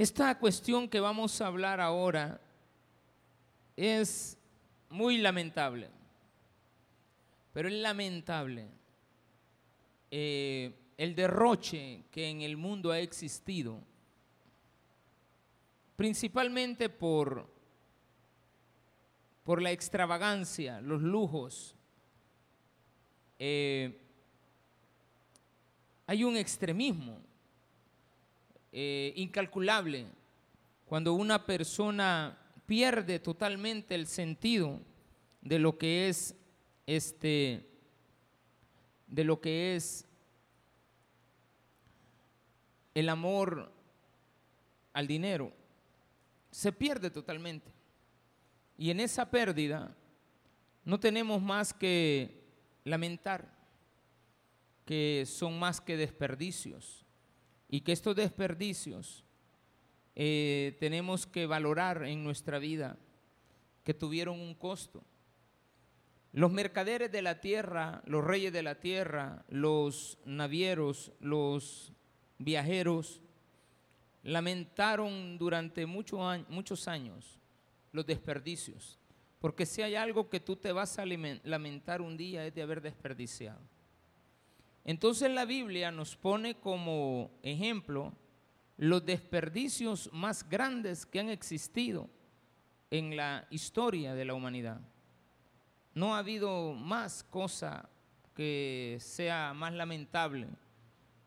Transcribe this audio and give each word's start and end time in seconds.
Esta 0.00 0.38
cuestión 0.38 0.88
que 0.88 0.98
vamos 0.98 1.42
a 1.42 1.46
hablar 1.46 1.78
ahora 1.78 2.40
es 3.76 4.38
muy 4.88 5.18
lamentable, 5.18 5.90
pero 7.52 7.68
es 7.68 7.74
lamentable 7.74 8.66
eh, 10.10 10.72
el 10.96 11.14
derroche 11.14 12.04
que 12.10 12.30
en 12.30 12.40
el 12.40 12.56
mundo 12.56 12.92
ha 12.92 12.98
existido, 12.98 13.78
principalmente 15.96 16.88
por, 16.88 17.46
por 19.44 19.60
la 19.60 19.70
extravagancia, 19.70 20.80
los 20.80 21.02
lujos. 21.02 21.76
Eh, 23.38 24.00
hay 26.06 26.24
un 26.24 26.38
extremismo 26.38 27.29
eh, 28.72 29.12
incalculable 29.16 30.06
cuando 30.84 31.14
una 31.14 31.44
persona 31.46 32.38
pierde 32.66 33.18
totalmente 33.18 33.94
el 33.94 34.06
sentido 34.06 34.80
de 35.40 35.58
lo 35.58 35.76
que 35.78 36.08
es 36.08 36.34
este 36.86 37.66
de 39.06 39.24
lo 39.24 39.40
que 39.40 39.74
es 39.74 40.06
el 42.94 43.08
amor 43.08 43.72
al 44.92 45.06
dinero 45.06 45.52
se 46.50 46.72
pierde 46.72 47.10
totalmente. 47.10 47.70
Y 48.76 48.90
en 48.90 49.00
esa 49.00 49.30
pérdida 49.30 49.94
no 50.84 50.98
tenemos 50.98 51.40
más 51.40 51.72
que 51.72 52.42
lamentar 52.84 53.52
que 54.84 55.24
son 55.26 55.58
más 55.58 55.80
que 55.80 55.96
desperdicios 55.96 56.99
y 57.70 57.82
que 57.82 57.92
estos 57.92 58.16
desperdicios 58.16 59.24
eh, 60.16 60.76
tenemos 60.80 61.24
que 61.26 61.46
valorar 61.46 62.04
en 62.04 62.24
nuestra 62.24 62.58
vida, 62.58 62.98
que 63.84 63.94
tuvieron 63.94 64.40
un 64.40 64.54
costo. 64.54 65.04
Los 66.32 66.50
mercaderes 66.50 67.12
de 67.12 67.22
la 67.22 67.40
tierra, 67.40 68.02
los 68.06 68.24
reyes 68.24 68.52
de 68.52 68.64
la 68.64 68.80
tierra, 68.80 69.44
los 69.48 70.18
navieros, 70.24 71.12
los 71.20 71.92
viajeros, 72.38 73.20
lamentaron 74.24 75.38
durante 75.38 75.86
muchos 75.86 76.88
años 76.88 77.38
los 77.92 78.04
desperdicios, 78.04 78.98
porque 79.38 79.64
si 79.64 79.80
hay 79.82 79.94
algo 79.94 80.28
que 80.28 80.40
tú 80.40 80.56
te 80.56 80.72
vas 80.72 80.98
a 80.98 81.06
lamentar 81.06 82.02
un 82.02 82.16
día 82.16 82.44
es 82.46 82.54
de 82.54 82.62
haber 82.62 82.80
desperdiciado. 82.80 83.60
Entonces 84.90 85.30
la 85.30 85.44
Biblia 85.44 85.92
nos 85.92 86.16
pone 86.16 86.56
como 86.56 87.30
ejemplo 87.44 88.12
los 88.76 89.06
desperdicios 89.06 90.10
más 90.12 90.48
grandes 90.48 91.06
que 91.06 91.20
han 91.20 91.28
existido 91.28 92.10
en 92.90 93.16
la 93.16 93.46
historia 93.50 94.16
de 94.16 94.24
la 94.24 94.34
humanidad. 94.34 94.80
No 95.94 96.16
ha 96.16 96.18
habido 96.18 96.72
más 96.72 97.22
cosa 97.22 97.88
que 98.34 98.96
sea 98.98 99.54
más 99.54 99.74
lamentable 99.74 100.48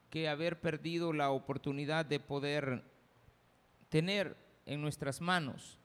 que 0.10 0.28
haber 0.28 0.60
perdido 0.60 1.14
la 1.14 1.32
oportunidad 1.32 2.06
de 2.06 2.20
poder 2.20 2.84
tener 3.88 4.36
en 4.66 4.82
nuestras 4.82 5.22
manos 5.22 5.80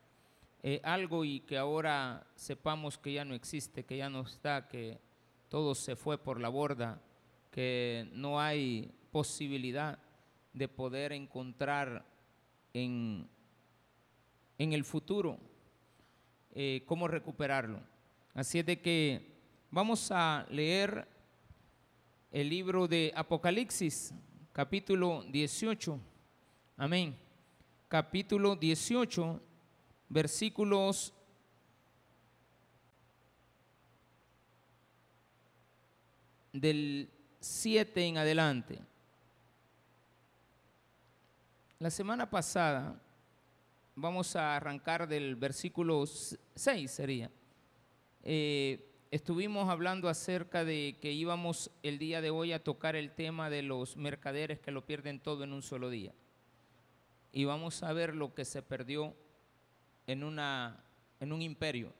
eh, 0.64 0.80
algo 0.82 1.24
y 1.24 1.38
que 1.38 1.56
ahora 1.56 2.26
sepamos 2.34 2.98
que 2.98 3.12
ya 3.12 3.24
no 3.24 3.36
existe, 3.36 3.84
que 3.84 3.98
ya 3.98 4.10
no 4.10 4.22
está, 4.22 4.66
que 4.66 4.98
todo 5.48 5.76
se 5.76 5.94
fue 5.94 6.18
por 6.18 6.40
la 6.40 6.48
borda 6.48 7.00
que 7.50 8.08
no 8.12 8.40
hay 8.40 8.90
posibilidad 9.10 9.98
de 10.52 10.68
poder 10.68 11.12
encontrar 11.12 12.04
en, 12.72 13.28
en 14.58 14.72
el 14.72 14.84
futuro 14.84 15.38
eh, 16.54 16.82
cómo 16.86 17.08
recuperarlo. 17.08 17.80
Así 18.34 18.58
es 18.58 18.66
de 18.66 18.80
que 18.80 19.38
vamos 19.70 20.10
a 20.10 20.46
leer 20.50 21.06
el 22.30 22.48
libro 22.48 22.86
de 22.88 23.12
Apocalipsis, 23.14 24.12
capítulo 24.52 25.24
18. 25.30 25.98
Amén. 26.76 27.16
Capítulo 27.88 28.54
18, 28.54 29.40
versículos 30.08 31.14
del 36.52 37.10
7 37.40 38.04
en 38.04 38.18
adelante. 38.18 38.78
La 41.78 41.90
semana 41.90 42.28
pasada, 42.28 43.00
vamos 43.94 44.34
a 44.34 44.56
arrancar 44.56 45.06
del 45.06 45.36
versículo 45.36 46.04
6 46.06 46.90
sería, 46.90 47.30
eh, 48.24 48.84
estuvimos 49.10 49.68
hablando 49.68 50.08
acerca 50.08 50.64
de 50.64 50.96
que 51.00 51.12
íbamos 51.12 51.70
el 51.82 51.98
día 51.98 52.20
de 52.20 52.30
hoy 52.30 52.52
a 52.52 52.62
tocar 52.62 52.96
el 52.96 53.12
tema 53.12 53.48
de 53.48 53.62
los 53.62 53.96
mercaderes 53.96 54.58
que 54.58 54.72
lo 54.72 54.84
pierden 54.84 55.20
todo 55.20 55.44
en 55.44 55.52
un 55.52 55.62
solo 55.62 55.88
día. 55.88 56.12
Y 57.32 57.44
vamos 57.44 57.82
a 57.82 57.92
ver 57.92 58.14
lo 58.16 58.34
que 58.34 58.44
se 58.44 58.62
perdió 58.62 59.14
en, 60.08 60.24
una, 60.24 60.82
en 61.20 61.32
un 61.32 61.42
imperio. 61.42 61.92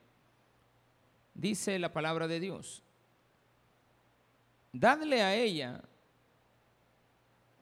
Dice 1.34 1.78
la 1.78 1.93
palabra 1.93 2.27
de 2.27 2.41
Dios, 2.41 2.82
dadle 4.72 5.22
a 5.22 5.34
ella 5.34 5.82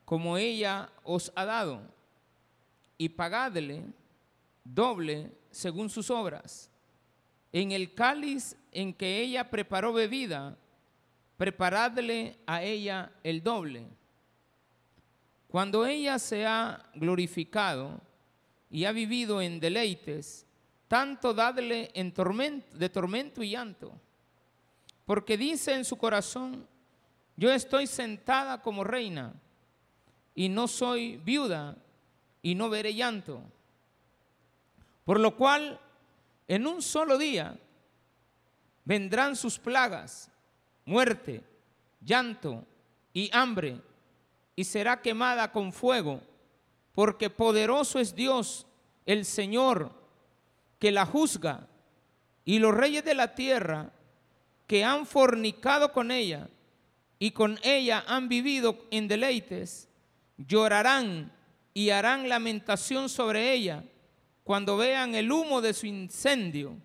como 0.07 0.37
ella 0.37 0.89
os 1.03 1.33
ha 1.35 1.43
dado, 1.43 1.81
y 2.97 3.09
pagadle 3.09 3.83
doble 4.63 5.31
según 5.51 5.89
sus 5.89 6.09
obras. 6.09 6.69
En 7.51 7.73
el 7.73 7.93
cáliz 7.93 8.55
en 8.71 8.93
que 8.93 9.19
ella 9.19 9.49
preparó 9.49 9.91
bebida, 9.91 10.57
preparadle 11.35 12.37
a 12.45 12.63
ella 12.63 13.11
el 13.21 13.43
doble. 13.43 13.85
Cuando 15.49 15.85
ella 15.85 16.19
se 16.19 16.45
ha 16.45 16.89
glorificado 16.95 17.99
y 18.69 18.85
ha 18.85 18.91
vivido 18.91 19.41
en 19.41 19.59
deleites, 19.59 20.45
tanto 20.87 21.33
dadle 21.33 21.91
en 21.93 22.13
tormento, 22.13 22.77
de 22.77 22.89
tormento 22.89 23.43
y 23.43 23.51
llanto, 23.51 23.91
porque 25.05 25.37
dice 25.37 25.73
en 25.73 25.83
su 25.83 25.97
corazón, 25.97 26.67
yo 27.37 27.51
estoy 27.51 27.85
sentada 27.85 28.61
como 28.61 28.83
reina 28.83 29.33
y 30.33 30.49
no 30.49 30.67
soy 30.67 31.17
viuda 31.17 31.77
y 32.41 32.55
no 32.55 32.69
veré 32.69 32.95
llanto. 32.95 33.41
Por 35.05 35.19
lo 35.19 35.37
cual, 35.37 35.79
en 36.47 36.65
un 36.65 36.81
solo 36.81 37.17
día 37.17 37.57
vendrán 38.83 39.35
sus 39.35 39.59
plagas, 39.59 40.31
muerte, 40.85 41.43
llanto 42.01 42.65
y 43.13 43.29
hambre, 43.31 43.81
y 44.55 44.63
será 44.63 45.01
quemada 45.01 45.51
con 45.51 45.71
fuego, 45.71 46.21
porque 46.93 47.29
poderoso 47.29 47.99
es 47.99 48.15
Dios, 48.15 48.65
el 49.05 49.25
Señor, 49.25 49.91
que 50.79 50.91
la 50.91 51.05
juzga, 51.05 51.67
y 52.43 52.57
los 52.57 52.73
reyes 52.73 53.03
de 53.05 53.13
la 53.13 53.35
tierra 53.35 53.91
que 54.65 54.83
han 54.83 55.05
fornicado 55.05 55.91
con 55.91 56.09
ella 56.11 56.49
y 57.19 57.31
con 57.31 57.59
ella 57.63 58.03
han 58.07 58.29
vivido 58.29 58.85
en 58.91 59.07
deleites, 59.07 59.89
llorarán 60.37 61.31
y 61.73 61.89
harán 61.89 62.29
lamentación 62.29 63.09
sobre 63.09 63.53
ella 63.53 63.83
cuando 64.43 64.77
vean 64.77 65.15
el 65.15 65.31
humo 65.31 65.61
de 65.61 65.73
su 65.73 65.87
incendio, 65.87 66.77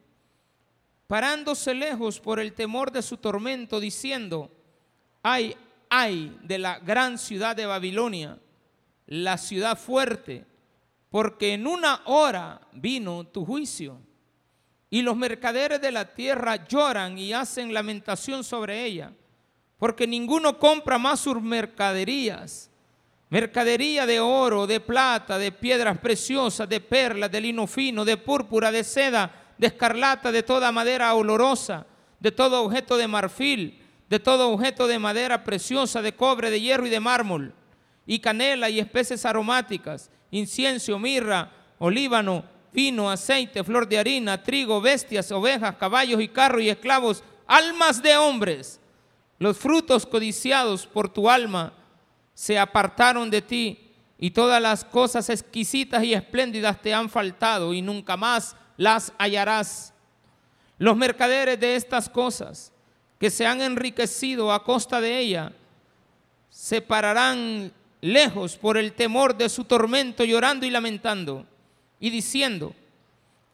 parándose 1.07 1.75
lejos 1.75 2.19
por 2.19 2.41
el 2.41 2.55
temor 2.55 2.91
de 2.91 3.03
su 3.03 3.19
tormento, 3.19 3.79
diciendo, 3.79 4.51
ay, 5.23 5.55
ay 5.89 6.37
de 6.43 6.59
la 6.59 6.79
gran 6.79 7.19
ciudad 7.19 7.55
de 7.55 7.67
Babilonia, 7.67 8.39
la 9.07 9.37
ciudad 9.37 9.79
fuerte, 9.79 10.47
porque 11.11 11.53
en 11.53 11.67
una 11.67 12.03
hora 12.07 12.61
vino 12.73 13.25
tu 13.25 13.45
juicio. 13.45 14.01
Y 14.89 15.03
los 15.03 15.17
mercaderes 15.17 15.81
de 15.81 15.93
la 15.93 16.15
tierra 16.15 16.67
lloran 16.67 17.19
y 17.19 17.33
hacen 17.33 17.73
lamentación 17.73 18.45
sobre 18.45 18.85
ella 18.85 19.13
porque 19.83 20.07
ninguno 20.07 20.61
compra 20.61 20.97
más 20.97 21.19
sus 21.19 21.43
mercaderías. 21.43 22.71
Mercadería 23.31 24.07
de 24.07 24.21
oro, 24.21 24.65
de 24.69 24.79
plata, 24.79 25.39
de 25.39 25.51
piedras 25.51 25.99
preciosas, 25.99 26.69
de 26.69 26.79
perlas, 26.79 27.33
de 27.33 27.41
lino 27.41 27.67
fino, 27.67 28.05
de 28.05 28.17
púrpura, 28.17 28.71
de 28.71 28.85
seda, 28.85 29.55
de 29.59 29.67
escarlata, 29.67 30.31
de 30.31 30.45
toda 30.45 30.71
madera 30.71 31.13
olorosa, 31.15 31.85
de 32.21 32.31
todo 32.31 32.63
objeto 32.63 32.97
de 32.97 33.09
marfil, 33.09 33.83
de 34.09 34.21
todo 34.21 34.51
objeto 34.51 34.87
de 34.87 35.01
madera 35.01 35.43
preciosa, 35.43 36.01
de 36.01 36.15
cobre, 36.15 36.53
de 36.53 36.61
hierro 36.61 36.87
y 36.87 36.91
de 36.91 37.01
mármol, 37.01 37.53
y 38.07 38.21
canela 38.21 38.71
y 38.71 38.79
especies 38.79 39.27
aromáticas, 39.27 40.13
incienso, 40.31 40.97
mirra, 41.01 41.51
olíbano, 41.81 42.45
vino, 42.73 43.11
aceite, 43.11 43.65
flor 43.65 43.89
de 43.89 43.99
harina, 43.99 44.45
trigo, 44.45 44.81
bestias, 44.81 45.33
ovejas, 45.33 45.75
caballos 45.75 46.21
y 46.21 46.29
carros 46.29 46.63
y 46.63 46.69
esclavos, 46.69 47.25
almas 47.49 48.01
de 48.01 48.17
hombres 48.17 48.79
los 49.43 49.59
frutos 49.59 50.07
codiciados 50.07 50.87
por 50.87 51.09
tu 51.09 51.29
alma 51.29 51.73
se 52.33 52.61
apartaron 52.61 53.29
de 53.29 53.43
ti 53.43 53.91
y 54.17 54.31
todas 54.31 54.63
las 54.63 54.85
cosas 54.85 55.29
exquisitas 55.31 56.05
y 56.05 56.15
espléndidas 56.15 56.81
te 56.81 56.95
han 56.95 57.11
faltado 57.11 57.75
y 57.75 57.83
nunca 57.83 58.17
más 58.17 58.55
las 58.77 59.13
hallarás. 59.19 59.95
Los 60.79 60.97
mercaderes 60.97 61.59
de 61.59 61.75
estas 61.75 62.09
cosas 62.09 62.73
que 63.19 63.31
se 63.31 63.45
han 63.45 63.61
enriquecido 63.61 64.53
a 64.53 64.63
costa 64.63 65.01
de 65.01 65.19
ella 65.19 65.53
se 66.49 66.81
pararán 66.81 67.73
lejos 68.01 68.57
por 68.57 68.77
el 68.77 68.93
temor 68.93 69.37
de 69.37 69.49
su 69.49 69.65
tormento, 69.65 70.23
llorando 70.23 70.67
y 70.67 70.71
lamentando 70.71 71.45
y 71.99 72.11
diciendo, 72.11 72.77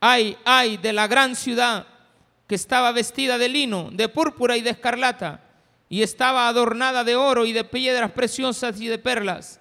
ay, 0.01 0.37
ay 0.45 0.77
de 0.77 0.93
la 0.93 1.07
gran 1.07 1.35
ciudad 1.35 1.87
que 2.47 2.57
estaba 2.57 2.93
vestida 2.93 3.39
de 3.39 3.49
lino, 3.49 3.89
de 3.91 4.11
púrpura 4.11 4.55
y 4.55 4.61
de 4.61 4.69
escarlata, 4.69 5.48
y 5.89 6.03
estaba 6.03 6.49
adornada 6.49 7.05
de 7.05 7.17
oro 7.17 7.47
y 7.47 7.53
de 7.53 7.65
piedras 7.65 8.13
preciosas 8.13 8.81
y 8.81 8.89
de 8.89 8.99
perlas 8.99 9.61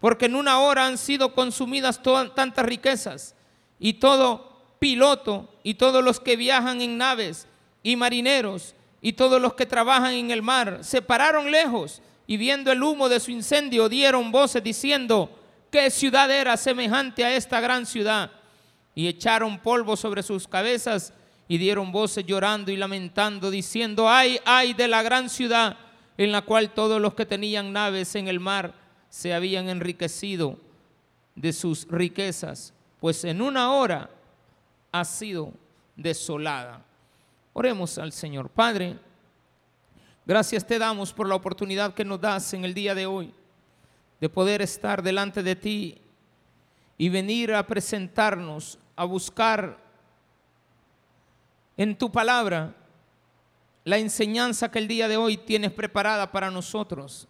porque 0.00 0.26
en 0.26 0.36
una 0.36 0.60
hora 0.60 0.86
han 0.86 0.98
sido 0.98 1.34
consumidas 1.34 2.00
tantas 2.02 2.64
riquezas 2.64 3.34
y 3.78 3.94
todo 3.94 4.76
piloto 4.78 5.52
y 5.62 5.74
todos 5.74 6.04
los 6.04 6.20
que 6.20 6.36
viajan 6.36 6.80
en 6.80 6.98
naves 6.98 7.46
y 7.82 7.96
marineros 7.96 8.74
y 9.00 9.14
todos 9.14 9.40
los 9.40 9.54
que 9.54 9.66
trabajan 9.66 10.12
en 10.12 10.30
el 10.30 10.42
mar 10.42 10.80
se 10.82 11.02
pararon 11.02 11.50
lejos 11.50 12.02
y 12.26 12.36
viendo 12.36 12.72
el 12.72 12.82
humo 12.82 13.08
de 13.08 13.20
su 13.20 13.30
incendio 13.30 13.88
dieron 13.88 14.32
voces 14.32 14.62
diciendo, 14.62 15.30
¿qué 15.70 15.90
ciudad 15.90 16.30
era 16.30 16.56
semejante 16.56 17.24
a 17.24 17.34
esta 17.34 17.60
gran 17.60 17.86
ciudad? 17.86 18.30
Y 18.94 19.06
echaron 19.08 19.58
polvo 19.58 19.96
sobre 19.96 20.22
sus 20.22 20.48
cabezas 20.48 21.12
y 21.48 21.58
dieron 21.58 21.92
voces 21.92 22.26
llorando 22.26 22.70
y 22.70 22.76
lamentando 22.76 23.50
diciendo, 23.50 24.08
ay, 24.08 24.38
ay 24.44 24.74
de 24.74 24.88
la 24.88 25.02
gran 25.02 25.28
ciudad 25.30 25.76
en 26.18 26.32
la 26.32 26.42
cual 26.42 26.72
todos 26.72 27.00
los 27.00 27.14
que 27.14 27.26
tenían 27.26 27.72
naves 27.72 28.14
en 28.14 28.28
el 28.28 28.40
mar 28.40 28.74
se 29.08 29.34
habían 29.34 29.68
enriquecido 29.68 30.58
de 31.34 31.52
sus 31.52 31.86
riquezas, 31.88 32.72
pues 33.00 33.24
en 33.24 33.42
una 33.42 33.72
hora 33.72 34.10
ha 34.92 35.04
sido 35.04 35.52
desolada. 35.94 36.82
Oremos 37.52 37.98
al 37.98 38.12
Señor. 38.12 38.48
Padre, 38.48 38.98
gracias 40.24 40.66
te 40.66 40.78
damos 40.78 41.12
por 41.12 41.28
la 41.28 41.34
oportunidad 41.34 41.94
que 41.94 42.04
nos 42.04 42.20
das 42.20 42.52
en 42.54 42.64
el 42.64 42.74
día 42.74 42.94
de 42.94 43.06
hoy 43.06 43.32
de 44.20 44.28
poder 44.28 44.62
estar 44.62 45.02
delante 45.02 45.42
de 45.42 45.56
ti 45.56 45.98
y 46.98 47.08
venir 47.08 47.52
a 47.52 47.66
presentarnos, 47.66 48.78
a 48.96 49.04
buscar 49.04 49.78
en 51.76 51.96
tu 51.96 52.10
palabra 52.10 52.74
la 53.84 53.98
enseñanza 53.98 54.70
que 54.70 54.78
el 54.78 54.88
día 54.88 55.06
de 55.06 55.16
hoy 55.16 55.36
tienes 55.36 55.70
preparada 55.70 56.32
para 56.32 56.50
nosotros. 56.50 57.28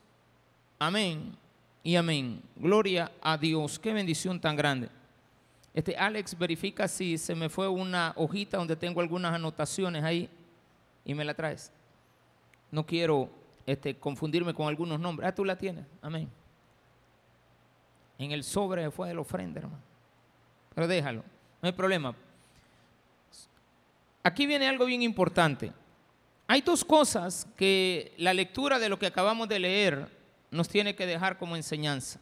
Amén 0.78 1.36
y 1.82 1.96
amén. 1.96 2.42
Gloria 2.56 3.12
a 3.20 3.36
Dios. 3.36 3.78
Qué 3.78 3.92
bendición 3.92 4.40
tan 4.40 4.56
grande. 4.56 4.88
Este 5.74 5.94
Alex 5.94 6.36
verifica 6.38 6.88
si 6.88 7.18
se 7.18 7.34
me 7.34 7.50
fue 7.50 7.68
una 7.68 8.14
hojita 8.16 8.56
donde 8.56 8.76
tengo 8.76 9.02
algunas 9.02 9.34
anotaciones 9.34 10.02
ahí 10.02 10.30
y 11.04 11.12
me 11.12 11.24
la 11.24 11.34
traes. 11.34 11.70
No 12.70 12.86
quiero 12.86 13.28
este, 13.66 13.94
confundirme 13.94 14.54
con 14.54 14.68
algunos 14.68 14.98
nombres. 14.98 15.28
Ah, 15.28 15.34
tú 15.34 15.44
la 15.44 15.56
tienes. 15.56 15.84
Amén. 16.00 16.30
En 18.18 18.32
el 18.32 18.42
sobre 18.42 18.90
fue 18.90 19.08
de 19.08 19.14
la 19.14 19.20
ofrenda, 19.20 19.60
hermano. 19.60 19.82
Pero 20.74 20.88
déjalo. 20.88 21.22
No 21.60 21.66
hay 21.66 21.72
problema. 21.72 22.14
Aquí 24.26 24.44
viene 24.44 24.66
algo 24.66 24.86
bien 24.86 25.02
importante. 25.02 25.72
Hay 26.48 26.60
dos 26.60 26.84
cosas 26.84 27.46
que 27.56 28.12
la 28.18 28.34
lectura 28.34 28.80
de 28.80 28.88
lo 28.88 28.98
que 28.98 29.06
acabamos 29.06 29.48
de 29.48 29.60
leer 29.60 30.10
nos 30.50 30.68
tiene 30.68 30.96
que 30.96 31.06
dejar 31.06 31.38
como 31.38 31.54
enseñanza. 31.54 32.18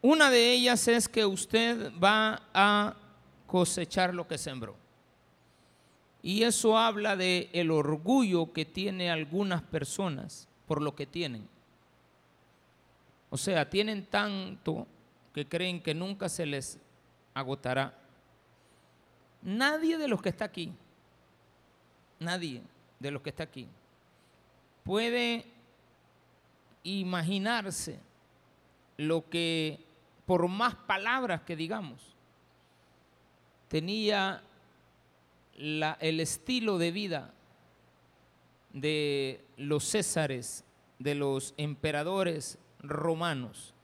Una 0.00 0.30
de 0.30 0.52
ellas 0.52 0.88
es 0.88 1.06
que 1.06 1.26
usted 1.26 1.92
va 2.02 2.40
a 2.54 2.96
cosechar 3.46 4.14
lo 4.14 4.26
que 4.26 4.38
sembró. 4.38 4.74
Y 6.22 6.44
eso 6.44 6.78
habla 6.78 7.14
de 7.14 7.50
el 7.52 7.70
orgullo 7.70 8.54
que 8.54 8.64
tiene 8.64 9.10
algunas 9.10 9.60
personas 9.60 10.48
por 10.66 10.80
lo 10.80 10.96
que 10.96 11.04
tienen. 11.04 11.46
O 13.28 13.36
sea, 13.36 13.68
tienen 13.68 14.06
tanto 14.06 14.86
que 15.34 15.46
creen 15.46 15.82
que 15.82 15.92
nunca 15.92 16.30
se 16.30 16.46
les 16.46 16.78
agotará. 17.34 18.01
Nadie 19.42 19.98
de 19.98 20.08
los 20.08 20.22
que 20.22 20.28
está 20.28 20.44
aquí, 20.44 20.72
nadie 22.20 22.62
de 23.00 23.10
los 23.10 23.22
que 23.22 23.30
está 23.30 23.42
aquí 23.42 23.68
puede 24.84 25.44
imaginarse 26.84 27.98
lo 28.96 29.28
que, 29.28 29.84
por 30.26 30.48
más 30.48 30.74
palabras 30.74 31.42
que 31.42 31.56
digamos, 31.56 32.00
tenía 33.68 34.42
el 35.54 36.20
estilo 36.20 36.78
de 36.78 36.90
vida 36.92 37.32
de 38.72 39.44
los 39.56 39.84
césares, 39.84 40.64
de 40.98 41.14
los 41.14 41.54
emperadores 41.56 42.58
romanos. 42.80 43.74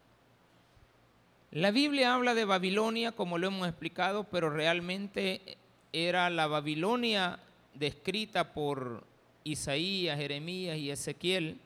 La 1.50 1.70
Biblia 1.70 2.12
habla 2.12 2.34
de 2.34 2.44
Babilonia, 2.44 3.12
como 3.12 3.38
lo 3.38 3.46
hemos 3.46 3.66
explicado, 3.66 4.24
pero 4.24 4.50
realmente 4.50 5.56
era 5.94 6.28
la 6.28 6.46
Babilonia 6.46 7.38
descrita 7.72 8.52
por 8.52 9.04
Isaías, 9.44 10.18
Jeremías 10.18 10.76
y 10.76 10.90
Ezequiel, 10.90 11.58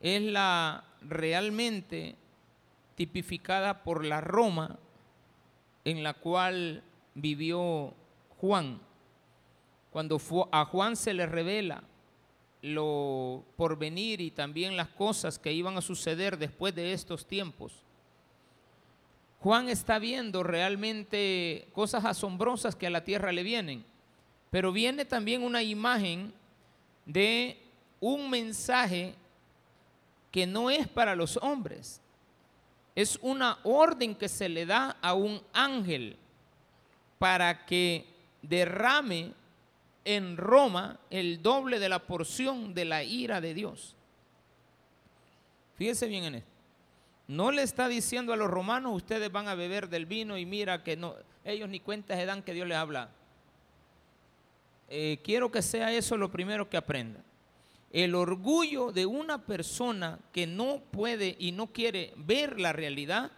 es 0.00 0.22
la 0.22 0.84
realmente 1.02 2.16
tipificada 2.94 3.82
por 3.82 4.02
la 4.02 4.22
Roma 4.22 4.78
en 5.84 6.02
la 6.02 6.14
cual 6.14 6.82
vivió 7.14 7.92
Juan. 8.40 8.80
Cuando 9.90 10.18
a 10.52 10.64
Juan 10.64 10.96
se 10.96 11.12
le 11.12 11.26
revela 11.26 11.82
lo 12.62 13.44
porvenir 13.56 14.22
y 14.22 14.30
también 14.30 14.74
las 14.74 14.88
cosas 14.88 15.38
que 15.38 15.52
iban 15.52 15.76
a 15.76 15.82
suceder 15.82 16.38
después 16.38 16.74
de 16.74 16.94
estos 16.94 17.26
tiempos. 17.26 17.85
Juan 19.46 19.68
está 19.68 20.00
viendo 20.00 20.42
realmente 20.42 21.68
cosas 21.72 22.04
asombrosas 22.04 22.74
que 22.74 22.88
a 22.88 22.90
la 22.90 23.04
tierra 23.04 23.30
le 23.30 23.44
vienen, 23.44 23.84
pero 24.50 24.72
viene 24.72 25.04
también 25.04 25.44
una 25.44 25.62
imagen 25.62 26.34
de 27.04 27.56
un 28.00 28.28
mensaje 28.28 29.14
que 30.32 30.48
no 30.48 30.68
es 30.68 30.88
para 30.88 31.14
los 31.14 31.36
hombres. 31.36 32.00
Es 32.96 33.20
una 33.22 33.60
orden 33.62 34.16
que 34.16 34.28
se 34.28 34.48
le 34.48 34.66
da 34.66 34.96
a 35.00 35.14
un 35.14 35.40
ángel 35.52 36.16
para 37.20 37.66
que 37.66 38.04
derrame 38.42 39.32
en 40.04 40.36
Roma 40.36 40.98
el 41.08 41.40
doble 41.40 41.78
de 41.78 41.88
la 41.88 42.00
porción 42.00 42.74
de 42.74 42.84
la 42.84 43.04
ira 43.04 43.40
de 43.40 43.54
Dios. 43.54 43.94
Fíjese 45.76 46.08
bien 46.08 46.24
en 46.24 46.34
esto. 46.34 46.55
No 47.28 47.50
le 47.50 47.62
está 47.62 47.88
diciendo 47.88 48.32
a 48.32 48.36
los 48.36 48.48
romanos, 48.48 48.94
ustedes 48.94 49.32
van 49.32 49.48
a 49.48 49.54
beber 49.54 49.88
del 49.88 50.06
vino 50.06 50.38
y 50.38 50.46
mira 50.46 50.84
que 50.84 50.96
no, 50.96 51.14
ellos 51.44 51.68
ni 51.68 51.80
cuentas 51.80 52.18
se 52.18 52.26
dan 52.26 52.42
que 52.42 52.54
Dios 52.54 52.68
les 52.68 52.76
habla. 52.76 53.10
Eh, 54.88 55.18
quiero 55.24 55.50
que 55.50 55.62
sea 55.62 55.92
eso 55.92 56.16
lo 56.16 56.30
primero 56.30 56.68
que 56.70 56.76
aprendan. 56.76 57.24
El 57.90 58.14
orgullo 58.14 58.92
de 58.92 59.06
una 59.06 59.44
persona 59.44 60.18
que 60.32 60.46
no 60.46 60.80
puede 60.90 61.36
y 61.38 61.52
no 61.52 61.68
quiere 61.68 62.12
ver 62.16 62.60
la 62.60 62.72
realidad 62.72 63.32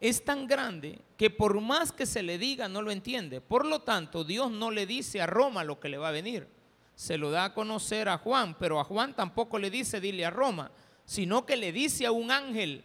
es 0.00 0.24
tan 0.24 0.46
grande 0.46 1.00
que 1.16 1.30
por 1.30 1.60
más 1.60 1.90
que 1.90 2.06
se 2.06 2.22
le 2.22 2.38
diga 2.38 2.68
no 2.68 2.80
lo 2.80 2.90
entiende. 2.90 3.40
Por 3.40 3.66
lo 3.66 3.80
tanto, 3.80 4.24
Dios 4.24 4.50
no 4.50 4.70
le 4.70 4.86
dice 4.86 5.20
a 5.20 5.26
Roma 5.26 5.64
lo 5.64 5.80
que 5.80 5.88
le 5.88 5.98
va 5.98 6.08
a 6.08 6.12
venir. 6.12 6.46
Se 6.94 7.18
lo 7.18 7.30
da 7.30 7.44
a 7.44 7.54
conocer 7.54 8.08
a 8.08 8.18
Juan, 8.18 8.56
pero 8.58 8.80
a 8.80 8.84
Juan 8.84 9.14
tampoco 9.14 9.58
le 9.58 9.70
dice 9.70 10.00
dile 10.00 10.24
a 10.24 10.30
Roma, 10.30 10.70
sino 11.04 11.44
que 11.44 11.56
le 11.56 11.72
dice 11.72 12.06
a 12.06 12.12
un 12.12 12.30
ángel, 12.30 12.84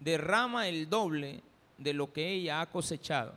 derrama 0.00 0.66
el 0.66 0.88
doble 0.88 1.42
de 1.78 1.92
lo 1.92 2.12
que 2.12 2.28
ella 2.32 2.60
ha 2.60 2.70
cosechado, 2.70 3.34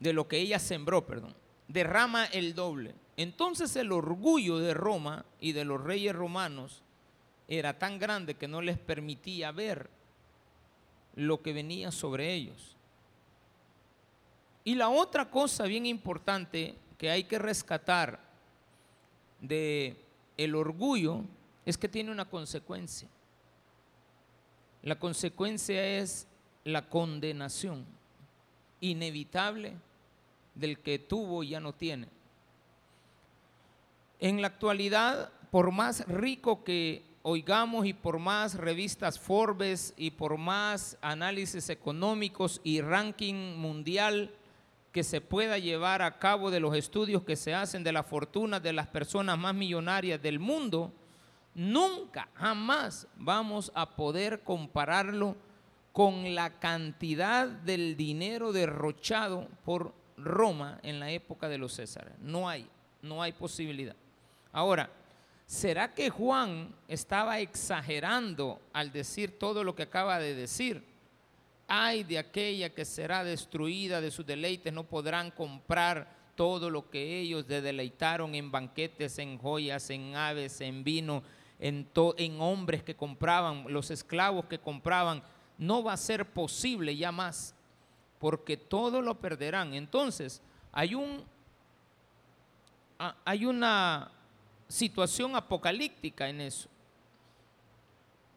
de 0.00 0.12
lo 0.12 0.26
que 0.26 0.38
ella 0.38 0.58
sembró, 0.58 1.04
perdón, 1.04 1.34
derrama 1.66 2.24
el 2.26 2.54
doble. 2.54 2.94
Entonces 3.16 3.74
el 3.76 3.92
orgullo 3.92 4.58
de 4.58 4.72
Roma 4.72 5.24
y 5.40 5.52
de 5.52 5.64
los 5.64 5.82
reyes 5.82 6.14
romanos 6.14 6.82
era 7.48 7.78
tan 7.78 7.98
grande 7.98 8.34
que 8.34 8.48
no 8.48 8.62
les 8.62 8.78
permitía 8.78 9.50
ver 9.52 9.90
lo 11.16 11.42
que 11.42 11.52
venía 11.52 11.90
sobre 11.90 12.32
ellos. 12.32 12.76
Y 14.64 14.74
la 14.76 14.88
otra 14.88 15.30
cosa 15.30 15.64
bien 15.64 15.86
importante 15.86 16.76
que 16.96 17.10
hay 17.10 17.24
que 17.24 17.38
rescatar 17.38 18.20
de 19.40 19.96
el 20.36 20.54
orgullo 20.54 21.24
es 21.64 21.76
que 21.76 21.88
tiene 21.88 22.12
una 22.12 22.26
consecuencia. 22.26 23.08
La 24.82 24.98
consecuencia 24.98 25.84
es 25.98 26.26
la 26.64 26.88
condenación 26.88 27.84
inevitable 28.80 29.76
del 30.54 30.78
que 30.78 30.98
tuvo 30.98 31.42
y 31.42 31.50
ya 31.50 31.60
no 31.60 31.72
tiene. 31.72 32.08
En 34.20 34.42
la 34.42 34.48
actualidad, 34.48 35.30
por 35.50 35.70
más 35.70 36.06
rico 36.08 36.64
que 36.64 37.02
oigamos 37.22 37.86
y 37.86 37.92
por 37.92 38.18
más 38.18 38.54
revistas 38.54 39.18
Forbes 39.18 39.94
y 39.96 40.12
por 40.12 40.38
más 40.38 40.96
análisis 41.00 41.68
económicos 41.68 42.60
y 42.64 42.80
ranking 42.80 43.56
mundial 43.56 44.30
que 44.92 45.04
se 45.04 45.20
pueda 45.20 45.58
llevar 45.58 46.02
a 46.02 46.18
cabo 46.18 46.50
de 46.50 46.60
los 46.60 46.74
estudios 46.74 47.22
que 47.22 47.36
se 47.36 47.54
hacen 47.54 47.84
de 47.84 47.92
la 47.92 48.02
fortuna 48.02 48.60
de 48.60 48.72
las 48.72 48.86
personas 48.86 49.38
más 49.38 49.54
millonarias 49.54 50.20
del 50.22 50.38
mundo, 50.38 50.92
nunca, 51.58 52.28
jamás 52.34 53.08
vamos 53.16 53.72
a 53.74 53.96
poder 53.96 54.42
compararlo 54.44 55.36
con 55.92 56.34
la 56.36 56.60
cantidad 56.60 57.48
del 57.48 57.96
dinero 57.96 58.52
derrochado 58.52 59.48
por 59.64 59.92
Roma 60.16 60.78
en 60.84 61.00
la 61.00 61.10
época 61.10 61.48
de 61.48 61.58
los 61.58 61.74
Césares. 61.74 62.14
No 62.20 62.48
hay, 62.48 62.68
no 63.02 63.20
hay 63.20 63.32
posibilidad. 63.32 63.96
Ahora, 64.52 64.88
¿será 65.46 65.92
que 65.92 66.10
Juan 66.10 66.72
estaba 66.86 67.40
exagerando 67.40 68.60
al 68.72 68.92
decir 68.92 69.36
todo 69.36 69.64
lo 69.64 69.74
que 69.74 69.82
acaba 69.82 70.20
de 70.20 70.36
decir? 70.36 70.84
Ay 71.66 72.04
de 72.04 72.18
aquella 72.18 72.70
que 72.70 72.84
será 72.84 73.24
destruida 73.24 74.00
de 74.00 74.12
sus 74.12 74.24
deleites, 74.24 74.72
no 74.72 74.84
podrán 74.84 75.32
comprar 75.32 76.16
todo 76.36 76.70
lo 76.70 76.88
que 76.88 77.18
ellos 77.18 77.48
deleitaron 77.48 78.36
en 78.36 78.52
banquetes, 78.52 79.18
en 79.18 79.36
joyas, 79.38 79.90
en 79.90 80.14
aves, 80.14 80.60
en 80.60 80.84
vino, 80.84 81.24
en, 81.58 82.40
hombres 82.40 82.82
que 82.82 82.94
compraban, 82.94 83.64
los 83.68 83.90
esclavos 83.90 84.46
que 84.46 84.58
compraban. 84.58 85.22
No 85.56 85.82
va 85.82 85.94
a 85.94 85.96
ser 85.96 86.24
posible 86.24 86.96
ya 86.96 87.10
más, 87.10 87.54
porque 88.18 88.56
todo 88.56 89.02
lo 89.02 89.16
perderán. 89.16 89.74
Entonces, 89.74 90.40
hay 90.72 90.94
un 90.94 91.24
hay 93.24 93.44
una 93.44 94.10
situación 94.66 95.36
apocalíptica 95.36 96.28
en 96.28 96.40
eso. 96.40 96.68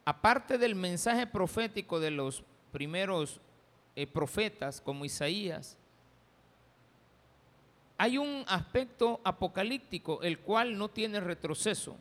Aparte 0.04 0.56
del 0.56 0.76
mensaje 0.76 1.26
profético 1.26 1.98
de 1.98 2.12
los 2.12 2.44
primeros 2.70 3.40
eh, 3.96 4.06
profetas 4.06 4.80
como 4.80 5.04
Isaías, 5.04 5.76
hay 7.98 8.18
un 8.18 8.44
aspecto 8.46 9.20
apocalíptico 9.24 10.22
el 10.22 10.38
cual 10.38 10.78
no 10.78 10.88
tiene 10.88 11.18
retroceso 11.18 11.96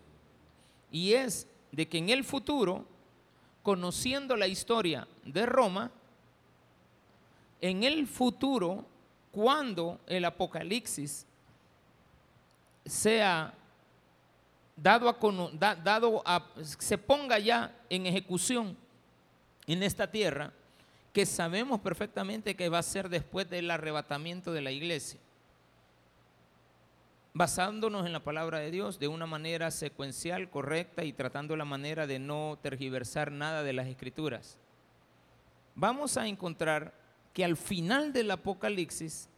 y 0.92 1.14
es 1.14 1.48
de 1.72 1.88
que 1.88 1.98
en 1.98 2.10
el 2.10 2.24
futuro, 2.24 2.86
conociendo 3.64 4.36
la 4.36 4.48
historia 4.48 5.08
de 5.24 5.46
Roma, 5.46 5.92
en 7.62 7.84
el 7.84 8.08
futuro, 8.08 8.86
cuando 9.32 10.00
el 10.08 10.26
apocalipsis 10.26 11.26
sea 12.86 13.54
dado 14.76 16.24
a, 16.26 16.48
se 16.56 16.98
ponga 16.98 17.40
ya 17.40 17.74
en 17.90 18.06
ejecución 18.08 18.76
en 19.68 19.84
esta 19.84 20.10
tierra, 20.10 20.52
que 21.14 21.26
sabemos 21.26 21.80
perfectamente 21.82 22.56
que 22.56 22.70
va 22.70 22.80
a 22.80 22.84
ser 22.84 23.10
después 23.10 23.50
del 23.50 23.70
arrebatamiento 23.70 24.52
de 24.52 24.62
la 24.62 24.72
iglesia. 24.72 25.20
Basándonos 27.34 28.06
en 28.06 28.12
la 28.12 28.20
palabra 28.20 28.60
de 28.60 28.72
Dios 28.72 29.00
de 29.00 29.08
una 29.08 29.26
manera 29.26 29.72
secuencial, 29.72 30.50
correcta 30.50 31.06
y 31.06 31.14
tratando 31.14 31.56
la 31.56 31.64
manera 31.64 32.06
de 32.06 32.20
no 32.20 32.60
tergiversar 32.62 33.32
nada 33.32 33.64
de 33.64 33.72
las 33.72 33.88
escrituras. 33.88 34.58
Vamos 35.76 36.18
a 36.18 36.28
encontrar 36.28 36.94
que 37.34 37.46
al 37.46 37.56
final 37.56 38.12
del 38.12 38.32
Apocalipsis, 38.32 39.30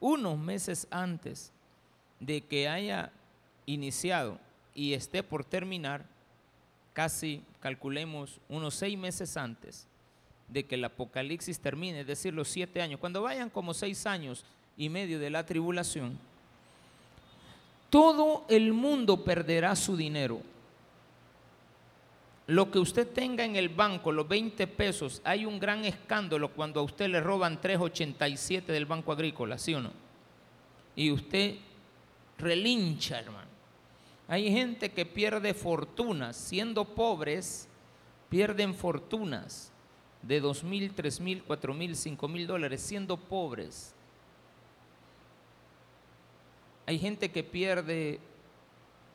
unos 0.00 0.38
meses 0.38 0.86
antes 0.90 1.50
de 2.18 2.42
que 2.42 2.68
haya 2.68 3.10
iniciado 3.64 4.38
y 4.74 4.92
esté 4.92 5.22
por 5.22 5.44
terminar, 5.44 6.04
casi 6.92 7.42
calculemos 7.60 8.38
unos 8.50 8.74
seis 8.74 8.98
meses 8.98 9.38
antes 9.38 9.86
de 10.48 10.64
que 10.64 10.74
el 10.74 10.84
Apocalipsis 10.84 11.58
termine, 11.58 12.00
es 12.00 12.06
decir, 12.06 12.34
los 12.34 12.48
siete 12.48 12.82
años, 12.82 13.00
cuando 13.00 13.22
vayan 13.22 13.48
como 13.48 13.72
seis 13.72 14.04
años 14.04 14.44
y 14.76 14.88
medio 14.88 15.18
de 15.18 15.30
la 15.30 15.46
tribulación, 15.46 16.18
todo 17.90 18.44
el 18.48 18.72
mundo 18.72 19.24
perderá 19.24 19.76
su 19.76 19.96
dinero. 19.96 20.40
Lo 22.46 22.70
que 22.70 22.78
usted 22.78 23.06
tenga 23.06 23.44
en 23.44 23.54
el 23.54 23.68
banco, 23.68 24.10
los 24.10 24.26
20 24.26 24.66
pesos, 24.66 25.20
hay 25.24 25.44
un 25.44 25.60
gran 25.60 25.84
escándalo 25.84 26.50
cuando 26.52 26.80
a 26.80 26.82
usted 26.82 27.08
le 27.08 27.20
roban 27.20 27.60
3.87 27.60 28.66
del 28.66 28.86
Banco 28.86 29.12
Agrícola, 29.12 29.58
¿sí 29.58 29.74
o 29.74 29.80
no? 29.80 29.92
Y 30.96 31.12
usted 31.12 31.56
relincha, 32.38 33.20
hermano. 33.20 33.48
Hay 34.26 34.50
gente 34.50 34.90
que 34.90 35.06
pierde 35.06 35.54
fortunas, 35.54 36.36
siendo 36.36 36.84
pobres, 36.84 37.68
pierden 38.28 38.74
fortunas 38.74 39.72
de 40.22 40.40
dos 40.40 40.62
mil, 40.62 40.92
tres 40.92 41.20
mil, 41.20 41.42
cuatro 41.42 41.74
mil, 41.74 41.96
cinco 41.96 42.28
mil 42.28 42.46
dólares, 42.46 42.80
siendo 42.80 43.16
pobres. 43.16 43.94
Hay 46.90 46.98
gente 46.98 47.30
que 47.30 47.44
pierde 47.44 48.18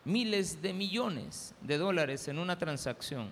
miles 0.05 0.61
de 0.61 0.71
millones 0.71 1.53
de 1.59 1.77
dólares 1.77 2.29
en 2.29 2.39
una 2.39 2.57
transacción. 2.57 3.27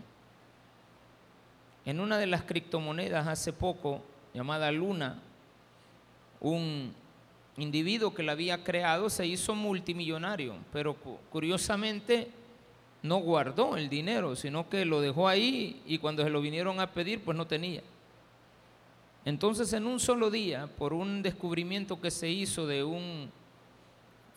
En 1.85 2.01
una 2.01 2.17
de 2.17 2.27
las 2.27 2.43
criptomonedas 2.43 3.25
hace 3.25 3.53
poco, 3.53 4.03
llamada 4.33 4.69
Luna, 4.73 5.21
un 6.41 6.93
individuo 7.55 8.13
que 8.13 8.21
la 8.21 8.33
había 8.33 8.65
creado 8.65 9.09
se 9.09 9.25
hizo 9.25 9.55
multimillonario, 9.55 10.55
pero 10.73 10.97
curiosamente 11.31 12.27
no 13.01 13.19
guardó 13.19 13.77
el 13.77 13.87
dinero, 13.87 14.35
sino 14.35 14.67
que 14.67 14.83
lo 14.83 14.99
dejó 14.99 15.29
ahí 15.29 15.81
y 15.85 15.99
cuando 15.99 16.21
se 16.21 16.29
lo 16.29 16.41
vinieron 16.41 16.81
a 16.81 16.91
pedir, 16.91 17.23
pues 17.23 17.37
no 17.37 17.47
tenía. 17.47 17.81
Entonces 19.23 19.71
en 19.71 19.87
un 19.87 20.01
solo 20.01 20.29
día, 20.29 20.67
por 20.67 20.91
un 20.91 21.23
descubrimiento 21.23 22.01
que 22.01 22.11
se 22.11 22.27
hizo 22.27 22.67
de 22.67 22.83
un 22.83 23.31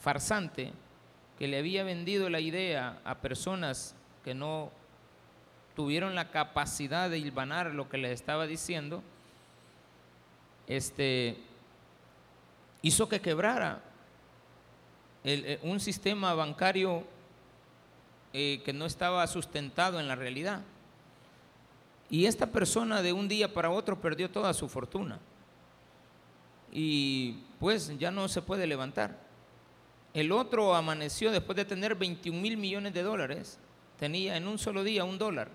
farsante 0.07 0.71
que 1.37 1.49
le 1.49 1.59
había 1.59 1.83
vendido 1.83 2.31
la 2.31 2.39
idea 2.39 3.01
a 3.05 3.17
personas 3.17 3.97
que 4.23 4.35
no 4.35 4.71
tuvieron 5.75 6.15
la 6.15 6.31
capacidad 6.31 7.11
de 7.11 7.19
hilvanar 7.19 7.75
lo 7.75 7.89
que 7.89 7.99
les 7.99 8.13
estaba 8.13 8.47
diciendo, 8.47 9.03
este, 10.69 11.37
hizo 12.83 13.09
que 13.09 13.21
quebrara 13.21 13.83
eh, 15.25 15.59
un 15.65 15.81
sistema 15.81 16.35
bancario 16.35 17.03
eh, 18.33 18.63
que 18.65 18.73
no 18.73 18.87
estaba 18.87 19.27
sustentado 19.27 19.99
en 19.99 20.07
la 20.07 20.15
realidad. 20.15 20.61
Y 22.11 22.27
esta 22.27 22.47
persona 22.47 23.03
de 23.03 23.13
un 23.13 23.27
día 23.27 23.53
para 23.53 23.71
otro 23.71 24.01
perdió 24.01 24.31
toda 24.31 24.55
su 24.55 24.69
fortuna. 24.69 25.19
Y 26.71 27.39
pues 27.59 27.99
ya 27.99 28.13
no 28.13 28.29
se 28.29 28.41
puede 28.41 28.69
levantar. 28.69 29.26
El 30.17 30.33
otro 30.33 30.75
amaneció 30.75 31.31
después 31.31 31.57
de 31.57 31.67
tener 31.67 31.95
21 31.95 32.41
mil 32.41 32.57
millones 32.57 32.95
de 32.95 33.03
dólares. 33.03 33.59
Tenía 33.99 34.39
en 34.39 34.49
un 34.49 34.59
solo 34.59 34.83
día 34.83 35.05
un 35.05 35.19
dólar. 35.19 35.51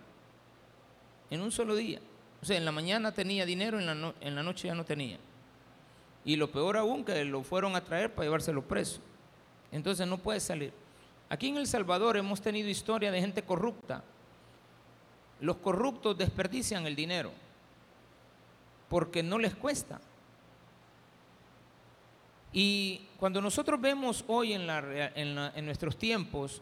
En 1.32 1.42
un 1.42 1.52
solo 1.52 1.74
día. 1.74 2.00
O 2.44 2.46
sea, 2.46 2.58
en 2.58 2.66
la 2.66 2.72
mañana 2.72 3.12
tenía 3.12 3.44
dinero, 3.44 3.80
en 3.80 3.88
la, 3.88 4.14
en 4.22 4.36
la 4.36 4.44
noche 4.44 4.68
ya 4.68 4.76
no 4.76 4.86
tenía. 4.86 5.18
Y 6.24 6.36
lo 6.36 6.52
peor 6.52 6.78
aún, 6.78 7.04
que 7.04 7.26
lo 7.26 7.42
fueron 7.42 7.76
a 7.76 7.84
traer 7.84 8.14
para 8.14 8.28
llevárselo 8.28 8.62
preso. 8.62 9.02
Entonces 9.72 10.06
no 10.06 10.20
puede 10.20 10.40
salir. 10.40 10.72
Aquí 11.28 11.48
en 11.48 11.58
El 11.58 11.66
Salvador 11.66 12.16
hemos 12.16 12.40
tenido 12.40 12.70
historia 12.70 13.12
de 13.12 13.20
gente 13.20 13.42
corrupta. 13.42 14.04
Los 15.40 15.58
corruptos 15.58 16.16
desperdician 16.16 16.86
el 16.86 16.96
dinero 16.96 17.32
porque 18.90 19.24
no 19.24 19.40
les 19.40 19.56
cuesta. 19.56 20.00
Y 22.54 23.02
cuando 23.18 23.42
nosotros 23.42 23.80
vemos 23.80 24.24
hoy 24.28 24.54
en, 24.54 24.70
en 25.16 25.66
nuestros 25.66 25.98
tiempos 25.98 26.62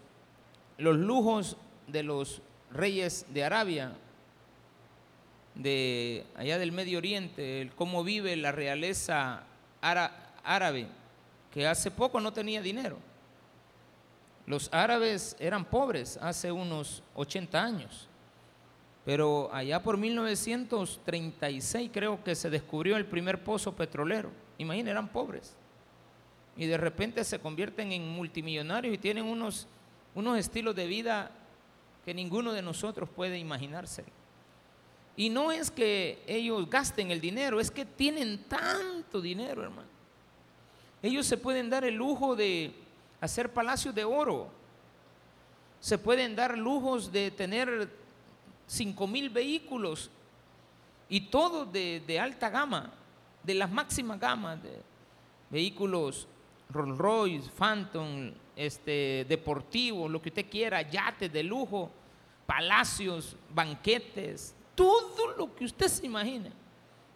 los 0.77 0.95
lujos 0.95 1.57
de 1.87 2.03
los 2.03 2.41
reyes 2.71 3.25
de 3.33 3.43
Arabia, 3.43 3.93
de 5.55 6.25
allá 6.35 6.57
del 6.57 6.71
Medio 6.71 6.99
Oriente, 6.99 7.69
cómo 7.75 8.03
vive 8.03 8.35
la 8.35 8.51
realeza 8.51 9.43
árabe 9.81 10.87
que 11.51 11.67
hace 11.67 11.91
poco 11.91 12.19
no 12.19 12.31
tenía 12.31 12.61
dinero. 12.61 12.97
Los 14.45 14.69
árabes 14.73 15.35
eran 15.39 15.65
pobres 15.65 16.17
hace 16.17 16.51
unos 16.51 17.03
80 17.15 17.63
años, 17.63 18.07
pero 19.05 19.49
allá 19.53 19.81
por 19.83 19.97
1936 19.97 21.91
creo 21.93 22.23
que 22.23 22.35
se 22.35 22.49
descubrió 22.49 22.97
el 22.97 23.05
primer 23.05 23.43
pozo 23.43 23.75
petrolero. 23.75 24.31
Imaginen, 24.57 24.89
eran 24.89 25.09
pobres. 25.09 25.55
Y 26.59 26.65
de 26.67 26.75
repente 26.75 27.23
se 27.23 27.39
convierten 27.39 27.93
en 27.93 28.05
multimillonarios 28.09 28.93
y 28.93 28.97
tienen 28.97 29.23
unos, 29.23 29.65
unos 30.13 30.37
estilos 30.37 30.75
de 30.75 30.87
vida 30.87 31.31
que 32.03 32.13
ninguno 32.13 32.51
de 32.51 32.61
nosotros 32.61 33.07
puede 33.09 33.39
imaginarse. 33.39 34.03
Y 35.15 35.29
no 35.29 35.53
es 35.53 35.71
que 35.71 36.21
ellos 36.27 36.69
gasten 36.69 37.11
el 37.11 37.21
dinero, 37.21 37.61
es 37.61 37.71
que 37.71 37.85
tienen 37.85 38.43
tanto 38.43 39.21
dinero, 39.21 39.63
hermano. 39.63 39.87
Ellos 41.01 41.25
se 41.27 41.37
pueden 41.37 41.69
dar 41.69 41.85
el 41.85 41.95
lujo 41.95 42.35
de 42.35 42.73
hacer 43.21 43.53
palacios 43.53 43.95
de 43.95 44.03
oro. 44.03 44.51
se 45.79 45.97
pueden 45.97 46.35
dar 46.35 46.57
lujos 46.57 47.09
de 47.09 47.31
tener 47.31 47.89
5 48.67 49.07
mil 49.07 49.29
vehículos 49.29 50.09
y 51.07 51.21
todo 51.21 51.65
de, 51.65 52.03
de, 52.05 52.19
alta 52.19 52.49
gama, 52.49 52.91
de 53.43 53.53
las 53.53 53.71
máximas 53.71 54.19
gamas 54.19 54.61
de 54.61 54.81
vehículos 55.49 56.27
Rolls 56.69 56.97
Royce, 56.97 57.49
Phantom, 57.49 58.31
este, 58.55 59.25
deportivos, 59.27 60.09
lo 60.09 60.21
que 60.21 60.29
usted 60.29 60.49
quiera, 60.49 60.81
yates 60.83 61.31
de 61.31 61.43
lujo, 61.43 61.91
palacios, 62.45 63.35
banquetes, 63.49 64.55
todo 64.75 65.35
lo 65.35 65.55
que 65.55 65.65
usted 65.65 65.87
se 65.87 66.05
imagine. 66.05 66.51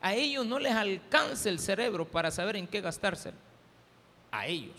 A 0.02 0.14
ellos 0.14 0.46
no 0.46 0.58
les 0.58 0.74
alcanza 0.74 1.50
el 1.50 1.60
cerebro 1.60 2.06
para 2.06 2.32
saber 2.32 2.56
en 2.56 2.68
qué 2.68 2.82
gastárselo. 2.82 3.38
A 4.32 4.48
ellos. 4.48 4.76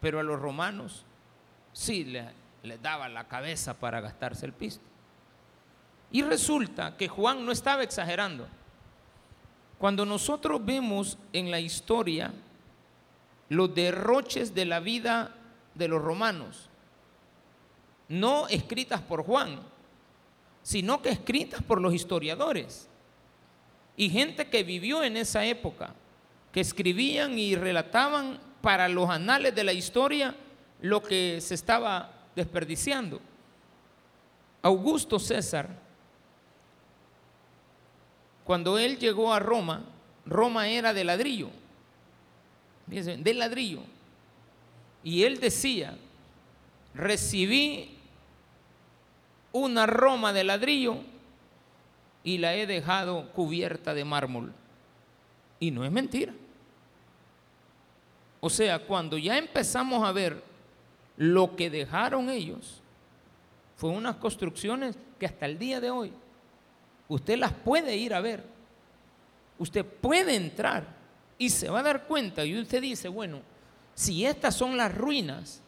Pero 0.00 0.18
a 0.18 0.22
los 0.22 0.40
romanos 0.40 1.04
sí 1.72 2.04
les, 2.04 2.26
les 2.62 2.80
daba 2.80 3.08
la 3.08 3.28
cabeza 3.28 3.74
para 3.78 4.00
gastarse 4.00 4.46
el 4.46 4.52
pisto. 4.52 4.84
Y 6.10 6.22
resulta 6.22 6.96
que 6.96 7.08
Juan 7.08 7.44
no 7.44 7.52
estaba 7.52 7.82
exagerando. 7.82 8.48
Cuando 9.78 10.04
nosotros 10.04 10.64
vemos 10.64 11.18
en 11.32 11.50
la 11.50 11.60
historia 11.60 12.32
los 13.52 13.74
derroches 13.74 14.54
de 14.54 14.64
la 14.64 14.80
vida 14.80 15.34
de 15.74 15.86
los 15.86 16.00
romanos, 16.00 16.70
no 18.08 18.48
escritas 18.48 19.02
por 19.02 19.24
Juan, 19.24 19.60
sino 20.62 21.02
que 21.02 21.10
escritas 21.10 21.62
por 21.62 21.78
los 21.78 21.92
historiadores. 21.92 22.88
Y 23.94 24.08
gente 24.08 24.48
que 24.48 24.62
vivió 24.62 25.04
en 25.04 25.18
esa 25.18 25.44
época, 25.44 25.92
que 26.50 26.60
escribían 26.60 27.38
y 27.38 27.54
relataban 27.54 28.38
para 28.62 28.88
los 28.88 29.10
anales 29.10 29.54
de 29.54 29.64
la 29.64 29.74
historia 29.74 30.34
lo 30.80 31.02
que 31.02 31.38
se 31.42 31.54
estaba 31.54 32.10
desperdiciando. 32.34 33.20
Augusto 34.62 35.18
César, 35.18 35.68
cuando 38.44 38.78
él 38.78 38.98
llegó 38.98 39.30
a 39.30 39.40
Roma, 39.40 39.84
Roma 40.24 40.68
era 40.68 40.94
de 40.94 41.04
ladrillo, 41.04 41.50
de 42.86 43.34
ladrillo. 43.34 43.80
Y 45.04 45.24
él 45.24 45.40
decía, 45.40 45.96
recibí 46.94 47.98
una 49.52 49.86
Roma 49.86 50.32
de 50.32 50.44
ladrillo 50.44 50.96
y 52.24 52.38
la 52.38 52.54
he 52.54 52.66
dejado 52.66 53.30
cubierta 53.32 53.94
de 53.94 54.04
mármol. 54.04 54.52
Y 55.58 55.70
no 55.70 55.84
es 55.84 55.92
mentira. 55.92 56.32
O 58.40 58.50
sea, 58.50 58.80
cuando 58.80 59.18
ya 59.18 59.38
empezamos 59.38 60.06
a 60.06 60.12
ver 60.12 60.42
lo 61.16 61.54
que 61.54 61.70
dejaron 61.70 62.28
ellos, 62.28 62.80
fue 63.76 63.90
unas 63.90 64.16
construcciones 64.16 64.96
que 65.18 65.26
hasta 65.26 65.46
el 65.46 65.58
día 65.58 65.80
de 65.80 65.90
hoy 65.90 66.12
usted 67.08 67.38
las 67.38 67.52
puede 67.52 67.96
ir 67.96 68.14
a 68.14 68.20
ver. 68.20 68.44
Usted 69.58 69.84
puede 69.84 70.34
entrar 70.34 71.01
y 71.42 71.50
se 71.50 71.68
va 71.68 71.80
a 71.80 71.82
dar 71.82 72.04
cuenta 72.04 72.44
y 72.44 72.56
usted 72.56 72.80
dice, 72.80 73.08
bueno, 73.08 73.40
si 73.96 74.24
estas 74.24 74.54
son 74.54 74.76
las 74.76 74.94
ruinas, 74.94 75.60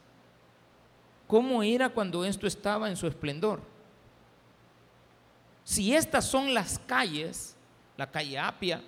¿cómo 1.26 1.64
era 1.64 1.88
cuando 1.88 2.24
esto 2.24 2.46
estaba 2.46 2.88
en 2.88 2.96
su 2.96 3.08
esplendor? 3.08 3.60
Si 5.64 5.92
estas 5.92 6.26
son 6.26 6.54
las 6.54 6.78
calles, 6.78 7.56
la 7.96 8.08
calle 8.08 8.38
Apia, 8.38 8.80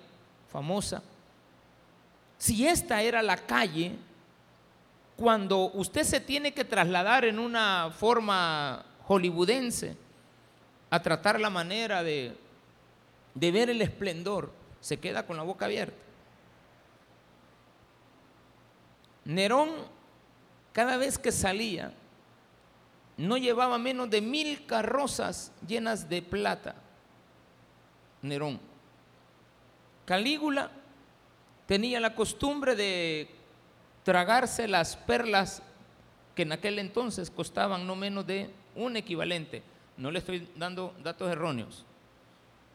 famosa, 0.49 1.03
si 2.37 2.65
esta 2.65 3.01
era 3.01 3.21
la 3.21 3.35
calle, 3.35 3.97
cuando 5.17 5.69
usted 5.73 6.05
se 6.05 6.21
tiene 6.21 6.53
que 6.53 6.63
trasladar 6.63 7.25
en 7.25 7.37
una 7.37 7.91
forma 7.91 8.85
hollywoodense 9.07 9.97
a 10.89 11.01
tratar 11.01 11.37
la 11.37 11.49
manera 11.49 12.01
de, 12.01 12.33
de 13.35 13.51
ver 13.51 13.69
el 13.69 13.81
esplendor, 13.81 14.53
se 14.79 15.01
queda 15.01 15.27
con 15.27 15.35
la 15.35 15.43
boca 15.43 15.65
abierta. 15.65 16.06
Nerón, 19.27 19.69
cada 20.71 20.95
vez 20.95 21.19
que 21.19 21.33
salía, 21.33 21.91
no 23.17 23.35
llevaba 23.35 23.77
menos 23.77 24.09
de 24.09 24.21
mil 24.21 24.65
carrozas 24.65 25.51
llenas 25.67 26.07
de 26.07 26.21
plata. 26.21 26.75
Nerón. 28.21 28.57
Calígula 30.05 30.71
tenía 31.65 31.99
la 31.99 32.15
costumbre 32.15 32.75
de 32.77 33.27
tragarse 34.03 34.65
las 34.65 34.95
perlas 34.95 35.61
que 36.33 36.43
en 36.43 36.53
aquel 36.53 36.79
entonces 36.79 37.29
costaban 37.29 37.85
no 37.85 37.97
menos 37.97 38.25
de 38.25 38.49
un 38.75 38.95
equivalente. 38.95 39.61
No 39.97 40.09
le 40.09 40.19
estoy 40.19 40.47
dando 40.55 40.95
datos 41.03 41.29
erróneos. 41.29 41.85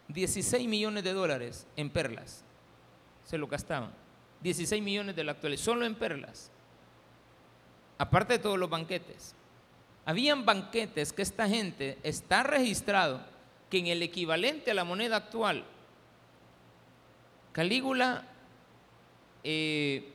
16 0.09 0.69
millones 0.69 1.03
de 1.03 1.15
dólares 1.15 1.67
en 1.77 1.89
perlas 1.89 2.45
se 3.25 3.39
lo 3.39 3.47
gastaban. 3.47 4.03
16 4.43 4.83
millones 4.83 5.17
de 5.17 5.25
la 5.25 5.33
actualidad, 5.33 5.63
solo 5.63 5.85
en 5.85 5.95
perlas. 5.95 6.51
Aparte 7.99 8.35
de 8.35 8.39
todos 8.41 8.59
los 8.59 8.69
banquetes. 8.69 9.35
Habían 10.05 10.45
banquetes 10.45 11.13
que 11.13 11.23
esta 11.23 11.49
gente 11.49 11.99
está 12.03 12.43
registrado 12.43 13.21
que 13.71 13.79
en 13.79 13.87
el 13.87 14.03
equivalente 14.03 14.73
a 14.73 14.75
la 14.75 14.85
moneda 14.85 15.17
actual, 15.17 15.65
Calígula 17.53 18.25
eh, 19.45 20.13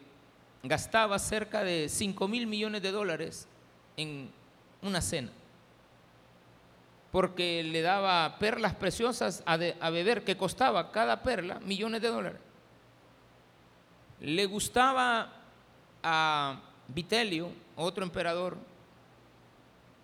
gastaba 0.63 1.17
cerca 1.19 1.63
de 1.63 1.87
5 1.87 2.27
mil 2.27 2.47
millones 2.47 2.81
de 2.81 2.91
dólares 2.91 3.47
en 3.95 4.29
una 4.81 5.01
cena, 5.01 5.31
porque 7.11 7.63
le 7.63 7.81
daba 7.81 8.37
perlas 8.39 8.75
preciosas 8.75 9.43
a 9.45 9.57
beber, 9.57 10.23
que 10.23 10.35
costaba 10.35 10.91
cada 10.91 11.23
perla 11.23 11.59
millones 11.59 12.01
de 12.01 12.07
dólares. 12.09 12.46
Le 14.19 14.45
gustaba 14.45 15.31
a 16.03 16.59
Vitelio, 16.87 17.51
otro 17.75 18.03
emperador, 18.03 18.57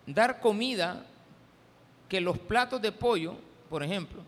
dar 0.06 0.40
comida 0.40 1.06
que 2.10 2.22
los 2.22 2.38
platos 2.38 2.82
de 2.82 2.92
pollo, 2.92 3.36
por 3.70 3.84
ejemplo, 3.84 4.22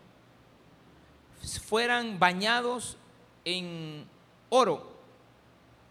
fueran 1.62 2.18
bañados 2.18 2.96
en 3.44 4.06
oro 4.48 4.92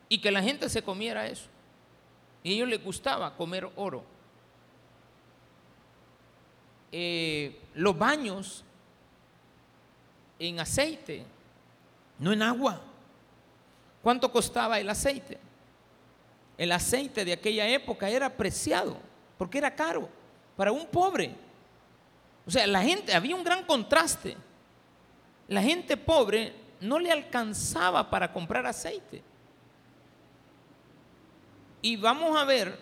y 0.09 0.19
que 0.19 0.31
la 0.31 0.41
gente 0.41 0.69
se 0.69 0.83
comiera 0.83 1.27
eso. 1.27 1.47
Y 2.43 2.51
a 2.51 2.53
ellos 2.55 2.69
les 2.69 2.83
gustaba 2.83 3.35
comer 3.35 3.69
oro. 3.75 4.03
Eh, 6.91 7.59
los 7.73 7.97
baños 7.97 8.63
en 10.39 10.59
aceite, 10.59 11.25
no 12.19 12.31
en 12.31 12.41
agua. 12.41 12.81
¿Cuánto 14.05 14.31
costaba 14.31 14.79
el 14.79 14.87
aceite? 14.87 15.39
El 16.59 16.71
aceite 16.71 17.25
de 17.25 17.33
aquella 17.33 17.67
época 17.67 18.07
era 18.07 18.29
preciado 18.29 18.97
porque 19.35 19.57
era 19.57 19.73
caro 19.73 20.07
para 20.55 20.71
un 20.71 20.85
pobre. 20.85 21.33
O 22.45 22.51
sea, 22.51 22.67
la 22.67 22.83
gente, 22.83 23.15
había 23.15 23.35
un 23.35 23.43
gran 23.43 23.65
contraste. 23.65 24.37
La 25.47 25.63
gente 25.63 25.97
pobre 25.97 26.53
no 26.81 26.99
le 26.99 27.11
alcanzaba 27.11 28.07
para 28.07 28.31
comprar 28.31 28.67
aceite. 28.67 29.23
Y 31.81 31.95
vamos 31.95 32.39
a 32.39 32.45
ver 32.45 32.77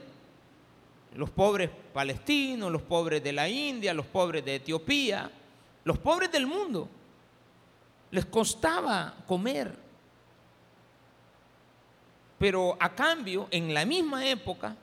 los 1.13 1.29
pobres 1.29 1.69
palestinos, 1.93 2.69
los 2.69 2.81
pobres 2.81 3.23
de 3.23 3.31
la 3.31 3.47
India, 3.47 3.93
los 3.93 4.07
pobres 4.07 4.43
de 4.43 4.55
Etiopía, 4.55 5.31
los 5.85 5.97
pobres 5.99 6.29
del 6.33 6.47
mundo. 6.47 6.89
Les 8.11 8.25
costaba 8.25 9.15
comer. 9.25 9.82
Pero 12.43 12.75
a 12.77 12.93
cambio, 12.93 13.47
en 13.51 13.73
la 13.73 13.85
misma 13.85 14.27
época, 14.27 14.75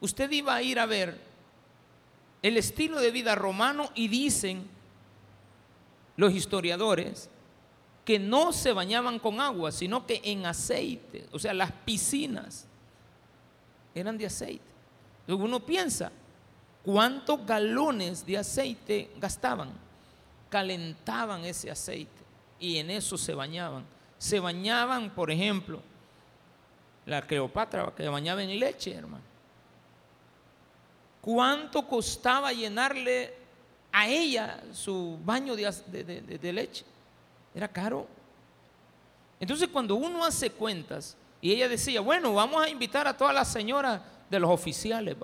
usted 0.00 0.30
iba 0.30 0.54
a 0.54 0.62
ir 0.62 0.78
a 0.78 0.86
ver 0.86 1.20
el 2.40 2.56
estilo 2.56 2.98
de 2.98 3.10
vida 3.10 3.34
romano 3.34 3.90
y 3.94 4.08
dicen 4.08 4.66
los 6.16 6.32
historiadores 6.32 7.28
que 8.06 8.18
no 8.18 8.54
se 8.54 8.72
bañaban 8.72 9.18
con 9.18 9.38
agua, 9.38 9.70
sino 9.70 10.06
que 10.06 10.22
en 10.24 10.46
aceite, 10.46 11.26
o 11.30 11.38
sea, 11.38 11.52
las 11.52 11.72
piscinas 11.72 12.66
eran 13.94 14.16
de 14.16 14.24
aceite. 14.24 14.64
Uno 15.26 15.60
piensa, 15.60 16.10
¿cuántos 16.82 17.44
galones 17.44 18.24
de 18.24 18.38
aceite 18.38 19.10
gastaban? 19.20 19.72
Calentaban 20.48 21.44
ese 21.44 21.70
aceite 21.70 22.22
y 22.58 22.78
en 22.78 22.90
eso 22.90 23.18
se 23.18 23.34
bañaban. 23.34 23.84
Se 24.16 24.40
bañaban, 24.40 25.10
por 25.10 25.30
ejemplo, 25.30 25.82
la 27.08 27.22
Cleopatra 27.22 27.92
que 27.96 28.06
bañaba 28.08 28.42
en 28.42 28.58
leche, 28.60 28.94
hermano. 28.94 29.24
¿Cuánto 31.22 31.86
costaba 31.86 32.52
llenarle 32.52 33.34
a 33.90 34.06
ella 34.06 34.60
su 34.72 35.18
baño 35.24 35.56
de, 35.56 36.52
leche? 36.52 36.84
Era 37.54 37.66
caro. 37.66 38.06
Entonces 39.40 39.68
cuando 39.68 39.94
uno 39.94 40.24
hace 40.24 40.50
cuentas, 40.50 41.16
y 41.40 41.52
ella 41.52 41.68
decía, 41.68 42.00
bueno, 42.00 42.34
vamos 42.34 42.62
a 42.62 42.68
invitar 42.68 43.06
a 43.08 43.16
todas 43.16 43.34
las 43.34 43.48
señoras 43.48 44.02
de 44.28 44.38
los 44.38 44.50
oficiales, 44.50 45.16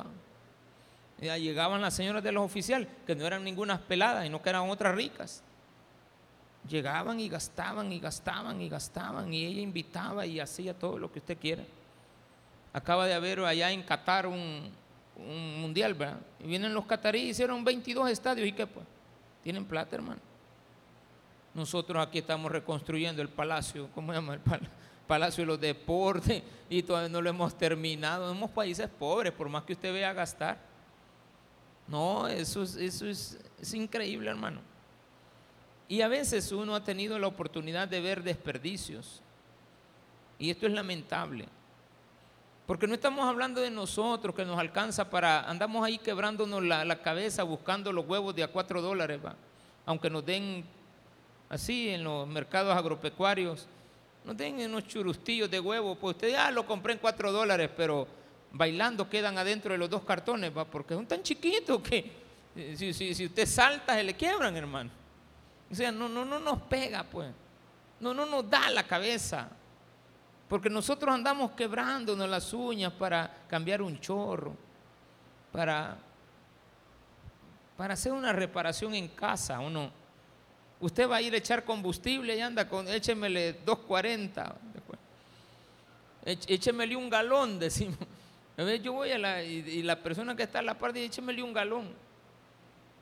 Ya 1.21 1.37
llegaban 1.37 1.83
las 1.83 1.95
señoras 1.95 2.23
de 2.25 2.33
los 2.33 2.45
oficiales, 2.45 2.89
que 3.07 3.15
no 3.15 3.27
eran 3.27 3.45
ninguna 3.45 3.79
peladas 3.79 4.25
y 4.25 4.31
no 4.31 4.41
que 4.41 4.49
eran 4.49 4.71
otras 4.71 4.95
ricas. 4.95 5.43
Llegaban 6.69 7.21
y 7.21 7.29
gastaban 7.29 7.93
y 7.93 7.99
gastaban 7.99 8.61
y 8.61 8.69
gastaban 8.69 9.33
y 9.33 9.45
ella 9.45 9.61
invitaba 9.61 10.25
y 10.25 10.41
hacía 10.41 10.73
todo 10.73 10.99
lo 10.99 11.13
que 11.13 11.19
usted 11.19 11.37
quiera. 11.39 11.63
Acaba 12.73 13.07
de 13.07 13.15
haber 13.15 13.41
allá 13.41 13.71
en 13.71 13.83
Qatar 13.83 14.27
un, 14.27 14.73
mundial, 15.61 15.95
¿verdad? 15.95 16.19
Y 16.41 16.49
vienen 16.49 16.75
los 16.75 16.87
cataríes, 16.87 17.31
hicieron 17.31 17.63
22 17.63 18.11
estadios 18.11 18.49
y 18.49 18.53
qué 18.53 18.67
pues, 18.67 18.85
tienen 19.43 19.65
plata, 19.65 19.95
hermano. 19.95 20.21
Nosotros 21.55 22.05
aquí 22.05 22.19
estamos 22.19 22.51
reconstruyendo 22.51 23.23
el 23.23 23.29
palacio, 23.29 23.89
¿cómo 23.95 24.13
se 24.13 24.19
llama? 24.19 24.35
El 24.35 24.41
palacio 25.07 25.43
de 25.43 25.47
los 25.47 25.61
deportes 25.61 26.43
y 26.69 26.83
todavía 26.83 27.11
no 27.11 27.23
lo 27.23 27.31
hemos 27.31 27.57
terminado. 27.57 28.29
Somos 28.29 28.51
países 28.51 28.89
pobres, 28.89 29.33
por 29.33 29.49
más 29.49 29.63
que 29.63 29.75
usted 29.75 29.93
vea 29.93 30.13
gastar. 30.13 30.59
No, 31.87 32.27
eso, 32.27 32.63
eso 32.63 33.07
es, 33.07 33.39
es 33.61 33.75
increíble, 33.75 34.31
hermano. 34.31 34.74
Y 35.89 36.01
a 36.01 36.09
veces 36.09 36.51
uno 36.53 36.75
ha 36.75 36.83
tenido 36.83 37.19
la 37.19 37.27
oportunidad 37.27 37.89
de 37.89 38.01
ver 38.01 38.23
desperdicios. 38.23 39.21
Y 40.39 40.51
esto 40.51 40.67
es 40.67 40.73
lamentable. 40.73 41.47
Porque 42.67 42.87
no 42.87 42.95
estamos 42.95 43.27
hablando 43.27 43.61
de 43.61 43.71
nosotros 43.71 44.35
que 44.35 44.45
nos 44.45 44.59
alcanza 44.59 45.11
para, 45.11 45.43
andamos 45.49 45.85
ahí 45.85 45.99
quebrándonos 45.99 46.63
la, 46.63 47.03
cabeza 47.03 47.43
buscando 47.43 47.93
los 47.93 48.07
huevos 48.07 48.35
de 48.35 48.43
a 48.43 48.49
cuatro 48.49 48.81
dólares, 48.81 49.21
¿va? 49.25 49.37
aunque 49.85 50.09
nos 50.09 50.25
den 50.25 50.65
así 51.51 51.91
en 51.91 52.03
los 52.03 52.27
mercados 52.27 52.75
agropecuarios, 52.75 53.67
nos 54.25 54.35
den 54.35 54.61
unos 54.61 54.87
churustillos 54.87 55.51
de 55.51 55.61
huevo, 55.61 55.95
pues 55.95 56.17
usted 56.17 56.31
ya 56.31 56.51
lo 56.51 56.67
compré 56.67 56.95
en 56.95 56.99
cuatro 57.01 57.31
dólares, 57.31 57.69
pero 57.77 58.09
bailando 58.51 59.11
quedan 59.11 59.37
adentro 59.37 59.73
de 59.73 59.79
los 59.79 59.91
dos 59.91 60.03
cartones, 60.03 60.51
¿va? 60.57 60.65
porque 60.65 60.95
son 60.95 61.07
tan 61.07 61.23
chiquitos 61.23 61.83
que 61.83 62.11
eh, 62.57 62.75
si, 62.79 62.95
si 62.95 63.27
usted 63.27 63.45
salta 63.47 63.95
se 63.95 64.03
le 64.03 64.15
quiebran, 64.15 64.57
hermano. 64.57 65.04
O 65.75 65.77
sea, 65.77 65.91
no, 65.91 66.09
no, 66.09 66.25
no 66.25 66.39
nos 66.39 66.63
pega, 66.63 67.03
pues. 67.03 67.33
No, 67.99 68.15
no 68.15 68.25
nos 68.25 68.49
da 68.49 68.71
la 68.71 68.85
cabeza. 68.85 69.49
Porque 70.49 70.71
nosotros 70.71 71.13
andamos 71.13 71.51
quebrándonos 71.51 72.29
las 72.29 72.53
uñas 72.53 72.93
para 72.93 73.29
cambiar 73.49 73.83
un 73.83 73.99
chorro, 73.99 74.55
para, 75.51 75.97
para 77.77 77.95
hacer 77.95 78.13
una 78.13 78.33
reparación 78.33 78.95
en 78.95 79.09
casa, 79.09 79.59
¿o 79.59 79.69
no? 79.69 79.91
Usted 80.79 81.11
va 81.11 81.17
a 81.17 81.23
ir 81.23 81.35
a 81.35 81.39
echar 81.39 81.65
combustible 81.65 82.37
y 82.37 82.41
anda 82.41 82.69
con, 82.69 82.87
échemele 82.87 83.55
240, 83.65 84.55
échemele 86.47 86.95
un 86.95 87.11
galón, 87.11 87.59
decimos. 87.59 87.99
Yo 88.81 88.93
voy 88.93 89.11
a 89.11 89.19
la, 89.19 89.43
y, 89.43 89.83
la 89.83 90.01
persona 90.01 90.37
que 90.37 90.45
está 90.45 90.61
a 90.61 90.63
la 90.63 90.79
parte 90.79 91.01
dice, 91.01 91.15
échemele 91.15 91.43
un 91.43 91.53
galón. 91.53 92.04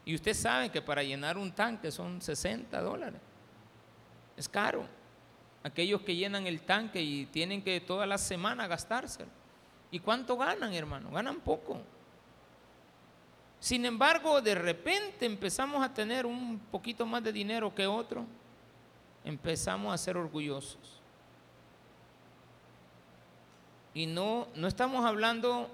Y 0.04 0.14
usted 0.14 0.34
sabe 0.34 0.70
que 0.70 0.82
para 0.82 1.02
llenar 1.02 1.38
un 1.38 1.52
tanque 1.52 1.90
son 1.90 2.20
60 2.20 2.80
dólares. 2.80 3.20
Es 4.36 4.48
caro 4.48 4.84
aquellos 5.62 6.02
que 6.02 6.16
llenan 6.16 6.46
el 6.46 6.62
tanque 6.62 7.00
y 7.00 7.26
tienen 7.26 7.62
que 7.62 7.80
toda 7.80 8.06
la 8.06 8.18
semana 8.18 8.66
gastárselo. 8.66 9.30
¿Y 9.90 10.00
cuánto 10.00 10.36
ganan, 10.36 10.72
hermano? 10.72 11.10
Ganan 11.10 11.40
poco. 11.40 11.80
Sin 13.60 13.84
embargo, 13.84 14.40
de 14.40 14.56
repente 14.56 15.24
empezamos 15.24 15.84
a 15.84 15.94
tener 15.94 16.26
un 16.26 16.58
poquito 16.58 17.06
más 17.06 17.22
de 17.22 17.32
dinero 17.32 17.72
que 17.72 17.86
otro. 17.86 18.24
Empezamos 19.24 19.94
a 19.94 19.98
ser 19.98 20.16
orgullosos. 20.16 21.00
Y 23.94 24.06
no, 24.06 24.48
no 24.56 24.66
estamos 24.66 25.04
hablando 25.04 25.68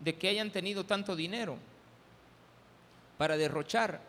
de 0.00 0.16
que 0.16 0.28
hayan 0.28 0.50
tenido 0.50 0.84
tanto 0.84 1.14
dinero 1.14 1.58
para 3.18 3.36
derrochar. 3.36 4.00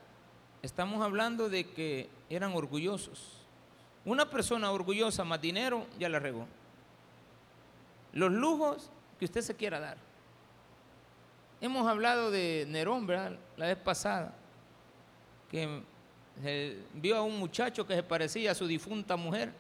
Estamos 0.62 1.04
hablando 1.04 1.50
de 1.50 1.70
que 1.72 2.10
eran 2.30 2.54
orgullosos. 2.54 3.42
Una 4.04 4.30
persona 4.30 4.72
orgullosa 4.72 5.24
más 5.24 5.42
dinero 5.42 5.86
ya 5.98 6.10
la 6.10 6.20
regó. 6.20 6.48
Los 8.14 8.32
lujos 8.32 8.90
que 9.20 9.26
usted 9.26 9.42
se 9.42 9.56
quiera 9.56 9.80
dar. 9.80 9.98
Hemos 11.62 11.88
hablado 11.88 12.32
de 12.32 12.66
Nerón, 12.70 13.08
¿verdad? 13.08 13.38
La 13.58 13.68
vez 13.68 13.78
pasada, 13.78 14.34
que 15.50 15.82
vio 16.94 17.18
a 17.18 17.22
un 17.22 17.40
muchacho 17.40 17.88
que 17.88 17.96
se 17.96 18.04
parecía 18.04 18.52
a 18.52 18.56
su 18.56 18.68
difunta 18.68 19.16
mujer 19.16 19.54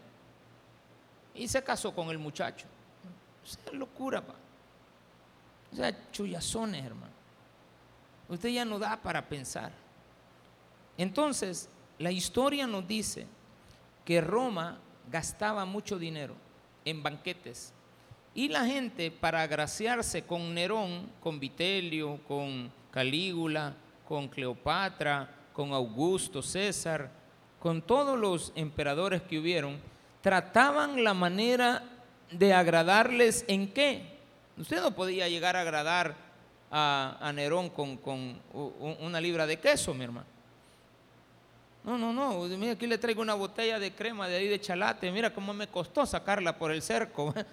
y 1.33 1.47
se 1.47 1.63
casó 1.63 1.93
con 1.93 2.09
el 2.09 2.17
muchacho. 2.17 2.67
O 3.43 3.47
sea, 3.47 3.73
locura, 3.73 4.21
pa. 4.21 4.35
O 5.71 5.75
sea, 5.75 6.11
chullazones, 6.11 6.83
hermano. 6.85 7.14
Usted 8.27 8.49
ya 8.49 8.65
no 8.65 8.79
da 8.79 9.01
para 9.01 9.27
pensar. 9.27 9.71
Entonces, 10.97 11.69
la 11.99 12.11
historia 12.11 12.67
nos 12.67 12.87
dice 12.87 13.27
que 14.03 14.21
Roma 14.21 14.79
gastaba 15.11 15.65
mucho 15.65 15.99
dinero 15.99 16.35
en 16.83 17.03
banquetes. 17.03 17.73
Y 18.33 18.49
la 18.49 18.65
gente, 18.65 19.11
para 19.11 19.41
agraciarse 19.41 20.23
con 20.23 20.53
Nerón, 20.53 21.09
con 21.21 21.39
Vitelio, 21.39 22.19
con 22.27 22.71
Calígula, 22.91 23.73
con 24.07 24.27
Cleopatra, 24.27 25.29
con 25.53 25.71
Augusto, 25.71 26.41
César, 26.41 27.09
con 27.59 27.81
todos 27.81 28.19
los 28.19 28.51
emperadores 28.55 29.21
que 29.21 29.39
hubieron, 29.39 29.79
trataban 30.21 31.03
la 31.03 31.13
manera 31.13 31.83
de 32.31 32.53
agradarles 32.53 33.45
en 33.47 33.71
qué. 33.71 34.19
Usted 34.57 34.81
no 34.81 34.91
podía 34.91 35.29
llegar 35.29 35.55
a 35.55 35.61
agradar 35.61 36.24
a, 36.71 37.31
Nerón 37.33 37.69
con, 37.69 37.97
con 37.97 38.39
una 38.53 39.21
libra 39.21 39.45
de 39.45 39.59
queso, 39.59 39.93
mi 39.93 40.03
hermano. 40.03 40.35
No, 41.85 41.99
no, 41.99 42.11
no. 42.11 42.43
Mira, 42.57 42.73
aquí 42.73 42.87
le 42.87 42.97
traigo 42.97 43.21
una 43.21 43.35
botella 43.35 43.77
de 43.77 43.93
crema 43.93 44.27
de 44.27 44.37
ahí 44.37 44.47
de 44.47 44.59
chalate. 44.59 45.11
Mira 45.11 45.31
cómo 45.31 45.53
me 45.53 45.67
costó 45.67 46.05
sacarla 46.05 46.57
por 46.57 46.71
el 46.71 46.81
cerco. 46.81 47.33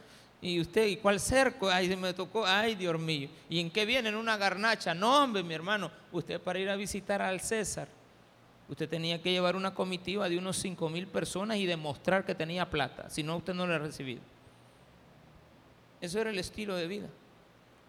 Y 0.45 0.59
usted, 0.59 0.89
¿y 0.89 0.97
cuál 0.97 1.21
cerco? 1.21 1.71
Ay, 1.71 1.87
se 1.87 1.97
me 1.97 2.13
tocó. 2.13 2.45
Ay, 2.45 2.75
Dios 2.75 2.99
mío. 2.99 3.29
¿Y 3.49 3.61
en 3.61 3.71
qué 3.71 3.87
viene? 3.87 4.09
En 4.09 4.17
una 4.17 4.37
garnacha. 4.37 4.93
No, 4.93 5.23
hombre, 5.23 5.45
mi 5.45 5.55
hermano. 5.55 5.89
Usted 6.11 6.41
para 6.41 6.59
ir 6.59 6.69
a 6.69 6.75
visitar 6.75 7.23
al 7.23 7.41
César, 7.41 7.87
usted 8.69 8.89
tenía 8.89 9.23
que 9.23 9.31
llevar 9.31 9.55
una 9.55 9.73
comitiva 9.73 10.29
de 10.29 10.37
unos 10.37 10.57
5 10.57 10.89
mil 10.89 11.07
personas 11.07 11.59
y 11.59 11.67
demostrar 11.67 12.25
que 12.25 12.35
tenía 12.35 12.69
plata. 12.69 13.09
Si 13.09 13.23
no, 13.23 13.37
usted 13.37 13.55
no 13.55 13.69
le 13.69 13.75
ha 13.75 13.79
recibido. 13.79 14.21
Eso 16.01 16.19
era 16.19 16.31
el 16.31 16.39
estilo 16.41 16.75
de 16.75 16.89
vida. 16.89 17.07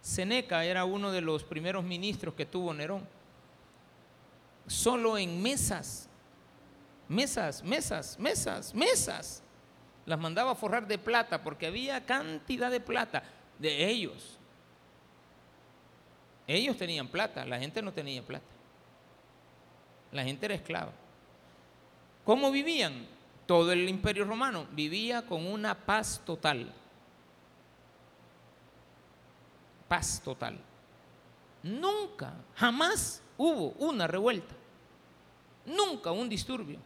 Seneca 0.03 0.63
era 0.63 0.85
uno 0.85 1.11
de 1.11 1.21
los 1.21 1.43
primeros 1.43 1.83
ministros 1.83 2.35
que 2.35 2.45
tuvo 2.45 2.71
Nerón. 2.75 3.07
Solo 4.67 5.17
en 5.17 5.41
mesas 5.41 6.07
mesas, 7.07 7.63
mesas, 7.63 8.19
mesas, 8.19 8.73
mesas. 8.73 9.43
Las 10.05 10.19
mandaba 10.19 10.55
forrar 10.55 10.87
de 10.87 10.97
plata 10.97 11.43
porque 11.43 11.67
había 11.67 12.05
cantidad 12.05 12.69
de 12.69 12.79
plata 12.79 13.23
de 13.57 13.89
ellos. 13.89 14.37
Ellos 16.45 16.77
tenían 16.77 17.07
plata, 17.07 17.45
la 17.45 17.57
gente 17.57 17.81
no 17.81 17.93
tenía 17.93 18.21
plata. 18.21 18.45
La 20.11 20.23
gente 20.23 20.45
era 20.45 20.55
esclava. 20.55 20.91
¿Cómo 22.25 22.51
vivían? 22.51 23.07
Todo 23.45 23.71
el 23.71 23.87
imperio 23.87 24.25
romano 24.25 24.67
vivía 24.71 25.25
con 25.25 25.45
una 25.45 25.85
paz 25.85 26.21
total. 26.25 26.73
Paz 29.93 30.19
total. 30.25 30.57
Nunca, 31.61 32.33
jamás 32.55 33.21
hubo 33.37 33.75
una 33.77 34.07
revuelta. 34.07 34.55
Nunca 35.67 36.09
un 36.09 36.27
disturbio. 36.27 36.79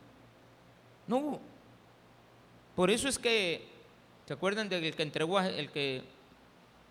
No 1.08 1.16
hubo. 1.16 1.42
Por 2.76 2.92
eso 2.92 3.08
es 3.08 3.18
que, 3.18 3.66
¿se 4.26 4.34
acuerdan 4.34 4.68
del 4.68 4.94
que 4.94 5.04
entregó, 5.04 5.40
el 5.40 5.72
que 5.72 6.04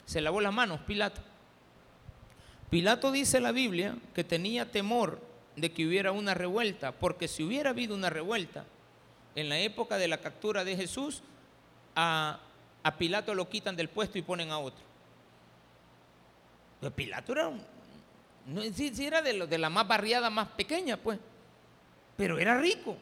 se 0.06 0.22
lavó 0.22 0.40
las 0.40 0.54
manos? 0.54 0.80
Pilato. 0.86 1.20
Pilato 2.70 3.12
dice 3.12 3.38
la 3.38 3.52
Biblia 3.52 3.94
que 4.14 4.24
tenía 4.24 4.72
temor 4.72 5.20
de 5.54 5.70
que 5.70 5.86
hubiera 5.86 6.12
una 6.12 6.32
revuelta, 6.32 6.92
porque 6.92 7.28
si 7.28 7.42
hubiera 7.42 7.68
habido 7.68 7.94
una 7.94 8.08
revuelta 8.08 8.64
en 9.34 9.50
la 9.50 9.58
época 9.58 9.98
de 9.98 10.08
la 10.08 10.16
captura 10.16 10.64
de 10.64 10.76
Jesús, 10.76 11.20
a, 11.94 12.40
Pilato 12.96 13.34
lo 13.34 13.50
quitan 13.50 13.76
del 13.76 13.90
puesto 13.90 14.16
y 14.16 14.22
ponen 14.22 14.50
a 14.50 14.58
otro. 14.58 14.95
Pero 16.80 16.94
Pilato 16.94 17.32
era, 17.32 17.50
no, 18.46 18.62
sí, 18.62 18.92
era 18.98 19.22
de, 19.22 19.46
de 19.46 19.58
la 19.58 19.70
más 19.70 19.86
barriada, 19.88 20.30
más 20.30 20.48
pequeña, 20.48 20.96
pues, 20.96 21.18
pero 22.16 22.38
era 22.38 22.58
rico. 22.58 22.96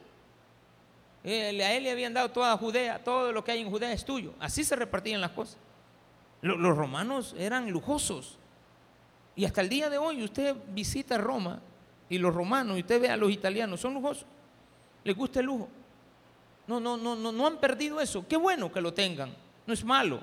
A 1.24 1.28
él 1.28 1.56
le 1.56 1.90
habían 1.90 2.12
dado 2.12 2.30
toda 2.30 2.54
Judea, 2.58 3.02
todo 3.02 3.32
lo 3.32 3.42
que 3.42 3.52
hay 3.52 3.62
en 3.62 3.70
Judea 3.70 3.92
es 3.92 4.04
tuyo. 4.04 4.34
Así 4.38 4.62
se 4.62 4.76
repartían 4.76 5.22
las 5.22 5.30
cosas. 5.30 5.56
Los 6.42 6.76
romanos 6.76 7.34
eran 7.38 7.70
lujosos. 7.70 8.36
Y 9.34 9.46
hasta 9.46 9.62
el 9.62 9.70
día 9.70 9.88
de 9.88 9.96
hoy 9.96 10.22
usted 10.22 10.54
visita 10.68 11.16
Roma 11.16 11.60
y 12.10 12.18
los 12.18 12.34
romanos 12.34 12.76
y 12.76 12.80
usted 12.80 13.00
ve 13.00 13.08
a 13.08 13.16
los 13.16 13.30
italianos, 13.30 13.80
son 13.80 13.94
lujosos. 13.94 14.26
Les 15.02 15.16
gusta 15.16 15.40
el 15.40 15.46
lujo. 15.46 15.68
No, 16.66 16.78
no, 16.78 16.98
no, 16.98 17.16
no, 17.16 17.32
no 17.32 17.46
han 17.46 17.56
perdido 17.56 18.00
eso. 18.00 18.26
Qué 18.28 18.36
bueno 18.36 18.70
que 18.70 18.82
lo 18.82 18.92
tengan. 18.92 19.34
No 19.66 19.72
es 19.72 19.82
malo. 19.82 20.20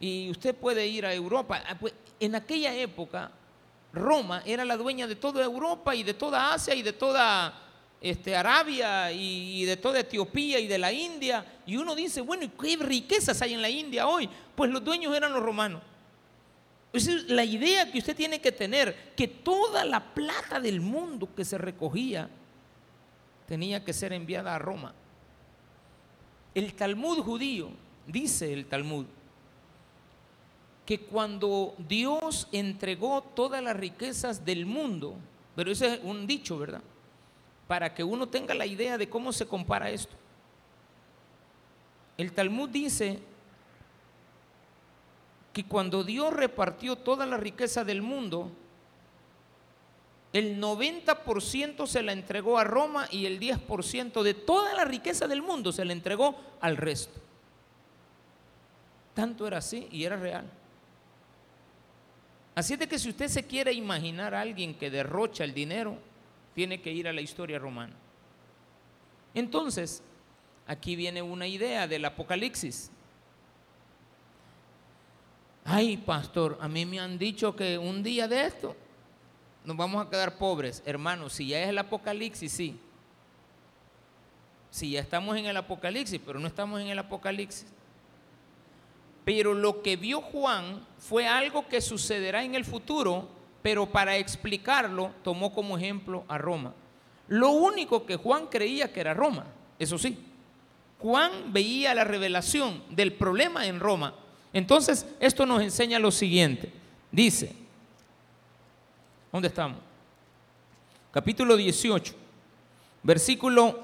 Y 0.00 0.30
usted 0.30 0.54
puede 0.54 0.86
ir 0.86 1.04
a 1.04 1.12
Europa. 1.12 1.62
Ah, 1.68 1.76
pues, 1.78 1.92
en 2.20 2.34
aquella 2.34 2.74
época 2.74 3.30
Roma 3.92 4.42
era 4.44 4.64
la 4.64 4.76
dueña 4.76 5.06
de 5.06 5.16
toda 5.16 5.44
Europa 5.44 5.94
y 5.94 6.02
de 6.02 6.14
toda 6.14 6.52
Asia 6.52 6.74
y 6.74 6.82
de 6.82 6.92
toda 6.92 7.60
este, 8.00 8.36
Arabia 8.36 9.12
y, 9.12 9.64
de 9.64 9.76
toda 9.76 10.00
Etiopía 10.00 10.58
y 10.58 10.66
de 10.66 10.78
la 10.78 10.92
India. 10.92 11.60
Y 11.64 11.76
uno 11.76 11.94
dice, 11.94 12.20
bueno, 12.20 12.50
¿qué 12.60 12.76
riquezas 12.76 13.40
hay 13.40 13.54
en 13.54 13.62
la 13.62 13.70
India 13.70 14.06
hoy? 14.06 14.28
Pues 14.54 14.70
los 14.70 14.84
dueños 14.84 15.16
eran 15.16 15.32
los 15.32 15.42
romanos. 15.42 15.82
Esa 16.92 17.12
es 17.12 17.28
la 17.28 17.44
idea 17.44 17.90
que 17.90 17.98
usted 17.98 18.14
tiene 18.14 18.40
que 18.40 18.52
tener, 18.52 19.14
que 19.16 19.26
toda 19.26 19.84
la 19.84 20.14
plata 20.14 20.60
del 20.60 20.80
mundo 20.80 21.28
que 21.34 21.44
se 21.44 21.58
recogía 21.58 22.28
tenía 23.46 23.84
que 23.84 23.92
ser 23.92 24.12
enviada 24.12 24.54
a 24.54 24.58
Roma. 24.58 24.94
El 26.54 26.74
Talmud 26.74 27.18
judío, 27.18 27.70
dice 28.06 28.52
el 28.52 28.66
Talmud, 28.66 29.06
que 30.86 31.00
cuando 31.00 31.74
Dios 31.78 32.48
entregó 32.52 33.22
todas 33.22 33.62
las 33.62 33.76
riquezas 33.76 34.44
del 34.44 34.66
mundo, 34.66 35.14
pero 35.56 35.70
ese 35.70 35.94
es 35.94 36.00
un 36.02 36.26
dicho, 36.26 36.58
¿verdad? 36.58 36.82
Para 37.66 37.94
que 37.94 38.04
uno 38.04 38.28
tenga 38.28 38.54
la 38.54 38.66
idea 38.66 38.98
de 38.98 39.08
cómo 39.08 39.32
se 39.32 39.46
compara 39.46 39.90
esto. 39.90 40.14
El 42.18 42.32
Talmud 42.32 42.68
dice 42.68 43.18
que 45.52 45.64
cuando 45.64 46.04
Dios 46.04 46.32
repartió 46.32 46.96
toda 46.96 47.24
la 47.26 47.36
riqueza 47.36 47.84
del 47.84 48.02
mundo, 48.02 48.50
el 50.32 50.60
90% 50.60 51.86
se 51.86 52.02
la 52.02 52.12
entregó 52.12 52.58
a 52.58 52.64
Roma 52.64 53.06
y 53.10 53.26
el 53.26 53.38
10% 53.38 54.22
de 54.22 54.34
toda 54.34 54.74
la 54.74 54.84
riqueza 54.84 55.28
del 55.28 55.42
mundo 55.42 55.72
se 55.72 55.84
la 55.84 55.92
entregó 55.92 56.34
al 56.60 56.76
resto. 56.76 57.20
Tanto 59.14 59.46
era 59.46 59.58
así 59.58 59.88
y 59.92 60.04
era 60.04 60.16
real. 60.16 60.50
Así 62.54 62.74
es 62.74 62.78
de 62.78 62.86
que 62.86 62.98
si 62.98 63.08
usted 63.08 63.28
se 63.28 63.44
quiere 63.44 63.72
imaginar 63.72 64.34
a 64.34 64.40
alguien 64.40 64.74
que 64.74 64.90
derrocha 64.90 65.44
el 65.44 65.54
dinero, 65.54 65.98
tiene 66.54 66.80
que 66.80 66.92
ir 66.92 67.08
a 67.08 67.12
la 67.12 67.20
historia 67.20 67.58
romana. 67.58 67.94
Entonces, 69.34 70.02
aquí 70.66 70.94
viene 70.94 71.20
una 71.20 71.48
idea 71.48 71.88
del 71.88 72.04
Apocalipsis. 72.04 72.90
Ay, 75.64 75.96
pastor, 75.96 76.58
a 76.60 76.68
mí 76.68 76.86
me 76.86 77.00
han 77.00 77.18
dicho 77.18 77.56
que 77.56 77.76
un 77.76 78.02
día 78.02 78.28
de 78.28 78.46
esto 78.46 78.76
nos 79.64 79.76
vamos 79.76 80.06
a 80.06 80.10
quedar 80.10 80.36
pobres. 80.36 80.82
Hermanos, 80.86 81.32
si 81.32 81.48
ya 81.48 81.62
es 81.62 81.70
el 81.70 81.78
Apocalipsis, 81.78 82.52
sí. 82.52 82.78
Si 84.70 84.90
ya 84.90 85.00
estamos 85.00 85.36
en 85.36 85.46
el 85.46 85.56
Apocalipsis, 85.56 86.20
pero 86.24 86.38
no 86.38 86.46
estamos 86.46 86.80
en 86.80 86.88
el 86.88 86.98
Apocalipsis. 86.98 87.66
Pero 89.24 89.54
lo 89.54 89.82
que 89.82 89.96
vio 89.96 90.20
Juan 90.20 90.84
fue 90.98 91.26
algo 91.26 91.66
que 91.68 91.80
sucederá 91.80 92.44
en 92.44 92.54
el 92.54 92.64
futuro, 92.64 93.28
pero 93.62 93.86
para 93.86 94.16
explicarlo 94.16 95.12
tomó 95.22 95.52
como 95.52 95.78
ejemplo 95.78 96.24
a 96.28 96.36
Roma. 96.36 96.74
Lo 97.28 97.50
único 97.50 98.04
que 98.04 98.16
Juan 98.16 98.46
creía 98.46 98.92
que 98.92 99.00
era 99.00 99.14
Roma, 99.14 99.46
eso 99.78 99.96
sí. 99.96 100.18
Juan 100.98 101.52
veía 101.52 101.94
la 101.94 102.04
revelación 102.04 102.82
del 102.90 103.12
problema 103.12 103.66
en 103.66 103.80
Roma. 103.80 104.14
Entonces, 104.52 105.06
esto 105.20 105.46
nos 105.46 105.62
enseña 105.62 105.98
lo 105.98 106.10
siguiente. 106.10 106.70
Dice, 107.10 107.54
¿dónde 109.32 109.48
estamos? 109.48 109.78
Capítulo 111.10 111.56
18, 111.56 112.14
versículo 113.02 113.80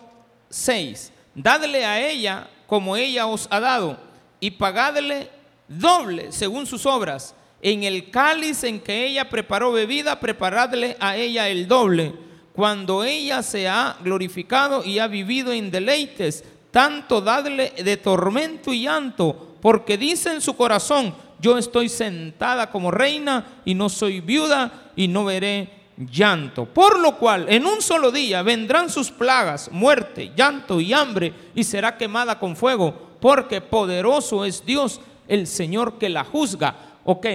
6. 0.48 1.12
Dadle 1.34 1.84
a 1.84 2.00
ella 2.00 2.48
como 2.66 2.96
ella 2.96 3.26
os 3.26 3.48
ha 3.50 3.60
dado 3.60 4.09
y 4.40 4.52
pagadle 4.52 5.28
doble 5.68 6.32
según 6.32 6.66
sus 6.66 6.86
obras. 6.86 7.34
En 7.62 7.84
el 7.84 8.10
cáliz 8.10 8.64
en 8.64 8.80
que 8.80 9.06
ella 9.06 9.28
preparó 9.28 9.70
bebida, 9.70 10.18
preparadle 10.18 10.96
a 10.98 11.16
ella 11.16 11.48
el 11.48 11.68
doble. 11.68 12.14
Cuando 12.54 13.04
ella 13.04 13.42
se 13.42 13.68
ha 13.68 13.96
glorificado 14.02 14.82
y 14.82 14.98
ha 14.98 15.06
vivido 15.06 15.52
en 15.52 15.70
deleites, 15.70 16.42
tanto 16.70 17.20
dadle 17.20 17.72
de 17.76 17.96
tormento 17.96 18.72
y 18.72 18.82
llanto, 18.82 19.56
porque 19.60 19.98
dice 19.98 20.32
en 20.32 20.40
su 20.40 20.56
corazón, 20.56 21.14
yo 21.38 21.58
estoy 21.58 21.88
sentada 21.88 22.70
como 22.70 22.90
reina 22.90 23.60
y 23.64 23.74
no 23.74 23.88
soy 23.88 24.20
viuda 24.20 24.90
y 24.96 25.08
no 25.08 25.24
veré 25.24 25.68
llanto. 25.96 26.64
Por 26.64 26.98
lo 26.98 27.16
cual, 27.16 27.46
en 27.48 27.66
un 27.66 27.82
solo 27.82 28.10
día 28.10 28.42
vendrán 28.42 28.88
sus 28.88 29.10
plagas, 29.10 29.70
muerte, 29.70 30.32
llanto 30.34 30.80
y 30.80 30.92
hambre, 30.92 31.32
y 31.54 31.64
será 31.64 31.96
quemada 31.96 32.38
con 32.38 32.56
fuego 32.56 33.09
porque 33.20 33.60
poderoso 33.60 34.44
es 34.44 34.64
Dios, 34.64 35.00
el 35.28 35.46
Señor 35.46 35.98
que 35.98 36.08
la 36.08 36.24
juzga. 36.24 36.74
Ok, 37.04 37.26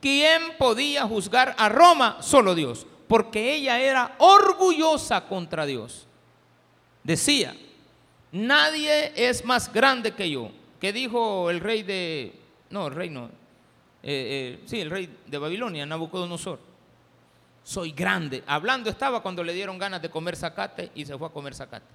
¿quién 0.00 0.56
podía 0.58 1.06
juzgar 1.06 1.54
a 1.58 1.68
Roma? 1.68 2.18
Solo 2.20 2.54
Dios, 2.54 2.86
porque 3.08 3.54
ella 3.54 3.80
era 3.80 4.14
orgullosa 4.18 5.26
contra 5.26 5.66
Dios. 5.66 6.06
Decía, 7.02 7.56
nadie 8.30 9.12
es 9.16 9.44
más 9.44 9.72
grande 9.72 10.12
que 10.12 10.30
yo. 10.30 10.50
¿Qué 10.80 10.92
dijo 10.92 11.50
el 11.50 11.60
rey 11.60 11.82
de, 11.82 12.32
no, 12.70 12.88
el 12.88 12.94
rey 12.94 13.10
no, 13.10 13.26
eh, 13.26 13.28
eh, 14.02 14.60
sí, 14.66 14.80
el 14.80 14.90
rey 14.90 15.16
de 15.26 15.38
Babilonia, 15.38 15.86
Nabucodonosor? 15.86 16.58
Soy 17.64 17.92
grande. 17.92 18.42
Hablando 18.46 18.90
estaba 18.90 19.22
cuando 19.22 19.44
le 19.44 19.52
dieron 19.52 19.78
ganas 19.78 20.02
de 20.02 20.10
comer 20.10 20.36
zacate 20.36 20.90
y 20.94 21.06
se 21.06 21.16
fue 21.16 21.28
a 21.28 21.30
comer 21.30 21.54
zacate. 21.54 21.86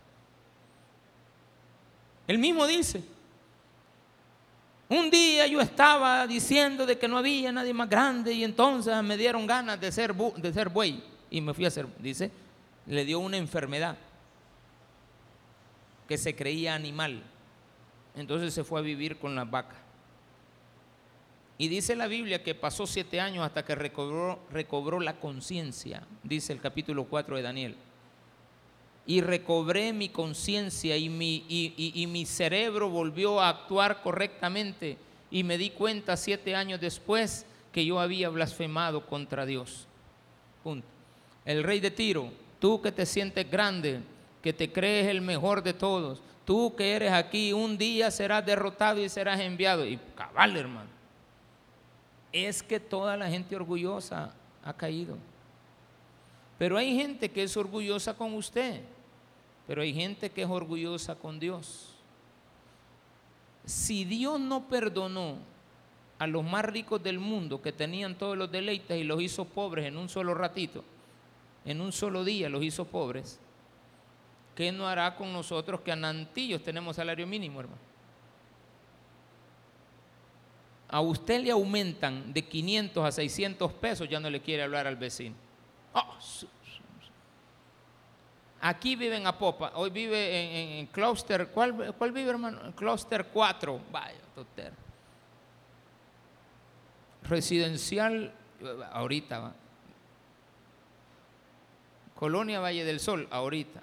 Él 2.27 2.37
mismo 2.37 2.65
dice, 2.65 3.03
un 4.89 5.09
día 5.09 5.47
yo 5.47 5.59
estaba 5.59 6.25
diciendo 6.27 6.85
de 6.85 6.97
que 6.97 7.07
no 7.07 7.17
había 7.17 7.51
nadie 7.51 7.73
más 7.73 7.89
grande 7.89 8.33
y 8.33 8.43
entonces 8.43 8.93
me 9.03 9.17
dieron 9.17 9.45
ganas 9.45 9.79
de 9.79 9.91
ser, 9.91 10.15
de 10.15 10.53
ser 10.53 10.69
buey 10.69 11.03
y 11.29 11.41
me 11.41 11.53
fui 11.53 11.65
a 11.65 11.67
hacer, 11.67 11.87
dice, 11.99 12.31
le 12.85 13.03
dio 13.03 13.19
una 13.19 13.37
enfermedad 13.37 13.97
que 16.07 16.17
se 16.17 16.35
creía 16.35 16.73
animal. 16.73 17.21
Entonces 18.15 18.53
se 18.53 18.63
fue 18.63 18.79
a 18.79 18.83
vivir 18.83 19.19
con 19.19 19.35
las 19.35 19.49
vacas. 19.49 19.77
Y 21.57 21.67
dice 21.67 21.95
la 21.95 22.07
Biblia 22.07 22.43
que 22.43 22.55
pasó 22.55 22.87
siete 22.87 23.19
años 23.19 23.45
hasta 23.45 23.65
que 23.65 23.75
recobró, 23.75 24.39
recobró 24.51 24.99
la 24.99 25.19
conciencia, 25.19 26.03
dice 26.23 26.53
el 26.53 26.61
capítulo 26.61 27.05
4 27.05 27.35
de 27.35 27.41
Daniel 27.41 27.77
y 29.07 29.21
recobré 29.21 29.93
mi 29.93 30.09
conciencia 30.09 30.97
y 30.97 31.07
mi, 31.07 31.45
y, 31.47 32.05
mi 32.07 32.25
cerebro 32.25 32.89
volvió 32.89 33.39
a 33.39 33.47
actuar 33.47 34.01
correctamente 34.01 34.97
y 35.31 35.45
me 35.45 35.57
di 35.57 35.69
cuenta 35.69 36.17
siete 36.17 36.53
años 36.53 36.81
después 36.81 37.45
que 37.71 37.85
yo 37.85 38.01
había 38.01 38.27
blasfemado 38.27 39.05
contra 39.05 39.45
Dios. 39.45 39.87
El 41.45 41.63
rey 41.63 41.79
de 41.79 41.89
Tiro, 41.89 42.29
tú 42.59 42.81
que 42.81 42.91
te 42.91 43.05
sientes 43.05 43.49
grande, 43.49 44.01
que 44.41 44.51
te 44.51 44.73
crees 44.73 45.07
el 45.07 45.21
mejor 45.21 45.63
de 45.63 45.73
todos, 45.73 46.21
tú 46.43 46.75
que 46.75 46.91
eres 46.91 47.13
aquí, 47.13 47.53
un 47.53 47.77
día 47.77 48.11
serás 48.11 48.45
derrotado 48.45 49.01
y 49.01 49.07
serás 49.07 49.39
enviado. 49.39 49.85
Y 49.85 49.97
cabal, 50.17 50.57
hermano, 50.57 50.89
es 52.33 52.61
que 52.61 52.81
toda 52.81 53.15
la 53.15 53.29
gente 53.29 53.55
orgullosa 53.55 54.33
ha 54.65 54.73
caído. 54.73 55.17
Pero 56.57 56.75
hay 56.75 56.93
gente 56.93 57.31
que 57.31 57.43
es 57.43 57.55
orgullosa 57.55 58.13
con 58.13 58.33
usted. 58.33 58.81
Pero 59.67 59.81
hay 59.81 59.93
gente 59.93 60.31
que 60.31 60.43
es 60.43 60.49
orgullosa 60.49 61.15
con 61.15 61.39
Dios. 61.39 61.93
Si 63.65 64.05
Dios 64.05 64.39
no 64.39 64.67
perdonó 64.69 65.37
a 66.19 66.25
los 66.25 66.43
más 66.43 66.63
ricos 66.65 67.03
del 67.03 67.19
mundo 67.19 67.61
que 67.61 67.73
tenían 67.73 68.15
todos 68.15 68.37
los 68.37 68.51
deleites 68.51 68.97
y 68.97 69.03
los 69.03 69.21
hizo 69.21 69.45
pobres 69.45 69.85
en 69.85 69.97
un 69.97 70.07
solo 70.07 70.33
ratito, 70.33 70.83
en 71.65 71.81
un 71.81 71.91
solo 71.91 72.23
día 72.23 72.47
los 72.47 72.63
hizo 72.63 72.85
pobres, 72.85 73.39
¿qué 74.55 74.71
no 74.71 74.87
hará 74.87 75.15
con 75.15 75.33
nosotros 75.33 75.81
que 75.81 75.91
a 75.91 75.97
Nantillos 75.97 76.63
tenemos 76.63 76.95
salario 76.95 77.27
mínimo, 77.27 77.59
hermano? 77.59 77.81
A 80.89 81.01
usted 81.01 81.43
le 81.43 81.51
aumentan 81.51 82.31
de 82.33 82.41
500 82.41 83.05
a 83.05 83.11
600 83.11 83.73
pesos, 83.73 84.07
ya 84.07 84.21
no 84.21 84.29
le 84.29 84.39
quiere 84.39 84.63
hablar 84.63 84.87
al 84.87 84.95
vecino. 84.95 85.35
Oh, 85.93 86.15
Aquí 88.59 88.95
vive 88.95 89.17
en 89.17 89.27
Apopa, 89.27 89.71
hoy 89.75 89.91
vive 89.91 90.39
en, 90.39 90.79
en, 90.79 90.85
Cluster, 90.87 91.49
¿cuál, 91.49 91.93
¿cuál, 91.95 92.11
vive 92.11 92.31
hermano? 92.31 92.75
Cluster 92.75 93.27
4, 93.27 93.81
vaya, 93.91 94.17
doctor. 94.35 94.71
Residencial, 97.23 98.33
ahorita 98.91 99.39
va. 99.39 99.53
Colonia 102.15 102.59
Valle 102.59 102.83
del 102.83 102.99
Sol, 102.99 103.27
ahorita. 103.29 103.81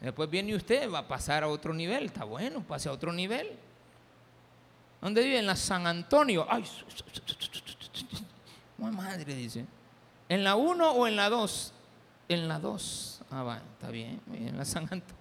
Después 0.00 0.28
viene 0.28 0.56
usted, 0.56 0.90
va 0.90 1.00
a 1.00 1.08
pasar 1.08 1.44
a 1.44 1.48
otro 1.48 1.72
nivel, 1.72 2.06
está 2.06 2.24
bueno, 2.24 2.62
pase 2.62 2.88
a 2.88 2.92
otro 2.92 3.12
nivel. 3.12 3.48
¿Dónde 5.00 5.22
vive? 5.22 5.38
En 5.38 5.46
la 5.46 5.56
San 5.56 5.86
Antonio. 5.86 6.46
Ay, 6.48 6.64
madre, 8.76 9.24
dice. 9.24 9.64
¿En 10.28 10.42
la 10.42 10.56
1 10.56 10.90
o 10.90 11.06
en 11.06 11.16
la 11.16 11.30
2? 11.30 11.74
En 12.28 12.46
la 12.48 12.58
2. 12.58 13.22
Ah, 13.30 13.42
va, 13.42 13.56
está 13.56 13.90
bien, 13.90 14.20
en 14.32 14.56
la 14.56 14.64
San 14.64 14.82
Antonio. 14.84 15.16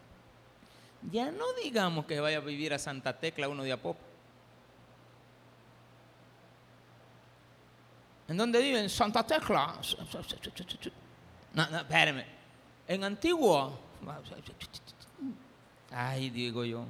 Ya 1.12 1.32
no 1.32 1.54
digamos 1.63 2.06
que 2.06 2.20
vaya 2.20 2.38
a 2.38 2.41
vivir 2.41 2.74
a 2.74 2.80
Santa 2.80 3.17
Tecla 3.17 3.48
uno 3.48 3.63
de 3.63 3.72
Apopa. 3.72 4.02
¿En 8.28 8.36
dónde 8.36 8.62
vive? 8.62 8.82
En 8.82 8.89
Santa 8.89 9.26
Tecla. 9.26 9.76
No, 11.54 11.70
no, 11.70 11.78
espérame. 11.78 12.26
En 12.88 13.04
Antigua. 13.04 13.72
Ay, 15.91 16.30
digo 16.30 16.65
yo. 16.65 16.86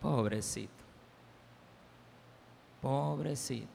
Pobrecito. 0.00 0.72
Pobrecito. 2.82 3.66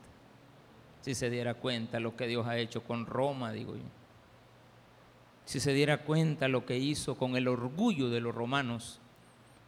Si 1.02 1.16
se 1.16 1.30
diera 1.30 1.56
cuenta 1.56 2.00
lo 2.00 2.16
que 2.16 2.28
Dios 2.28 2.46
ha 2.48 2.58
hecho 2.58 2.84
con 2.84 3.06
Roma, 3.06 3.52
digo 3.52 3.76
yo. 3.76 4.03
Si 5.46 5.60
se 5.60 5.74
diera 5.74 6.04
cuenta 6.04 6.48
lo 6.48 6.66
que 6.66 6.78
hizo 6.78 7.16
con 7.16 7.36
el 7.36 7.48
orgullo 7.48 8.10
de 8.10 8.22
los 8.22 8.34
romanos, 8.34 9.00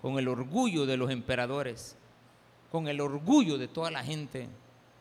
con 0.01 0.19
el 0.19 0.27
orgullo 0.27 0.85
de 0.85 0.97
los 0.97 1.11
emperadores, 1.11 1.97
con 2.71 2.88
el 2.88 3.01
orgullo 3.01 3.57
de 3.57 3.67
toda 3.67 3.91
la 3.91 4.03
gente 4.03 4.47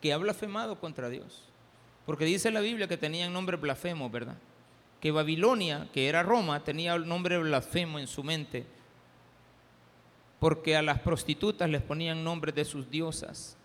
que 0.01 0.13
ha 0.13 0.17
blasfemado 0.17 0.79
contra 0.79 1.09
Dios. 1.09 1.43
Porque 2.05 2.25
dice 2.25 2.51
la 2.51 2.61
Biblia 2.61 2.87
que 2.87 2.97
tenían 2.97 3.33
nombre 3.33 3.57
blasfemo, 3.57 4.09
¿verdad? 4.09 4.37
Que 4.99 5.11
Babilonia, 5.11 5.87
que 5.93 6.07
era 6.07 6.23
Roma, 6.23 6.63
tenía 6.63 6.93
el 6.93 7.07
nombre 7.07 7.37
blasfemo 7.37 7.99
en 7.99 8.07
su 8.07 8.23
mente. 8.23 8.65
Porque 10.39 10.75
a 10.75 10.81
las 10.81 10.99
prostitutas 10.99 11.69
les 11.69 11.81
ponían 11.81 12.23
nombres 12.23 12.53
de 12.53 12.65
sus 12.65 12.89
diosas. 12.89 13.57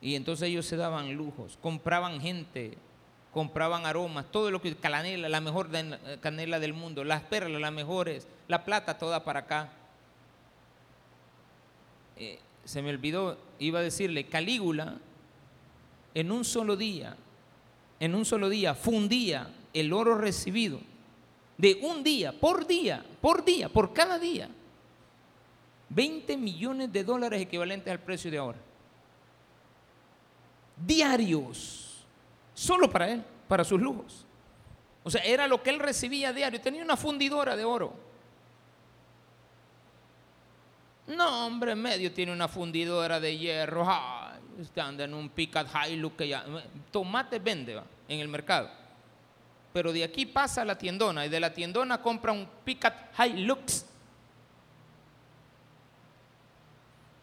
Y 0.00 0.16
entonces 0.16 0.48
ellos 0.48 0.66
se 0.66 0.76
daban 0.76 1.14
lujos, 1.14 1.58
compraban 1.62 2.20
gente, 2.20 2.76
compraban 3.32 3.86
aromas, 3.86 4.26
todo 4.30 4.50
lo 4.50 4.60
que 4.60 4.76
canela, 4.76 5.28
la 5.28 5.40
mejor 5.40 5.68
canela 6.20 6.60
del 6.60 6.74
mundo, 6.74 7.04
las 7.04 7.22
perlas, 7.22 7.60
las 7.60 7.72
mejores, 7.72 8.26
la 8.48 8.64
plata 8.64 8.98
toda 8.98 9.24
para 9.24 9.40
acá. 9.40 9.70
Eh, 12.16 12.38
se 12.64 12.82
me 12.82 12.90
olvidó, 12.90 13.38
iba 13.58 13.80
a 13.80 13.82
decirle, 13.82 14.26
Calígula, 14.26 14.98
en 16.14 16.30
un 16.30 16.44
solo 16.44 16.76
día, 16.76 17.16
en 18.00 18.14
un 18.14 18.24
solo 18.24 18.48
día, 18.48 18.74
fundía 18.74 19.50
el 19.72 19.92
oro 19.92 20.16
recibido 20.16 20.80
de 21.56 21.80
un 21.82 22.02
día, 22.02 22.32
por 22.32 22.66
día, 22.66 23.04
por 23.20 23.44
día, 23.44 23.68
por 23.68 23.92
cada 23.92 24.18
día, 24.18 24.48
20 25.88 26.36
millones 26.36 26.92
de 26.92 27.04
dólares 27.04 27.40
equivalentes 27.40 27.90
al 27.90 28.00
precio 28.00 28.30
de 28.30 28.38
ahora 28.38 28.58
diarios, 30.86 31.91
solo 32.54 32.90
para 32.90 33.10
él, 33.10 33.24
para 33.48 33.64
sus 33.64 33.80
lujos. 33.80 34.26
O 35.04 35.10
sea, 35.10 35.22
era 35.22 35.48
lo 35.48 35.62
que 35.62 35.70
él 35.70 35.78
recibía 35.78 36.32
diario. 36.32 36.60
Tenía 36.60 36.82
una 36.82 36.96
fundidora 36.96 37.56
de 37.56 37.64
oro. 37.64 37.92
No, 41.08 41.46
hombre, 41.46 41.74
medio 41.74 42.12
tiene 42.12 42.32
una 42.32 42.48
fundidora 42.48 43.18
de 43.18 43.36
hierro. 43.36 43.86
está 44.60 44.86
anda 44.86 45.04
en 45.04 45.14
un 45.14 45.28
Pickup 45.28 45.66
Hilux 45.88 46.16
que 46.16 46.28
ya. 46.28 46.44
Tomate 46.90 47.38
vende 47.40 47.80
en 48.08 48.20
el 48.20 48.28
mercado. 48.28 48.70
Pero 49.72 49.92
de 49.92 50.04
aquí 50.04 50.26
pasa 50.26 50.62
a 50.62 50.64
la 50.64 50.76
tiendona 50.76 51.26
y 51.26 51.28
de 51.28 51.40
la 51.40 51.52
tiendona 51.52 52.00
compra 52.00 52.32
un 52.32 52.48
Pickup 52.64 52.92
Hilux. 53.18 53.86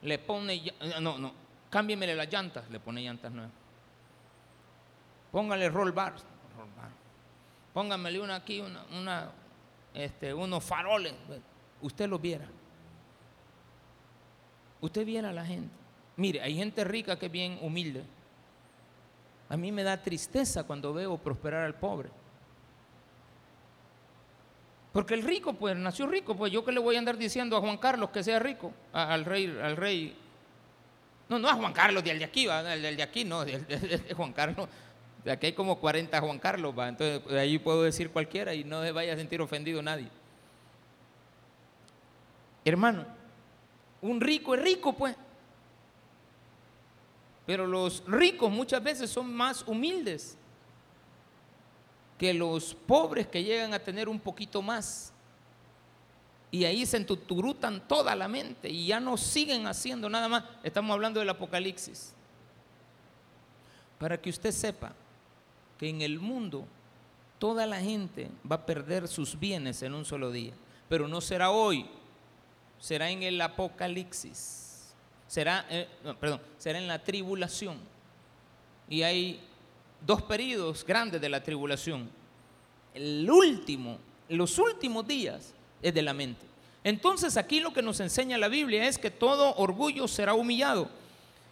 Le 0.01 0.19
pone. 0.19 0.73
No, 0.99 1.17
no, 1.17 1.33
cámbiemele 1.69 2.15
las 2.15 2.31
llantas, 2.31 2.69
le 2.69 2.79
pone 2.79 3.01
llantas 3.01 3.31
nuevas. 3.31 3.58
Póngale 5.31 5.69
roll 5.69 5.91
bar, 5.91 6.13
póngamele 7.73 8.19
una 8.19 8.35
aquí, 8.35 8.61
una, 8.61 9.31
este, 9.93 10.33
unos 10.33 10.63
faroles. 10.63 11.13
Usted 11.81 12.09
los 12.09 12.21
viera. 12.21 12.45
Usted 14.81 15.05
viera 15.05 15.29
a 15.29 15.33
la 15.33 15.45
gente. 15.45 15.73
Mire, 16.15 16.41
hay 16.41 16.55
gente 16.55 16.83
rica 16.83 17.17
que 17.17 17.27
es 17.27 17.31
bien 17.31 17.59
humilde. 17.61 18.03
A 19.49 19.57
mí 19.57 19.71
me 19.71 19.83
da 19.83 20.01
tristeza 20.01 20.63
cuando 20.63 20.93
veo 20.93 21.17
prosperar 21.17 21.63
al 21.63 21.75
pobre. 21.75 22.09
Porque 24.91 25.13
el 25.13 25.23
rico, 25.23 25.53
pues, 25.53 25.75
nació 25.77 26.07
rico, 26.07 26.35
pues 26.35 26.51
yo 26.51 26.65
que 26.65 26.71
le 26.71 26.79
voy 26.79 26.95
a 26.95 26.99
andar 26.99 27.17
diciendo 27.17 27.55
a 27.55 27.61
Juan 27.61 27.77
Carlos 27.77 28.09
que 28.09 28.23
sea 28.23 28.39
rico, 28.39 28.73
al 28.91 29.23
rey, 29.23 29.45
al 29.61 29.77
rey 29.77 30.17
no, 31.29 31.37
no 31.37 31.47
a 31.47 31.53
Juan 31.53 31.71
Carlos, 31.73 32.03
del 32.03 32.17
de 32.17 32.25
aquí, 32.25 32.47
¿va? 32.47 32.63
de 32.63 33.03
aquí 33.03 33.23
no, 33.23 33.45
de, 33.45 34.13
Juan 34.17 34.33
Carlos. 34.33 34.67
Aquí 35.29 35.47
hay 35.47 35.53
como 35.53 35.79
40 35.79 36.19
Juan 36.19 36.39
Carlos, 36.39 36.73
¿va? 36.77 36.87
entonces 36.87 37.25
de 37.25 37.39
ahí 37.39 37.59
puedo 37.59 37.83
decir 37.83 38.09
cualquiera 38.09 38.53
y 38.53 38.63
no 38.63 38.81
vaya 38.93 39.13
a 39.13 39.17
sentir 39.17 39.41
ofendido 39.41 39.81
nadie. 39.81 40.07
Hermano, 42.65 43.05
un 44.01 44.21
rico 44.21 44.55
es 44.55 44.61
rico, 44.61 44.93
pues. 44.93 45.15
Pero 47.45 47.65
los 47.65 48.03
ricos 48.05 48.51
muchas 48.51 48.83
veces 48.83 49.09
son 49.09 49.33
más 49.33 49.63
humildes 49.67 50.37
que 52.17 52.33
los 52.33 52.75
pobres 52.75 53.27
que 53.27 53.43
llegan 53.43 53.73
a 53.73 53.79
tener 53.79 54.07
un 54.09 54.19
poquito 54.19 54.61
más 54.61 55.13
y 56.51 56.65
ahí 56.65 56.85
se 56.85 56.97
entuturutan 56.97 57.87
toda 57.87 58.15
la 58.15 58.27
mente 58.27 58.69
y 58.69 58.87
ya 58.87 58.99
no 58.99 59.17
siguen 59.17 59.67
haciendo 59.67 60.09
nada 60.09 60.27
más. 60.27 60.43
Estamos 60.63 60.93
hablando 60.93 61.19
del 61.19 61.29
Apocalipsis. 61.29 62.13
Para 63.97 64.19
que 64.19 64.29
usted 64.29 64.51
sepa 64.51 64.93
que 65.79 65.89
en 65.89 66.01
el 66.01 66.19
mundo 66.19 66.67
toda 67.39 67.65
la 67.65 67.79
gente 67.79 68.29
va 68.49 68.57
a 68.57 68.65
perder 68.65 69.07
sus 69.07 69.39
bienes 69.39 69.81
en 69.81 69.93
un 69.93 70.03
solo 70.03 70.29
día, 70.29 70.53
pero 70.89 71.07
no 71.07 71.21
será 71.21 71.49
hoy, 71.49 71.85
será 72.77 73.09
en 73.09 73.23
el 73.23 73.39
Apocalipsis. 73.39 74.67
Será, 75.25 75.65
eh, 75.69 75.87
perdón, 76.19 76.41
será 76.57 76.79
en 76.79 76.87
la 76.87 77.01
tribulación. 77.03 77.77
Y 78.89 79.03
hay 79.03 79.39
dos 80.05 80.23
periodos 80.23 80.83
grandes 80.83 81.21
de 81.21 81.29
la 81.29 81.41
tribulación. 81.41 82.09
El 82.93 83.29
último, 83.29 83.99
los 84.27 84.57
últimos 84.57 85.07
días 85.07 85.53
es 85.81 85.93
de 85.93 86.01
la 86.01 86.13
mente. 86.13 86.45
Entonces 86.83 87.37
aquí 87.37 87.59
lo 87.59 87.71
que 87.71 87.81
nos 87.81 87.99
enseña 87.99 88.37
la 88.37 88.47
Biblia 88.47 88.87
es 88.87 88.97
que 88.97 89.11
todo 89.11 89.55
orgullo 89.55 90.07
será 90.07 90.33
humillado. 90.33 90.89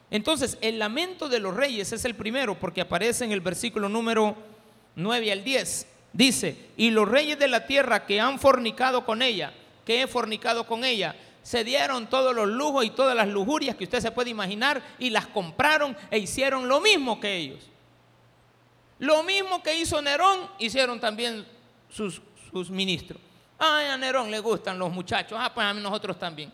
Entonces 0.10 0.58
el 0.62 0.80
lamento 0.80 1.28
de 1.28 1.40
los 1.40 1.56
reyes 1.56 1.92
es 1.92 2.06
el 2.06 2.16
primero 2.16 2.56
porque 2.56 2.82
aparece 2.82 3.26
en 3.26 3.32
el 3.32 3.42
versículo 3.42 3.90
número 3.90 4.36
9 4.96 5.32
al 5.32 5.44
10. 5.44 5.88
Dice, 6.14 6.58
y 6.78 6.90
los 6.90 7.08
reyes 7.08 7.38
de 7.38 7.48
la 7.48 7.68
tierra 7.68 8.06
que 8.06 8.20
han 8.20 8.40
fornicado 8.40 9.06
con 9.06 9.22
ella, 9.22 9.54
que 9.86 10.02
he 10.02 10.08
fornicado 10.08 10.66
con 10.66 10.84
ella, 10.84 11.16
se 11.44 11.64
dieron 11.64 12.08
todos 12.08 12.36
los 12.36 12.48
lujos 12.48 12.86
y 12.86 12.90
todas 12.90 13.16
las 13.16 13.28
lujurias 13.28 13.76
que 13.76 13.86
usted 13.86 14.02
se 14.02 14.12
puede 14.12 14.30
imaginar 14.30 14.82
y 15.00 15.10
las 15.10 15.28
compraron 15.28 15.96
e 16.10 16.18
hicieron 16.18 16.68
lo 16.68 16.82
mismo 16.82 17.20
que 17.20 17.36
ellos. 17.36 17.64
Lo 19.00 19.24
mismo 19.24 19.62
que 19.62 19.78
hizo 19.78 20.02
Nerón, 20.02 20.50
hicieron 20.58 21.00
también 21.00 21.46
sus, 21.90 22.22
sus 22.52 22.70
ministros. 22.70 23.22
Ay, 23.60 23.88
a 23.88 23.98
Nerón 23.98 24.32
le 24.32 24.40
gustan 24.40 24.78
los 24.80 24.92
muchachos. 24.92 25.38
Ah, 25.40 25.54
pues 25.54 25.66
a 25.66 25.74
nosotros 25.74 26.18
también. 26.18 26.52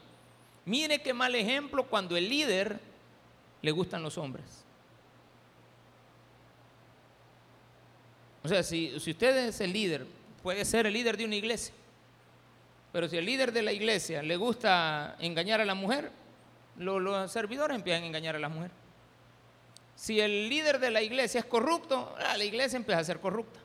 Mire 0.66 1.02
qué 1.02 1.14
mal 1.14 1.34
ejemplo 1.36 1.86
cuando 1.86 2.16
el 2.16 2.30
líder 2.30 2.80
le 3.64 3.72
gustan 3.72 4.04
los 4.04 4.18
hombres. 4.18 4.44
O 8.44 8.48
sea, 8.50 8.62
si, 8.62 8.94
usted 8.96 9.48
es 9.48 9.62
el 9.62 9.72
líder, 9.72 10.06
puede 10.44 10.66
ser 10.66 10.86
el 10.86 10.94
líder 10.94 11.16
de 11.16 11.26
una 11.26 11.36
iglesia. 11.36 11.74
Pero 12.92 13.08
si 13.08 13.18
el 13.18 13.26
líder 13.26 13.54
de 13.54 13.62
la 13.62 13.72
iglesia 13.72 14.22
le 14.22 14.36
gusta 14.36 15.16
engañar 15.20 15.62
a 15.62 15.66
la 15.66 15.76
mujer, 15.76 16.12
los, 16.78 17.32
servidores 17.32 17.76
empiezan 17.76 18.04
a 18.04 18.08
engañar 18.08 18.36
a 18.36 18.40
la 18.40 18.50
mujer. 18.50 18.70
Si 19.96 20.20
el 20.20 20.50
líder 20.50 20.80
de 20.80 20.92
la 20.92 21.02
iglesia 21.02 21.40
es 21.40 21.46
corrupto, 21.46 22.14
ah, 22.20 22.38
la 22.38 22.44
iglesia 22.44 22.76
empieza 22.76 23.00
a 23.00 23.04
ser 23.06 23.22
corrupta. 23.22 23.60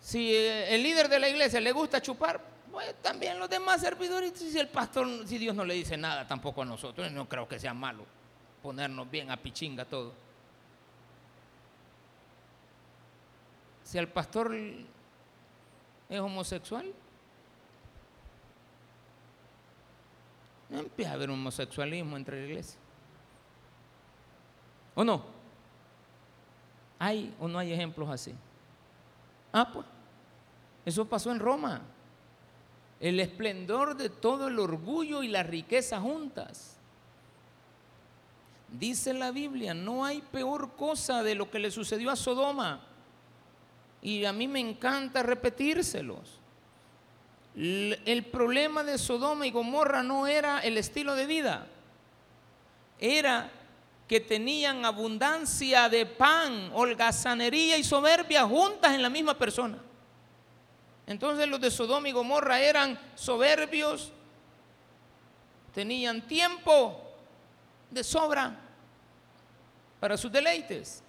Si 0.00 0.34
el 0.34 0.82
líder 0.82 1.08
de 1.08 1.18
la 1.18 1.28
iglesia 1.28 1.60
le 1.60 1.72
gusta 1.72 2.00
chupar, 2.00 2.53
pues 2.74 2.92
también 3.00 3.38
los 3.38 3.48
demás 3.48 3.80
servidores. 3.80 4.32
Si 4.32 4.58
el 4.58 4.68
pastor, 4.68 5.06
si 5.26 5.38
Dios 5.38 5.54
no 5.54 5.64
le 5.64 5.74
dice 5.74 5.96
nada 5.96 6.26
tampoco 6.26 6.62
a 6.62 6.64
nosotros, 6.64 7.10
no 7.12 7.28
creo 7.28 7.46
que 7.46 7.60
sea 7.60 7.72
malo 7.72 8.04
ponernos 8.62 9.08
bien 9.08 9.30
a 9.30 9.36
pichinga 9.36 9.84
todo. 9.84 10.12
Si 13.84 13.96
el 13.96 14.08
pastor 14.08 14.56
es 16.08 16.20
homosexual, 16.20 16.92
no 20.68 20.78
empieza 20.80 21.12
a 21.12 21.14
haber 21.14 21.30
homosexualismo 21.30 22.16
entre 22.16 22.40
la 22.40 22.46
iglesia. 22.48 22.80
¿O 24.96 25.04
no? 25.04 25.24
¿Hay 26.98 27.36
o 27.38 27.46
no 27.46 27.58
hay 27.58 27.72
ejemplos 27.72 28.08
así? 28.10 28.34
Ah, 29.52 29.70
pues. 29.72 29.86
Eso 30.84 31.04
pasó 31.04 31.30
en 31.30 31.38
Roma. 31.38 31.80
El 33.04 33.20
esplendor 33.20 33.98
de 33.98 34.08
todo 34.08 34.48
el 34.48 34.58
orgullo 34.58 35.22
y 35.22 35.28
la 35.28 35.42
riqueza 35.42 36.00
juntas. 36.00 36.78
Dice 38.72 39.12
la 39.12 39.30
Biblia, 39.30 39.74
no 39.74 40.06
hay 40.06 40.22
peor 40.22 40.74
cosa 40.74 41.22
de 41.22 41.34
lo 41.34 41.50
que 41.50 41.58
le 41.58 41.70
sucedió 41.70 42.10
a 42.10 42.16
Sodoma. 42.16 42.80
Y 44.00 44.24
a 44.24 44.32
mí 44.32 44.48
me 44.48 44.60
encanta 44.60 45.22
repetírselos. 45.22 46.38
El 47.54 48.24
problema 48.32 48.82
de 48.82 48.96
Sodoma 48.96 49.46
y 49.46 49.50
Gomorra 49.50 50.02
no 50.02 50.26
era 50.26 50.60
el 50.60 50.78
estilo 50.78 51.14
de 51.14 51.26
vida, 51.26 51.66
era 52.98 53.50
que 54.08 54.20
tenían 54.20 54.86
abundancia 54.86 55.90
de 55.90 56.06
pan, 56.06 56.70
holgazanería 56.72 57.76
y 57.76 57.84
soberbia 57.84 58.44
juntas 58.44 58.94
en 58.94 59.02
la 59.02 59.10
misma 59.10 59.34
persona. 59.36 59.76
Entonces 61.06 61.48
los 61.48 61.60
de 61.60 61.70
Sodoma 61.70 62.08
y 62.08 62.12
Gomorra 62.12 62.60
eran 62.60 62.98
soberbios, 63.14 64.10
tenían 65.74 66.22
tiempo 66.26 67.00
de 67.90 68.02
sobra 68.02 68.58
para 70.00 70.16
sus 70.16 70.32
deleites 70.32 71.02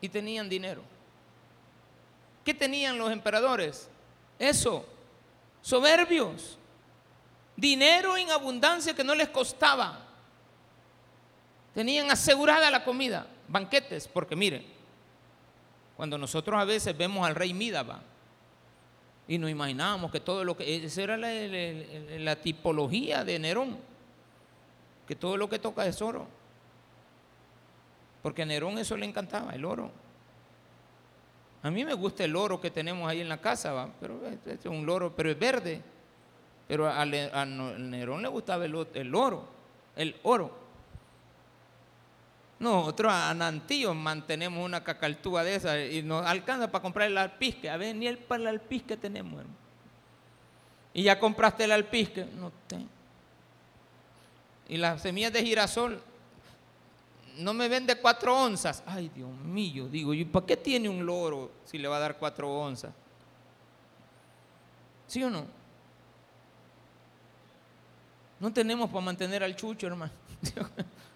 y 0.00 0.08
tenían 0.08 0.48
dinero. 0.48 0.82
¿Qué 2.44 2.54
tenían 2.54 2.98
los 2.98 3.10
emperadores? 3.10 3.88
Eso, 4.38 4.86
soberbios, 5.60 6.56
dinero 7.56 8.16
en 8.16 8.30
abundancia 8.30 8.94
que 8.94 9.04
no 9.04 9.14
les 9.14 9.28
costaba. 9.28 10.06
Tenían 11.74 12.10
asegurada 12.10 12.70
la 12.70 12.84
comida, 12.84 13.26
banquetes, 13.48 14.08
porque 14.08 14.36
miren, 14.36 14.64
cuando 15.96 16.16
nosotros 16.16 16.58
a 16.58 16.64
veces 16.64 16.96
vemos 16.96 17.26
al 17.26 17.34
rey 17.34 17.52
Mídaba 17.52 18.02
y 19.30 19.38
nos 19.38 19.48
imaginábamos 19.48 20.10
que 20.10 20.18
todo 20.18 20.42
lo 20.42 20.56
que, 20.56 20.84
esa 20.84 21.02
era 21.02 21.16
la, 21.16 21.28
la 22.18 22.34
tipología 22.34 23.24
de 23.24 23.38
Nerón, 23.38 23.78
que 25.06 25.14
todo 25.14 25.36
lo 25.36 25.48
que 25.48 25.60
toca 25.60 25.86
es 25.86 26.02
oro. 26.02 26.26
Porque 28.24 28.42
a 28.42 28.44
Nerón 28.44 28.76
eso 28.78 28.96
le 28.96 29.06
encantaba, 29.06 29.54
el 29.54 29.64
oro. 29.64 29.92
A 31.62 31.70
mí 31.70 31.84
me 31.84 31.94
gusta 31.94 32.24
el 32.24 32.34
oro 32.34 32.60
que 32.60 32.72
tenemos 32.72 33.08
ahí 33.08 33.20
en 33.20 33.28
la 33.28 33.40
casa, 33.40 33.72
¿va? 33.72 33.88
pero 34.00 34.20
es 34.46 34.66
un 34.66 34.84
loro, 34.84 35.14
pero 35.14 35.30
es 35.30 35.38
verde. 35.38 35.80
Pero 36.66 36.88
a, 36.88 37.04
Nerón 37.04 38.22
le 38.22 38.28
gustaba 38.28 38.64
el, 38.64 38.74
oro, 39.14 39.44
el 39.94 40.16
oro. 40.24 40.50
Nosotros 42.60 43.10
a 43.10 43.32
Nantío 43.32 43.94
mantenemos 43.94 44.62
una 44.62 44.84
cacaltúa 44.84 45.42
de 45.42 45.54
esa 45.54 45.82
y 45.82 46.02
nos 46.02 46.26
alcanza 46.26 46.70
para 46.70 46.82
comprar 46.82 47.08
el 47.08 47.16
alpisque. 47.16 47.70
A 47.70 47.78
ver, 47.78 47.96
ni 47.96 48.06
el 48.06 48.18
para 48.18 48.42
el 48.42 48.48
alpisque 48.48 48.98
tenemos. 48.98 49.42
Y 50.92 51.04
ya 51.04 51.18
compraste 51.18 51.64
el 51.64 51.72
alpisque. 51.72 52.26
No 52.38 52.52
tengo. 52.66 52.86
Y 54.68 54.76
las 54.76 55.00
semillas 55.00 55.32
de 55.32 55.42
girasol, 55.42 56.02
no 57.38 57.54
me 57.54 57.66
vende 57.66 57.96
cuatro 57.96 58.38
onzas. 58.38 58.82
Ay, 58.84 59.10
Dios 59.14 59.30
mío, 59.30 59.88
digo, 59.88 60.12
¿y 60.12 60.26
para 60.26 60.44
qué 60.44 60.58
tiene 60.58 60.86
un 60.90 61.06
loro 61.06 61.50
si 61.64 61.78
le 61.78 61.88
va 61.88 61.96
a 61.96 62.00
dar 62.00 62.18
cuatro 62.18 62.52
onzas? 62.52 62.92
¿Sí 65.06 65.24
o 65.24 65.30
no? 65.30 65.46
No 68.38 68.52
tenemos 68.52 68.90
para 68.90 69.00
mantener 69.00 69.42
al 69.42 69.56
chucho, 69.56 69.86
hermano. 69.86 70.12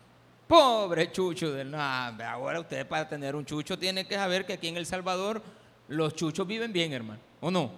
Pobre 0.47 1.11
chucho 1.11 1.53
del 1.53 1.71
no, 1.71 1.81
ahora 1.81 2.61
usted 2.61 2.87
para 2.87 3.09
tener 3.09 3.35
un 3.35 3.47
chucho 3.47 3.79
tiene 3.79 4.07
que 4.07 4.15
saber 4.15 4.45
que 4.45 4.53
aquí 4.53 4.69
en 4.69 4.77
El 4.77 4.85
Salvador 4.85 5.43
los 5.89 6.15
chuchos 6.15 6.47
viven 6.47 6.73
bien, 6.73 6.93
hermano. 6.93 7.21
¿O 7.41 7.51
no? 7.51 7.71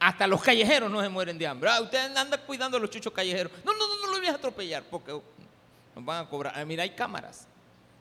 Hasta 0.00 0.26
los 0.26 0.42
callejeros 0.42 0.90
no 0.90 1.00
se 1.00 1.08
mueren 1.08 1.38
de 1.38 1.46
hambre. 1.46 1.70
Ah, 1.70 1.80
usted 1.80 2.16
anda 2.16 2.38
cuidando 2.38 2.76
a 2.76 2.80
los 2.80 2.90
chuchos 2.90 3.12
callejeros. 3.12 3.52
No, 3.64 3.72
no, 3.72 3.88
no, 3.88 4.06
no 4.06 4.12
lo 4.12 4.18
voy 4.18 4.28
a 4.28 4.34
atropellar 4.34 4.84
porque 4.84 5.12
nos 5.94 6.04
van 6.04 6.24
a 6.24 6.28
cobrar. 6.28 6.52
Ah, 6.56 6.64
mira, 6.64 6.82
hay 6.82 6.90
cámaras. 6.90 7.46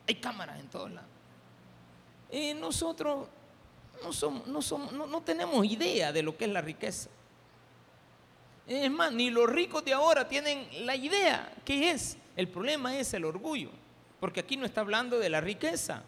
Hay 0.08 0.16
cámaras 0.16 0.60
en 0.60 0.68
todos 0.68 0.92
lados. 0.92 1.10
Y 2.32 2.54
nosotros 2.54 3.28
no, 4.04 4.14
somos, 4.14 4.48
no, 4.48 4.62
somos, 4.62 4.92
no, 4.92 5.22
tenemos 5.22 5.66
idea 5.66 6.12
de 6.12 6.22
lo 6.22 6.38
que 6.38 6.46
es 6.46 6.52
la 6.52 6.62
riqueza. 6.62 7.10
Es 8.68 8.92
más, 8.92 9.12
ni 9.12 9.30
los 9.30 9.50
ricos 9.50 9.84
de 9.84 9.94
ahora 9.94 10.28
tienen 10.28 10.68
la 10.86 10.96
idea 10.96 11.54
que 11.64 11.92
es. 11.92 12.18
El 12.36 12.48
problema 12.48 12.96
es 12.98 13.14
el 13.14 13.26
orgullo. 13.26 13.72
Porque 14.20 14.40
aquí 14.40 14.58
no 14.58 14.66
está 14.66 14.82
hablando 14.82 15.20
de 15.20 15.30
la 15.30 15.42
riqueza, 15.42 16.04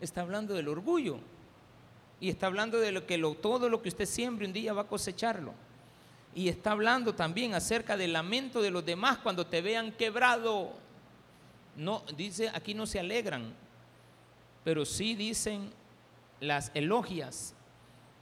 está 0.00 0.20
hablando 0.20 0.54
del 0.54 0.68
orgullo. 0.68 1.18
Y 2.20 2.28
está 2.28 2.46
hablando 2.46 2.78
de 2.78 2.92
lo 2.92 3.06
que 3.06 3.18
todo 3.40 3.68
lo 3.68 3.82
que 3.82 3.88
usted 3.88 4.06
siembre 4.06 4.46
un 4.46 4.52
día 4.52 4.72
va 4.72 4.82
a 4.82 4.86
cosecharlo. 4.86 5.52
Y 6.34 6.48
está 6.48 6.72
hablando 6.72 7.14
también 7.14 7.54
acerca 7.54 7.96
del 7.96 8.12
lamento 8.12 8.60
de 8.60 8.70
los 8.70 8.84
demás 8.84 9.18
cuando 9.18 9.46
te 9.46 9.62
vean 9.62 9.92
quebrado. 9.92 10.72
No, 11.76 12.02
dice, 12.16 12.50
aquí 12.54 12.74
no 12.74 12.86
se 12.86 13.00
alegran, 13.00 13.52
pero 14.62 14.84
sí 14.84 15.14
dicen 15.14 15.70
las 16.40 16.70
elogias. 16.74 17.54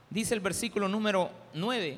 Dice 0.09 0.33
el 0.33 0.41
versículo 0.41 0.87
número 0.87 1.31
9. 1.53 1.97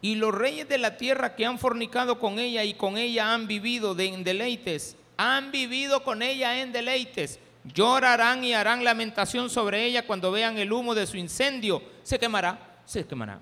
Y 0.00 0.14
los 0.14 0.34
reyes 0.34 0.68
de 0.68 0.78
la 0.78 0.96
tierra 0.96 1.34
que 1.34 1.44
han 1.44 1.58
fornicado 1.58 2.18
con 2.18 2.38
ella 2.38 2.64
y 2.64 2.74
con 2.74 2.96
ella 2.96 3.34
han 3.34 3.48
vivido 3.48 3.94
de, 3.94 4.16
deleites, 4.22 4.96
han 5.18 5.50
vivido 5.50 6.04
con 6.04 6.22
ella 6.22 6.62
en 6.62 6.72
deleites, 6.72 7.40
llorarán 7.64 8.44
y 8.44 8.54
harán 8.54 8.84
lamentación 8.84 9.50
sobre 9.50 9.84
ella 9.84 10.06
cuando 10.06 10.30
vean 10.30 10.56
el 10.56 10.72
humo 10.72 10.94
de 10.94 11.06
su 11.06 11.16
incendio. 11.16 11.82
Se 12.04 12.18
quemará, 12.20 12.80
se 12.86 13.04
quemará. 13.04 13.40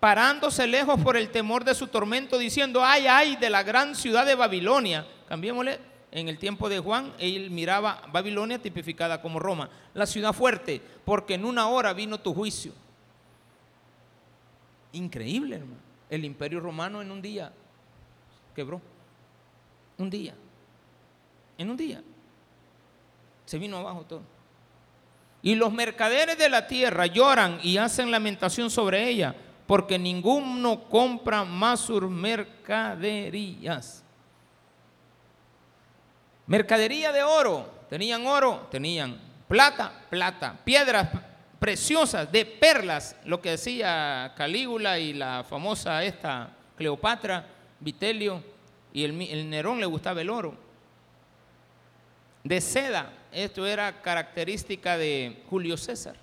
Parándose 0.00 0.66
lejos 0.66 0.98
por 1.00 1.16
el 1.16 1.30
temor 1.30 1.62
de 1.62 1.74
su 1.74 1.88
tormento, 1.88 2.38
diciendo, 2.38 2.82
ay, 2.82 3.06
ay, 3.06 3.36
de 3.36 3.50
la 3.50 3.62
gran 3.62 3.94
ciudad 3.94 4.24
de 4.24 4.34
Babilonia. 4.34 5.06
Cambiémosle, 5.28 5.78
en 6.10 6.28
el 6.28 6.38
tiempo 6.38 6.70
de 6.70 6.78
Juan, 6.78 7.12
él 7.18 7.50
miraba 7.50 8.02
Babilonia 8.10 8.58
tipificada 8.58 9.20
como 9.20 9.38
Roma, 9.38 9.68
la 9.92 10.06
ciudad 10.06 10.32
fuerte, 10.32 10.80
porque 11.04 11.34
en 11.34 11.44
una 11.44 11.68
hora 11.68 11.92
vino 11.92 12.18
tu 12.18 12.32
juicio. 12.32 12.72
Increíble, 14.92 15.56
hermano. 15.56 15.82
El 16.08 16.24
imperio 16.24 16.60
romano 16.60 17.02
en 17.02 17.10
un 17.10 17.20
día 17.20 17.52
quebró. 18.54 18.80
Un 19.98 20.08
día. 20.08 20.34
En 21.58 21.70
un 21.70 21.76
día. 21.76 22.02
Se 23.44 23.58
vino 23.58 23.76
abajo 23.76 24.04
todo. 24.08 24.22
Y 25.42 25.54
los 25.54 25.72
mercaderes 25.72 26.38
de 26.38 26.48
la 26.48 26.66
tierra 26.66 27.06
lloran 27.06 27.60
y 27.62 27.76
hacen 27.76 28.10
lamentación 28.10 28.70
sobre 28.70 29.08
ella, 29.08 29.34
porque 29.66 29.98
ninguno 29.98 30.84
compra 30.84 31.44
más 31.44 31.80
sus 31.80 32.02
mercaderías. 32.02 34.02
Mercadería 36.46 37.12
de 37.12 37.22
oro, 37.22 37.70
tenían 37.90 38.26
oro, 38.26 38.66
tenían 38.70 39.20
plata, 39.46 39.92
plata, 40.08 40.58
piedras 40.64 41.08
preciosas 41.58 42.30
de 42.30 42.46
perlas, 42.46 43.16
lo 43.24 43.40
que 43.40 43.50
decía 43.50 44.32
Calígula 44.36 44.98
y 44.98 45.12
la 45.12 45.44
famosa 45.44 46.02
esta 46.04 46.50
Cleopatra, 46.76 47.46
Vitelio 47.80 48.42
y 48.92 49.04
el, 49.04 49.50
Nerón 49.50 49.80
le 49.80 49.86
gustaba 49.86 50.20
el 50.20 50.30
oro. 50.30 50.67
De 52.48 52.62
seda, 52.62 53.12
esto 53.30 53.66
era 53.66 54.00
característica 54.00 54.96
de 54.96 55.44
Julio 55.50 55.76
César. 55.76 56.16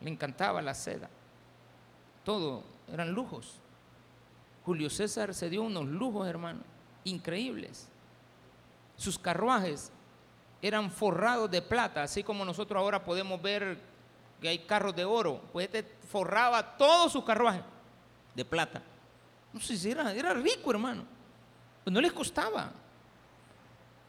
Le 0.00 0.10
encantaba 0.10 0.60
la 0.60 0.74
seda. 0.74 1.08
Todo 2.24 2.64
eran 2.92 3.12
lujos. 3.12 3.60
Julio 4.66 4.90
César 4.90 5.34
se 5.34 5.48
dio 5.48 5.62
unos 5.62 5.86
lujos, 5.86 6.26
hermano, 6.26 6.62
increíbles. 7.04 7.86
Sus 8.96 9.20
carruajes 9.20 9.92
eran 10.60 10.90
forrados 10.90 11.48
de 11.48 11.62
plata, 11.62 12.02
así 12.02 12.24
como 12.24 12.44
nosotros 12.44 12.76
ahora 12.80 13.04
podemos 13.04 13.40
ver 13.40 13.78
que 14.40 14.48
hay 14.48 14.58
carros 14.58 14.96
de 14.96 15.04
oro. 15.04 15.42
Pues 15.52 15.66
este 15.66 15.84
forraba 16.08 16.76
todos 16.76 17.12
sus 17.12 17.22
carruajes 17.22 17.62
de 18.34 18.44
plata. 18.44 18.82
No 19.52 19.60
sé 19.60 19.76
si 19.76 19.92
era, 19.92 20.12
era 20.12 20.34
rico, 20.34 20.72
hermano. 20.72 21.04
Pues 21.84 21.94
no 21.94 22.00
les 22.00 22.12
costaba. 22.12 22.72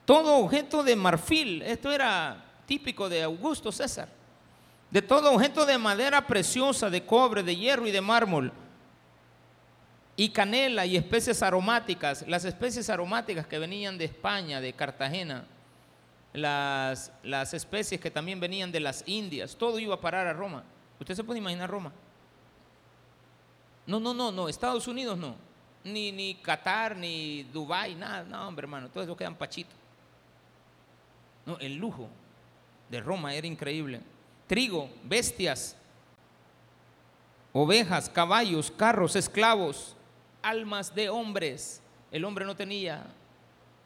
Todo 0.06 0.38
objeto 0.38 0.84
de 0.84 0.95
marfil, 0.95 1.62
esto 1.64 1.91
era 1.91 2.43
típico 2.66 3.10
de 3.10 3.24
Augusto 3.24 3.72
César. 3.72 4.08
De 4.91 5.01
todo 5.01 5.34
objeto 5.34 5.66
de 5.66 5.78
madera 5.78 6.26
preciosa, 6.26 6.89
de 6.89 7.06
cobre, 7.06 7.43
de 7.43 7.56
hierro 7.56 7.88
y 7.88 7.91
de 7.91 8.01
mármol 8.01 8.53
y 10.18 10.30
canela 10.30 10.86
y 10.86 10.95
especies 10.95 11.43
aromáticas, 11.43 12.26
las 12.28 12.45
especies 12.45 12.89
aromáticas 12.89 13.47
que 13.47 13.60
venían 13.60 13.97
de 13.97 14.06
España, 14.06 14.62
de 14.62 14.74
Cartagena, 14.74 15.45
las, 16.34 17.12
las 17.24 17.53
especies 17.53 17.99
que 17.99 18.12
también 18.12 18.39
venían 18.39 18.72
de 18.72 18.80
las 18.80 19.03
Indias, 19.08 19.56
todo 19.56 19.80
iba 19.80 19.95
a 19.95 20.01
parar 20.01 20.28
a 20.28 20.34
Roma. 20.34 20.64
¿Usted 20.99 21.16
se 21.16 21.24
puede 21.24 21.39
imaginar 21.39 21.70
Roma? 21.70 21.91
No, 23.86 23.99
no, 23.99 24.14
no, 24.14 24.32
no, 24.32 24.47
Estados 24.47 24.88
Unidos 24.88 25.18
no, 25.18 25.36
ni, 25.84 26.12
ni 26.12 26.36
Qatar, 26.36 26.95
ni 26.95 27.43
Dubái, 27.43 27.95
nada, 27.95 28.24
no, 28.24 28.47
hombre, 28.47 28.64
hermano, 28.64 28.89
todo 28.89 29.03
eso 29.03 29.18
quedan 29.18 29.36
pachitos. 29.36 29.76
No, 31.46 31.58
el 31.60 31.76
lujo 31.76 32.10
de 32.89 33.00
Roma 33.02 33.34
era 33.34 33.48
increíble. 33.48 34.02
Trigo, 34.48 34.89
bestias, 35.04 35.76
ovejas, 37.54 38.10
caballos, 38.10 38.72
carros, 38.72 39.16
esclavos, 39.16 39.96
almas 40.41 40.93
de 40.93 41.10
hombres. 41.10 41.82
El 42.12 42.26
hombre 42.26 42.46
no 42.46 42.56
tenía, 42.56 43.06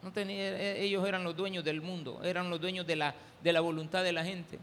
no 0.02 0.12
tenía, 0.12 0.58
e, 0.58 0.84
ellos 0.84 1.08
eran 1.08 1.24
los 1.24 1.36
dueños 1.36 1.64
del 1.64 1.82
mundo, 1.82 2.22
eran 2.24 2.50
los 2.50 2.60
dueños 2.60 2.86
de 2.86 2.96
la, 2.96 3.16
de 3.44 3.54
la 3.54 3.62
voluntad 3.62 4.04
de 4.04 4.12
la 4.12 4.24
gente. 4.24 4.60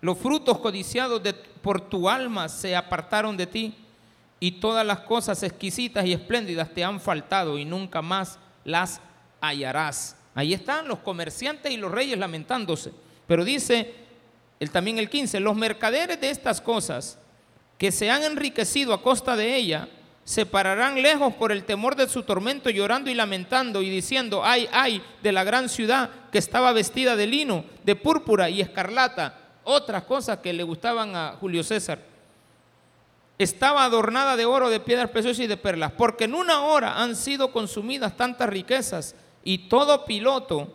Los 0.00 0.18
frutos 0.18 0.58
codiciados 0.58 1.22
por 1.62 1.80
tu 1.80 2.08
alma 2.08 2.48
se 2.48 2.74
apartaron 2.74 3.36
de 3.36 3.46
ti 3.46 3.74
y 4.40 4.52
todas 4.52 4.84
las 4.84 5.00
cosas 5.00 5.42
exquisitas 5.44 6.04
y 6.04 6.12
espléndidas 6.12 6.74
te 6.74 6.82
han 6.82 7.00
faltado 7.00 7.56
y 7.56 7.64
nunca 7.64 8.02
más 8.02 8.40
las 8.64 9.00
hallarás. 9.40 10.16
Ahí 10.34 10.54
están 10.54 10.88
los 10.88 11.00
comerciantes 11.00 11.72
y 11.72 11.76
los 11.76 11.92
reyes 11.92 12.18
lamentándose. 12.18 12.92
Pero 13.26 13.44
dice 13.44 13.94
el, 14.60 14.70
también 14.70 14.98
el 14.98 15.10
15, 15.10 15.40
los 15.40 15.56
mercaderes 15.56 16.20
de 16.20 16.30
estas 16.30 16.60
cosas 16.60 17.18
que 17.78 17.92
se 17.92 18.10
han 18.10 18.22
enriquecido 18.22 18.94
a 18.94 19.02
costa 19.02 19.36
de 19.36 19.56
ella, 19.56 19.88
se 20.24 20.46
pararán 20.46 21.02
lejos 21.02 21.34
por 21.34 21.50
el 21.50 21.64
temor 21.64 21.96
de 21.96 22.08
su 22.08 22.22
tormento, 22.22 22.70
llorando 22.70 23.10
y 23.10 23.14
lamentando 23.14 23.82
y 23.82 23.90
diciendo, 23.90 24.42
ay, 24.44 24.68
ay, 24.72 25.02
de 25.22 25.32
la 25.32 25.42
gran 25.42 25.68
ciudad 25.68 26.10
que 26.30 26.38
estaba 26.38 26.72
vestida 26.72 27.16
de 27.16 27.26
lino, 27.26 27.64
de 27.82 27.96
púrpura 27.96 28.48
y 28.48 28.60
escarlata, 28.60 29.36
otras 29.64 30.04
cosas 30.04 30.38
que 30.38 30.52
le 30.52 30.62
gustaban 30.62 31.16
a 31.16 31.36
Julio 31.40 31.64
César. 31.64 31.98
Estaba 33.36 33.84
adornada 33.84 34.36
de 34.36 34.44
oro, 34.44 34.70
de 34.70 34.78
piedras 34.78 35.10
preciosas 35.10 35.40
y 35.40 35.48
de 35.48 35.56
perlas, 35.56 35.92
porque 35.92 36.24
en 36.24 36.34
una 36.34 36.62
hora 36.62 37.02
han 37.02 37.16
sido 37.16 37.50
consumidas 37.50 38.16
tantas 38.16 38.48
riquezas 38.48 39.16
y 39.44 39.58
todo 39.68 40.04
piloto 40.04 40.72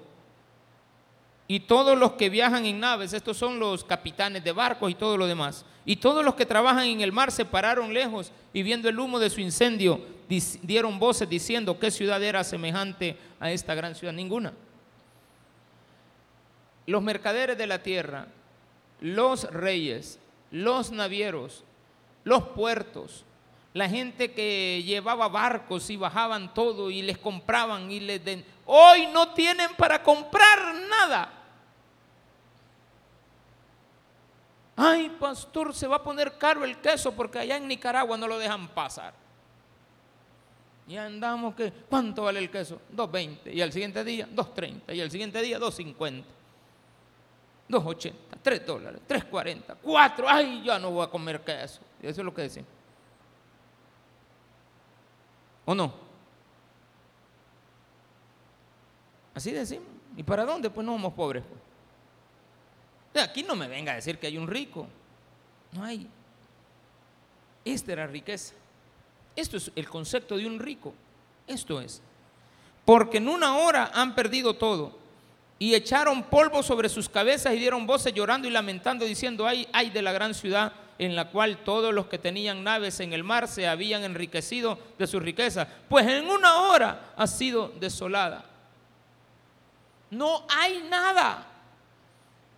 y 1.48 1.62
todos 1.62 1.98
los 1.98 2.14
que 2.14 2.30
viajan 2.30 2.66
en 2.66 2.80
naves, 2.80 3.14
estos 3.14 3.38
son 3.38 3.58
los 3.60 3.84
capitanes 3.84 4.44
de 4.44 4.52
barcos 4.52 4.92
y 4.92 4.96
todo 4.96 5.16
lo 5.16 5.28
demás, 5.28 5.66
y 5.86 5.96
todos 5.96 6.24
los 6.26 6.36
que 6.36 6.46
trabajan 6.46 6.86
en 6.86 7.02
el 7.02 7.14
mar 7.14 7.32
se 7.32 7.46
pararon 7.46 7.94
lejos 7.94 8.32
y 8.54 8.64
viendo 8.64 8.90
el 8.90 9.00
humo 9.00 9.20
de 9.20 9.30
su 9.30 9.40
incendio 9.40 10.02
dieron 10.62 11.00
voces 11.00 11.30
diciendo 11.30 11.80
qué 11.80 11.90
ciudad 11.90 12.22
era 12.22 12.44
semejante 12.44 13.18
a 13.40 13.52
esta 13.52 13.74
gran 13.76 13.96
ciudad. 13.96 14.14
Ninguna. 14.14 14.54
Los 16.86 17.02
mercaderes 17.02 17.58
de 17.58 17.68
la 17.68 17.82
tierra, 17.82 18.28
los 19.00 19.44
reyes, 19.46 20.20
los 20.52 20.92
navieros, 20.92 21.64
los 22.24 22.44
puertos, 22.50 23.24
la 23.74 23.90
gente 23.90 24.32
que 24.32 24.84
llevaba 24.84 25.28
barcos 25.28 25.90
y 25.90 25.98
bajaban 25.98 26.54
todo 26.54 26.90
y 26.90 27.02
les 27.02 27.18
compraban 27.18 27.92
y 27.92 28.00
les 28.00 28.24
den. 28.24 28.44
Hoy 28.68 29.08
no 29.08 29.34
tienen 29.34 29.74
para 29.76 30.04
comprar 30.04 30.76
nada. 30.90 31.32
Ay, 34.76 35.10
pastor, 35.10 35.74
se 35.74 35.88
va 35.88 35.96
a 35.96 36.04
poner 36.04 36.38
caro 36.38 36.64
el 36.64 36.78
queso 36.78 37.14
porque 37.14 37.40
allá 37.40 37.58
en 37.58 37.68
Nicaragua 37.68 38.18
no 38.18 38.28
lo 38.28 38.38
dejan 38.38 38.68
pasar. 38.68 39.14
Y 40.86 40.98
andamos 40.98 41.56
que, 41.56 41.72
¿cuánto 41.90 42.24
vale 42.24 42.40
el 42.40 42.52
queso? 42.52 42.80
2.20. 42.96 43.54
Y 43.54 43.62
al 43.62 43.72
siguiente 43.72 44.04
día, 44.04 44.28
2.30. 44.28 44.96
Y 44.96 45.02
al 45.02 45.10
siguiente 45.10 45.42
día, 45.42 45.60
2.50. 45.60 46.24
2.80, 47.70 48.14
3 48.42 48.66
dólares, 48.66 49.02
3.40, 49.08 49.78
4. 49.82 50.30
Ay, 50.30 50.64
ya 50.64 50.80
no 50.80 50.92
voy 50.92 51.06
a 51.06 51.10
comer 51.10 51.42
queso. 51.42 51.82
Y 52.02 52.08
eso 52.08 52.22
es 52.22 52.26
lo 52.26 52.34
que 52.34 52.44
decimos. 52.44 52.70
¿O 55.66 55.76
no? 55.76 56.07
Así 59.38 59.52
decimos. 59.52 59.86
¿Y 60.16 60.24
para 60.24 60.44
dónde? 60.46 60.68
Pues 60.72 60.84
no 60.84 60.94
somos 60.94 61.14
pobres. 61.14 61.44
Pues. 63.14 63.24
Aquí 63.24 63.44
no 63.44 63.56
me 63.56 63.68
venga 63.68 63.92
a 63.92 63.96
decir 63.96 64.18
que 64.18 64.26
hay 64.26 64.36
un 64.36 64.48
rico. 64.48 64.88
No 65.74 65.84
hay. 65.84 66.08
Esta 67.64 67.92
era 67.92 68.08
riqueza. 68.08 68.56
Esto 69.36 69.58
es 69.58 69.72
el 69.76 69.88
concepto 69.88 70.38
de 70.38 70.48
un 70.48 70.58
rico. 70.58 70.92
Esto 71.46 71.80
es. 71.80 72.02
Porque 72.84 73.18
en 73.18 73.30
una 73.30 73.58
hora 73.58 73.92
han 73.94 74.16
perdido 74.16 74.56
todo. 74.56 74.98
Y 75.60 75.76
echaron 75.76 76.24
polvo 76.24 76.64
sobre 76.64 76.90
sus 76.90 77.08
cabezas 77.08 77.54
y 77.54 77.60
dieron 77.60 77.86
voces 77.86 78.16
llorando 78.16 78.48
y 78.48 78.52
lamentando, 78.52 79.06
diciendo, 79.06 79.46
ay, 79.46 79.68
ay 79.72 79.92
de 79.92 80.02
la 80.02 80.14
gran 80.14 80.34
ciudad 80.34 80.74
en 80.98 81.16
la 81.16 81.30
cual 81.30 81.60
todos 81.64 81.94
los 81.94 82.08
que 82.08 82.18
tenían 82.18 82.64
naves 82.64 83.02
en 83.02 83.14
el 83.14 83.24
mar 83.24 83.48
se 83.48 83.68
habían 83.68 84.04
enriquecido 84.04 84.80
de 84.98 85.06
su 85.06 85.20
riqueza. 85.20 85.68
Pues 85.88 86.08
en 86.08 86.28
una 86.28 86.56
hora 86.62 87.14
ha 87.16 87.28
sido 87.28 87.72
desolada. 87.80 88.57
No 90.10 90.46
hay 90.50 90.84
nada. 90.90 91.46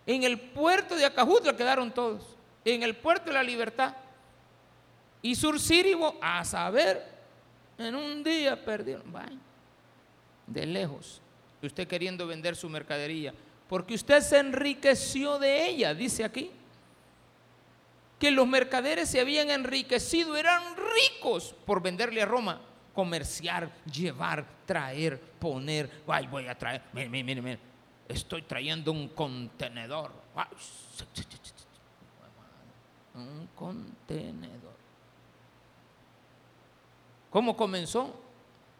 En 0.06 0.22
el 0.22 0.38
puerto 0.40 0.96
de 0.96 1.04
Acajutla 1.04 1.56
quedaron 1.56 1.92
todos. 1.92 2.22
En 2.64 2.82
el 2.82 2.96
puerto 2.96 3.26
de 3.26 3.34
la 3.34 3.42
Libertad. 3.42 3.94
Y 5.22 5.34
Surcíribo, 5.34 6.16
a 6.20 6.44
saber, 6.44 7.06
en 7.78 7.94
un 7.94 8.22
día 8.22 8.62
perdieron. 8.64 9.04
de 10.46 10.66
lejos. 10.66 11.20
Usted 11.62 11.86
queriendo 11.86 12.26
vender 12.26 12.56
su 12.56 12.68
mercadería. 12.68 13.34
Porque 13.68 13.94
usted 13.94 14.20
se 14.20 14.38
enriqueció 14.38 15.38
de 15.38 15.68
ella, 15.68 15.94
dice 15.94 16.24
aquí. 16.24 16.50
Que 18.18 18.30
los 18.30 18.46
mercaderes 18.46 19.08
se 19.08 19.20
habían 19.20 19.50
enriquecido, 19.50 20.36
eran 20.36 20.62
ricos 20.76 21.54
por 21.64 21.80
venderle 21.82 22.22
a 22.22 22.26
Roma. 22.26 22.60
Comerciar, 22.94 23.70
llevar, 23.84 24.44
traer, 24.66 25.20
poner. 25.38 26.02
Ay, 26.06 26.26
voy 26.26 26.46
a 26.46 26.56
traer. 26.56 26.82
Mire, 26.92 27.08
mire, 27.08 27.42
mire 27.42 27.70
estoy 28.10 28.42
trayendo 28.42 28.92
un 28.92 29.08
contenedor. 29.08 30.12
Un 33.14 33.48
contenedor. 33.54 34.74
¿Cómo 37.30 37.56
comenzó? 37.56 38.14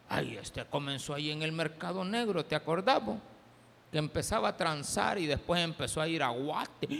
Ay, 0.08 0.36
este 0.36 0.64
comenzó 0.64 1.14
ahí 1.14 1.30
en 1.30 1.42
el 1.42 1.52
mercado 1.52 2.04
negro, 2.04 2.44
¿te 2.44 2.56
acordabas? 2.56 3.18
Que 3.92 3.98
empezaba 3.98 4.48
a 4.48 4.56
transar 4.56 5.18
y 5.18 5.26
después 5.26 5.62
empezó 5.62 6.00
a 6.00 6.08
ir 6.08 6.22
a 6.22 6.28
Guate. 6.28 6.88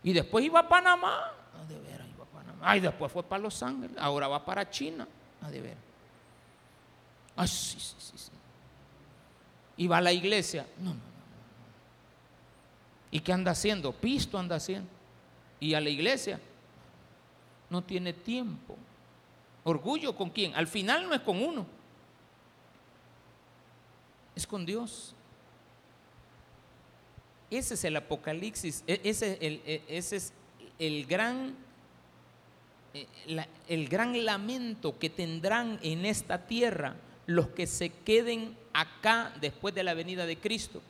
Y 0.00 0.12
después 0.12 0.44
iba 0.44 0.60
a 0.60 0.68
Panamá. 0.68 1.32
A 1.60 1.64
de 1.64 1.76
ver, 1.80 2.00
iba 2.14 2.22
a 2.22 2.26
Panamá. 2.28 2.47
Ay, 2.60 2.80
después 2.80 3.10
fue 3.12 3.22
para 3.22 3.42
Los 3.42 3.62
Ángeles. 3.62 3.96
Ahora 3.98 4.28
va 4.28 4.44
para 4.44 4.68
China. 4.68 5.06
A 5.42 5.50
de 5.50 5.60
ver. 5.60 5.76
Ay, 7.36 7.48
sí, 7.48 7.78
sí, 7.78 7.94
sí. 7.98 8.12
sí 8.16 8.30
y 9.78 9.86
va 9.86 9.98
a 9.98 10.02
la 10.02 10.12
iglesia. 10.12 10.66
No, 10.78 10.90
no, 10.90 10.94
no. 10.96 11.00
¿Y 13.10 13.20
qué 13.20 13.32
anda 13.32 13.52
haciendo? 13.52 13.92
Pisto 13.92 14.36
anda 14.36 14.56
haciendo. 14.56 14.90
Y 15.60 15.72
a 15.72 15.80
la 15.80 15.88
iglesia 15.88 16.38
no 17.70 17.82
tiene 17.82 18.12
tiempo. 18.12 18.76
Orgullo 19.64 20.14
con 20.14 20.30
quién? 20.30 20.54
Al 20.54 20.66
final 20.66 21.08
no 21.08 21.14
es 21.14 21.20
con 21.20 21.40
uno. 21.42 21.64
Es 24.34 24.46
con 24.46 24.66
Dios. 24.66 25.14
Ese 27.50 27.74
es 27.74 27.84
el 27.84 27.96
apocalipsis, 27.96 28.84
e, 28.86 29.00
e, 29.02 29.84
ese 29.88 30.16
es 30.16 30.32
el 30.78 31.06
gran 31.06 31.56
eh, 32.94 33.06
el 33.68 33.88
gran 33.88 34.24
lamento 34.24 34.98
que 34.98 35.10
tendrán 35.10 35.78
en 35.82 36.06
esta 36.06 36.46
tierra 36.46 36.96
los 37.26 37.48
que 37.48 37.66
se 37.66 37.90
queden 37.90 38.56
acá 38.72 39.34
después 39.40 39.74
de 39.74 39.82
la 39.82 39.94
venida 39.94 40.24
de 40.24 40.38
Cristo 40.38 40.80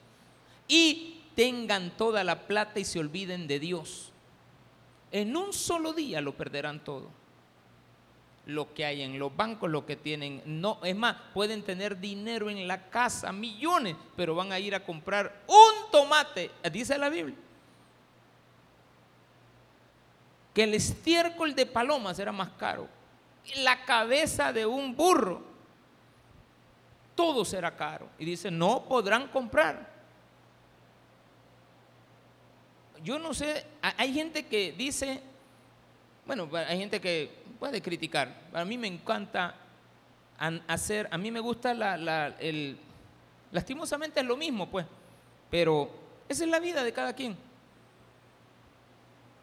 y 0.68 1.22
tengan 1.34 1.96
toda 1.96 2.22
la 2.22 2.46
plata 2.46 2.78
y 2.78 2.84
se 2.84 3.00
olviden 3.00 3.48
de 3.48 3.58
Dios. 3.58 4.12
En 5.10 5.36
un 5.36 5.52
solo 5.52 5.92
día 5.92 6.20
lo 6.20 6.36
perderán 6.36 6.84
todo. 6.84 7.10
Lo 8.46 8.72
que 8.72 8.84
hay 8.84 9.02
en 9.02 9.18
los 9.18 9.34
bancos, 9.36 9.70
lo 9.70 9.84
que 9.84 9.96
tienen, 9.96 10.42
no, 10.46 10.78
es 10.84 10.96
más, 10.96 11.16
pueden 11.34 11.62
tener 11.62 11.98
dinero 11.98 12.48
en 12.48 12.66
la 12.66 12.88
casa, 12.88 13.32
millones, 13.32 13.96
pero 14.16 14.34
van 14.34 14.52
a 14.52 14.60
ir 14.60 14.74
a 14.74 14.84
comprar 14.84 15.44
un 15.48 15.90
tomate, 15.90 16.50
dice 16.72 16.96
la 16.96 17.10
Biblia. 17.10 17.36
Que 20.58 20.64
el 20.64 20.74
estiércol 20.74 21.54
de 21.54 21.66
palomas 21.66 22.18
era 22.18 22.32
más 22.32 22.48
caro. 22.58 22.88
La 23.58 23.84
cabeza 23.84 24.52
de 24.52 24.66
un 24.66 24.96
burro 24.96 25.40
todo 27.14 27.44
será 27.44 27.76
caro. 27.76 28.08
Y 28.18 28.24
dice, 28.24 28.50
no 28.50 28.82
podrán 28.82 29.28
comprar. 29.28 29.88
Yo 33.04 33.20
no 33.20 33.32
sé, 33.34 33.66
hay 33.80 34.12
gente 34.12 34.46
que 34.46 34.72
dice, 34.72 35.22
bueno, 36.26 36.50
hay 36.52 36.76
gente 36.76 37.00
que 37.00 37.30
puede 37.60 37.80
criticar. 37.80 38.48
A 38.52 38.64
mí 38.64 38.76
me 38.76 38.88
encanta 38.88 39.54
hacer, 40.66 41.06
a 41.12 41.18
mí 41.18 41.30
me 41.30 41.38
gusta 41.38 41.72
la, 41.72 42.34
el, 42.40 42.76
lastimosamente 43.52 44.18
es 44.18 44.26
lo 44.26 44.36
mismo, 44.36 44.68
pues, 44.68 44.86
pero 45.52 45.88
esa 46.28 46.42
es 46.42 46.50
la 46.50 46.58
vida 46.58 46.82
de 46.82 46.92
cada 46.92 47.12
quien. 47.12 47.46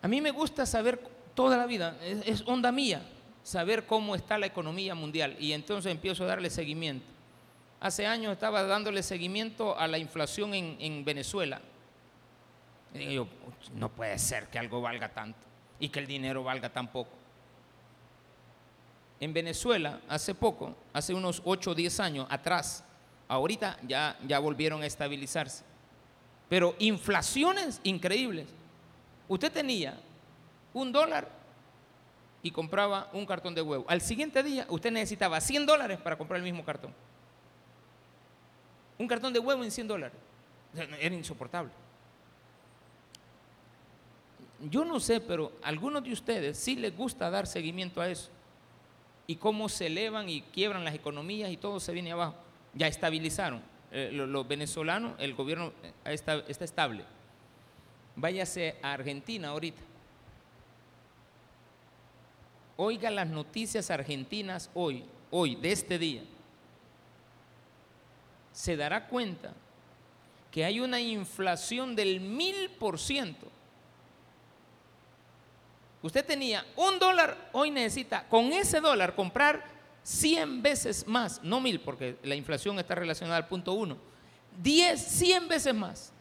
A 0.05 0.07
mí 0.07 0.21
me 0.21 0.29
gusta 0.29 0.67
saber 0.67 0.99
toda 1.33 1.57
la 1.57 1.65
vida, 1.65 1.97
es, 2.03 2.43
onda 2.45 2.71
mía, 2.71 3.01
saber 3.41 3.87
cómo 3.87 4.13
está 4.13 4.37
la 4.37 4.45
economía 4.45 4.93
mundial 4.93 5.35
y 5.39 5.51
entonces 5.51 5.91
empiezo 5.91 6.25
a 6.25 6.27
darle 6.27 6.51
seguimiento. 6.51 7.07
Hace 7.79 8.05
años 8.05 8.31
estaba 8.31 8.61
dándole 8.61 9.01
seguimiento 9.01 9.75
a 9.75 9.87
la 9.87 9.97
inflación 9.97 10.53
en, 10.53 11.03
Venezuela. 11.03 11.59
Y 12.93 12.99
digo 12.99 13.27
no 13.73 13.89
puede 13.89 14.19
ser 14.19 14.47
que 14.49 14.59
algo 14.59 14.79
valga 14.79 15.09
tanto 15.09 15.39
y 15.79 15.89
que 15.89 16.01
el 16.01 16.05
dinero 16.05 16.43
valga 16.43 16.69
tan 16.71 16.91
poco. 16.91 17.09
En 19.19 19.33
Venezuela, 19.33 20.01
hace 20.07 20.35
poco, 20.35 20.75
hace 20.93 21.15
unos 21.15 21.41
8 21.45 21.71
o 21.71 21.73
10 21.73 21.99
años 21.99 22.27
atrás, 22.29 22.83
ahorita 23.27 23.79
ya, 23.87 24.19
ya 24.27 24.37
volvieron 24.37 24.83
a 24.83 24.85
estabilizarse. 24.85 25.63
Pero 26.47 26.75
inflaciones 26.77 27.81
increíbles. 27.81 28.53
Usted 29.27 29.51
tenía 29.51 29.97
un 30.73 30.91
dólar 30.91 31.29
y 32.43 32.51
compraba 32.51 33.09
un 33.13 33.25
cartón 33.25 33.55
de 33.55 33.61
huevo. 33.61 33.85
Al 33.87 34.01
siguiente 34.01 34.43
día 34.43 34.67
usted 34.69 34.91
necesitaba 34.91 35.41
100 35.41 35.65
dólares 35.65 35.99
para 35.99 36.17
comprar 36.17 36.37
el 36.37 36.43
mismo 36.43 36.63
cartón. 36.63 36.93
Un 38.97 39.07
cartón 39.07 39.33
de 39.33 39.39
huevo 39.39 39.63
en 39.63 39.71
100 39.71 39.87
dólares. 39.87 40.17
Era 40.99 41.15
insoportable. 41.15 41.71
Yo 44.69 44.85
no 44.85 44.99
sé, 44.99 45.19
pero 45.19 45.51
a 45.63 45.69
algunos 45.69 46.03
de 46.03 46.13
ustedes 46.13 46.57
sí 46.57 46.75
les 46.75 46.95
gusta 46.95 47.29
dar 47.29 47.47
seguimiento 47.47 48.01
a 48.01 48.09
eso. 48.09 48.29
Y 49.27 49.37
cómo 49.37 49.69
se 49.69 49.87
elevan 49.87 50.29
y 50.29 50.41
quiebran 50.41 50.83
las 50.83 50.93
economías 50.93 51.49
y 51.49 51.57
todo 51.57 51.79
se 51.79 51.93
viene 51.93 52.11
abajo. 52.11 52.35
Ya 52.73 52.87
estabilizaron. 52.87 53.61
Eh, 53.91 54.09
los, 54.11 54.47
venezolanos, 54.47 55.13
el 55.19 55.33
gobierno 55.33 55.71
eh, 55.81 55.93
está, 56.05 56.35
está 56.47 56.65
estable. 56.65 57.05
Váyase 58.15 58.77
a 58.81 58.93
Argentina 58.93 59.49
ahorita. 59.49 59.81
Oiga 62.77 63.09
las 63.09 63.27
noticias 63.27 63.89
argentinas 63.89 64.69
hoy, 64.73 65.05
hoy, 65.31 65.55
de 65.55 65.71
este 65.71 65.97
día. 65.97 66.23
Se 68.51 68.75
dará 68.75 69.07
cuenta 69.07 69.53
que 70.51 70.63
hay 70.63 70.79
una 70.79 70.99
inflación 70.99 71.95
del 71.95 72.21
mil 72.21 72.69
por 72.71 72.99
ciento. 72.99 73.47
Usted 76.01 76.25
tenía 76.25 76.65
un 76.75 76.99
dólar, 76.99 77.49
hoy 77.51 77.71
necesita 77.71 78.27
con 78.27 78.53
ese 78.53 78.79
dólar 78.79 79.15
comprar 79.15 79.65
100 80.03 80.61
veces 80.61 81.07
más, 81.07 81.41
no 81.43 81.59
mil, 81.59 81.79
porque 81.79 82.17
la 82.23 82.35
inflación 82.35 82.77
está 82.77 82.93
relacionada 82.93 83.37
al 83.37 83.47
punto 83.47 83.73
uno, 83.73 83.97
10, 84.61 85.01
100 85.01 85.47
veces 85.47 85.73
más. 85.73 86.13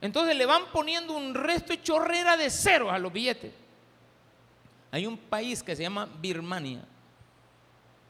Entonces 0.00 0.36
le 0.36 0.46
van 0.46 0.66
poniendo 0.72 1.16
un 1.16 1.34
resto 1.34 1.72
de 1.72 1.82
chorrera 1.82 2.36
de 2.36 2.50
ceros 2.50 2.92
a 2.92 2.98
los 2.98 3.12
billetes. 3.12 3.52
Hay 4.90 5.06
un 5.06 5.16
país 5.16 5.62
que 5.62 5.76
se 5.76 5.82
llama 5.82 6.08
Birmania, 6.20 6.82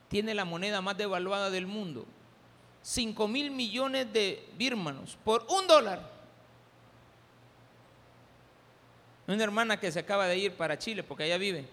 tiene 0.08 0.34
la 0.34 0.44
moneda 0.44 0.80
más 0.80 0.96
devaluada 0.96 1.50
del 1.50 1.66
mundo 1.66 2.06
5 2.82 3.28
mil 3.28 3.50
millones 3.50 4.12
de 4.12 4.48
birmanos 4.56 5.18
por 5.24 5.46
un 5.48 5.66
dólar. 5.66 6.10
Una 9.26 9.44
hermana 9.44 9.78
que 9.78 9.92
se 9.92 10.00
acaba 10.00 10.26
de 10.26 10.38
ir 10.38 10.52
para 10.54 10.78
Chile 10.78 11.02
porque 11.02 11.24
allá 11.24 11.38
vive. 11.38 11.68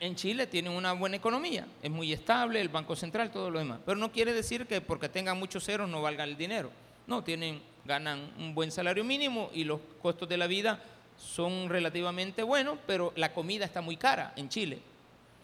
En 0.00 0.16
Chile 0.16 0.46
tienen 0.46 0.72
una 0.72 0.92
buena 0.92 1.16
economía, 1.16 1.66
es 1.82 1.90
muy 1.90 2.12
estable, 2.12 2.60
el 2.60 2.68
Banco 2.68 2.94
Central, 2.94 3.30
todo 3.30 3.50
lo 3.50 3.58
demás. 3.58 3.80
Pero 3.86 3.96
no 3.96 4.12
quiere 4.12 4.34
decir 4.34 4.66
que 4.66 4.80
porque 4.80 5.08
tengan 5.08 5.38
muchos 5.38 5.64
ceros 5.64 5.88
no 5.88 6.02
valga 6.02 6.24
el 6.24 6.36
dinero. 6.36 6.70
No, 7.06 7.24
tienen, 7.24 7.62
ganan 7.88 8.30
un 8.38 8.54
buen 8.54 8.70
salario 8.70 9.02
mínimo 9.02 9.50
y 9.54 9.64
los 9.64 9.80
costos 10.02 10.28
de 10.28 10.36
la 10.36 10.46
vida 10.46 10.78
son 11.16 11.70
relativamente 11.70 12.42
buenos, 12.42 12.78
pero 12.86 13.12
la 13.16 13.32
comida 13.32 13.64
está 13.64 13.80
muy 13.80 13.96
cara 13.96 14.34
en 14.36 14.50
Chile. 14.50 14.78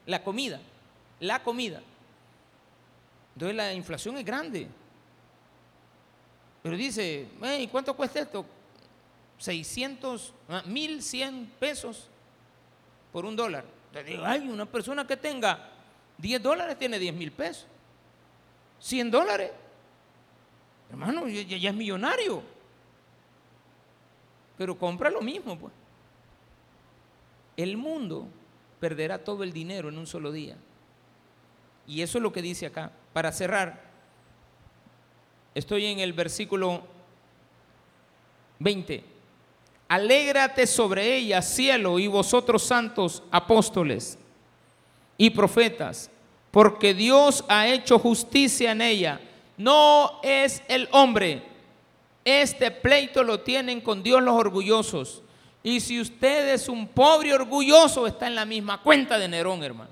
La 0.07 0.23
comida, 0.23 0.61
la 1.21 1.43
comida. 1.43 1.81
Entonces 3.35 3.57
la 3.57 3.73
inflación 3.73 4.19
es 4.19 4.25
grande. 4.27 4.69
Pero 6.63 6.77
dice, 6.77 7.29
¿cuánto 7.73 7.97
cuesta 7.97 8.21
esto? 8.21 8.45
600, 9.39 10.35
1100 10.67 11.49
ah, 11.51 11.57
pesos 11.59 12.09
por 13.11 13.25
un 13.25 13.35
dólar. 13.35 13.65
Le 13.95 14.05
digo, 14.05 14.23
ay, 14.25 14.49
una 14.49 14.67
persona 14.67 15.07
que 15.07 15.17
tenga 15.17 15.71
10 16.19 16.43
dólares 16.43 16.79
tiene 16.79 16.99
10 16.99 17.15
mil 17.15 17.33
pesos. 17.33 17.67
100 18.81 19.11
dólares. 19.11 19.51
Hermano, 20.91 21.29
ya, 21.29 21.43
ya, 21.43 21.71
es 21.71 21.75
millonario. 21.75 22.43
Pero 24.57 24.77
compra 24.77 25.11
lo 25.11 25.21
mismo, 25.21 25.59
pues. 25.59 25.73
El 27.57 27.77
mundo 27.77 28.27
perderá 28.81 29.19
todo 29.19 29.43
el 29.43 29.53
dinero 29.53 29.89
en 29.89 29.99
un 29.99 30.07
solo 30.07 30.31
día. 30.33 30.57
Y 31.87 32.03
eso 32.03 32.19
es 32.19 32.23
lo 32.23 32.33
que 32.33 32.43
dice 32.43 32.67
acá. 32.67 32.91
Para 33.13 33.33
cerrar, 33.33 33.83
estoy 35.55 35.87
en 35.87 36.01
el 36.01 36.13
versículo 36.13 36.83
20. 38.59 39.05
Alégrate 39.89 40.67
sobre 40.67 41.17
ella, 41.17 41.43
cielo, 41.43 41.99
y 41.99 42.07
vosotros 42.07 42.63
santos 42.63 43.23
apóstoles 43.31 44.19
y 45.17 45.31
profetas, 45.31 46.11
porque 46.51 46.95
Dios 46.95 47.45
ha 47.49 47.69
hecho 47.69 47.99
justicia 47.99 48.73
en 48.73 48.83
ella. 48.83 49.21
No 49.57 50.21
es 50.23 50.63
el 50.69 50.89
hombre. 50.93 51.43
Este 52.25 52.71
pleito 52.71 53.23
lo 53.23 53.41
tienen 53.41 53.81
con 53.81 54.03
Dios 54.03 54.23
los 54.23 54.35
orgullosos. 54.35 55.23
Y 55.63 55.81
si 55.81 56.01
usted 56.01 56.53
es 56.53 56.69
un 56.69 56.89
pobre 56.89 57.33
orgulloso, 57.33 58.07
está 58.07 58.27
en 58.27 58.35
la 58.35 58.45
misma 58.45 58.83
cuenta 58.83 59.19
de 59.19 59.29
Nerón, 59.29 59.63
hermano. 59.63 59.91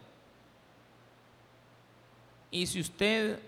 Y 2.50 2.66
si 2.66 2.80
usted 2.80 3.38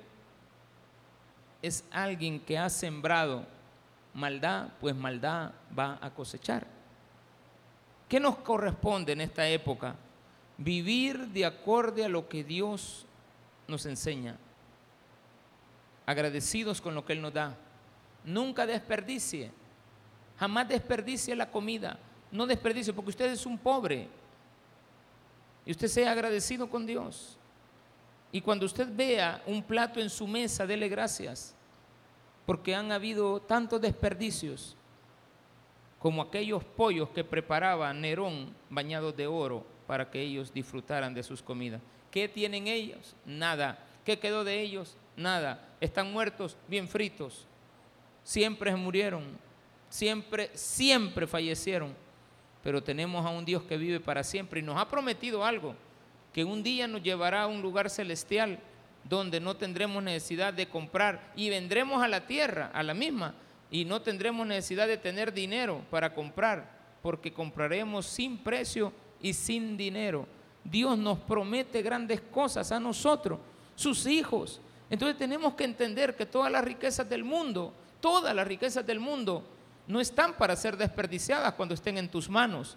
es 1.61 1.85
alguien 1.91 2.41
que 2.41 2.57
ha 2.57 2.71
sembrado 2.71 3.45
maldad, 4.15 4.69
pues 4.81 4.95
maldad 4.95 5.53
va 5.79 5.99
a 6.01 6.11
cosechar. 6.11 6.67
¿Qué 8.09 8.21
nos 8.21 8.37
corresponde 8.37 9.13
en 9.13 9.21
esta 9.21 9.47
época? 9.49 9.97
Vivir 10.57 11.29
de 11.29 11.45
acuerdo 11.45 12.05
a 12.05 12.09
lo 12.09 12.29
que 12.29 12.45
Dios 12.45 13.05
nos 13.67 13.85
enseña. 13.87 14.37
Agradecidos 16.07 16.81
con 16.81 16.95
lo 16.95 17.05
que 17.05 17.15
Él 17.15 17.23
nos 17.23 17.33
da. 17.33 17.57
Nunca 18.25 18.67
desperdicie. 18.67 19.51
Jamás 20.39 20.69
desperdicie 20.69 21.35
la 21.37 21.51
comida. 21.51 21.99
No 22.31 22.47
desperdicie 22.47 22.93
porque 22.93 23.11
usted 23.11 23.33
es 23.33 23.47
un 23.47 23.59
pobre. 23.59 24.09
Y 25.67 25.71
usted 25.71 25.89
sea 25.89 26.13
agradecido 26.13 26.69
con 26.69 26.87
Dios. 26.87 27.39
Y 28.33 28.41
cuando 28.41 28.67
usted 28.67 28.89
vea 28.93 29.43
un 29.47 29.63
plato 29.63 30.01
en 30.01 30.11
su 30.11 30.27
mesa, 30.27 30.67
dele 30.67 30.89
gracias, 30.89 31.55
porque 32.45 32.75
han 32.75 32.91
habido 32.91 33.41
tantos 33.41 33.81
desperdicios 33.81 34.77
como 36.01 36.21
aquellos 36.21 36.65
pollos 36.65 37.09
que 37.11 37.25
preparaba 37.25 37.95
Nerón 37.95 38.53
bañados 38.69 39.17
de 39.17 39.27
oro 39.27 39.65
para 39.87 40.11
que 40.11 40.21
ellos 40.21 40.53
disfrutaran 40.53 41.15
de 41.15 41.23
sus 41.23 41.41
comidas. 41.41 41.81
¿Qué 42.11 42.29
tienen 42.29 42.67
ellos? 42.67 43.15
Nada. 43.25 43.79
¿Qué 44.05 44.19
quedó 44.19 44.45
de 44.45 44.61
ellos? 44.61 44.97
Nada. 45.17 45.69
Están 45.81 46.13
muertos, 46.13 46.57
bien 46.69 46.89
fritos. 46.89 47.47
Siempre 48.23 48.75
murieron. 48.75 49.25
Siempre, 49.89 50.51
siempre 50.55 51.27
fallecieron. 51.27 51.95
Pero 52.63 52.83
tenemos 52.83 53.25
a 53.25 53.31
un 53.31 53.45
Dios 53.45 53.63
que 53.63 53.77
vive 53.77 54.01
para 54.01 54.25
siempre 54.25 54.61
y 54.61 54.63
nos 54.63 54.79
ha 54.79 54.89
prometido 54.89 55.45
algo 55.45 55.75
que 56.35 56.45
un 56.45 56.65
día 56.65 56.89
nos 56.89 57.03
llevará 57.03 57.43
a 57.43 57.47
un 57.47 57.63
lugar 57.63 57.89
celestial 57.89 58.59
donde 59.05 59.39
no 59.39 59.57
tendremos 59.57 60.03
necesidad 60.03 60.53
de 60.53 60.69
comprar 60.69 61.33
y 61.37 61.49
vendremos 61.49 62.03
a 62.03 62.09
la 62.09 62.27
tierra, 62.27 62.71
a 62.75 62.83
la 62.83 62.93
misma, 62.93 63.35
y 63.71 63.85
no 63.85 64.03
tendremos 64.03 64.45
necesidad 64.45 64.89
de 64.89 64.97
tener 64.97 65.33
dinero 65.33 65.83
para 65.91 66.13
comprar, 66.13 66.69
porque 67.03 67.33
compraremos 67.33 68.07
sin 68.07 68.39
precio 68.39 68.93
y 69.23 69.33
sin 69.33 69.77
dinero. 69.77 70.27
Dios 70.65 70.99
nos 70.99 71.19
promete 71.21 71.83
grandes 71.83 72.21
cosas 72.21 72.73
a 72.73 72.81
nosotros, 72.81 73.39
sus 73.77 74.05
hijos. 74.07 74.61
Entonces 74.95 75.19
tenemos 75.19 75.55
que 75.55 75.65
entender 75.65 76.15
que 76.15 76.25
todas 76.25 76.53
las 76.53 76.63
riquezas 76.63 77.09
del 77.09 77.25
mundo, 77.25 77.75
todas 78.01 78.33
las 78.33 78.47
riquezas 78.47 78.87
del 78.87 79.01
mundo, 79.01 79.43
no 79.89 80.01
están 80.01 80.35
para 80.35 80.55
ser 80.55 80.77
desperdiciadas 80.77 81.55
cuando 81.55 81.75
estén 81.75 81.99
en 81.99 82.09
tus 82.09 82.29
manos, 82.29 82.77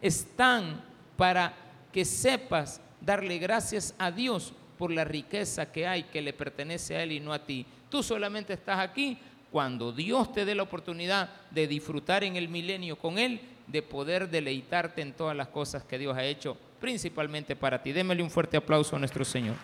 están 0.00 0.82
para 1.18 1.52
que 1.92 2.06
sepas 2.06 2.80
darle 3.02 3.36
gracias 3.36 3.94
a 3.98 4.10
Dios 4.10 4.54
por 4.78 4.90
la 4.90 5.04
riqueza 5.04 5.70
que 5.70 5.86
hay 5.86 6.04
que 6.04 6.22
le 6.22 6.32
pertenece 6.32 6.96
a 6.96 7.02
Él 7.02 7.12
y 7.12 7.20
no 7.20 7.34
a 7.34 7.44
ti. 7.44 7.66
Tú 7.90 8.02
solamente 8.02 8.54
estás 8.54 8.78
aquí 8.78 9.18
cuando 9.52 9.92
Dios 9.92 10.32
te 10.32 10.46
dé 10.46 10.54
la 10.54 10.62
oportunidad 10.62 11.28
de 11.50 11.66
disfrutar 11.66 12.24
en 12.24 12.36
el 12.36 12.48
milenio 12.48 12.96
con 12.96 13.18
Él, 13.18 13.42
de 13.66 13.82
poder 13.82 14.30
deleitarte 14.30 15.02
en 15.02 15.12
todas 15.12 15.36
las 15.36 15.48
cosas 15.48 15.84
que 15.84 15.98
Dios 15.98 16.16
ha 16.16 16.24
hecho, 16.24 16.56
principalmente 16.80 17.56
para 17.56 17.82
ti. 17.82 17.92
Démele 17.92 18.22
un 18.22 18.30
fuerte 18.30 18.56
aplauso 18.56 18.96
a 18.96 18.98
nuestro 18.98 19.22
Señor. 19.22 19.56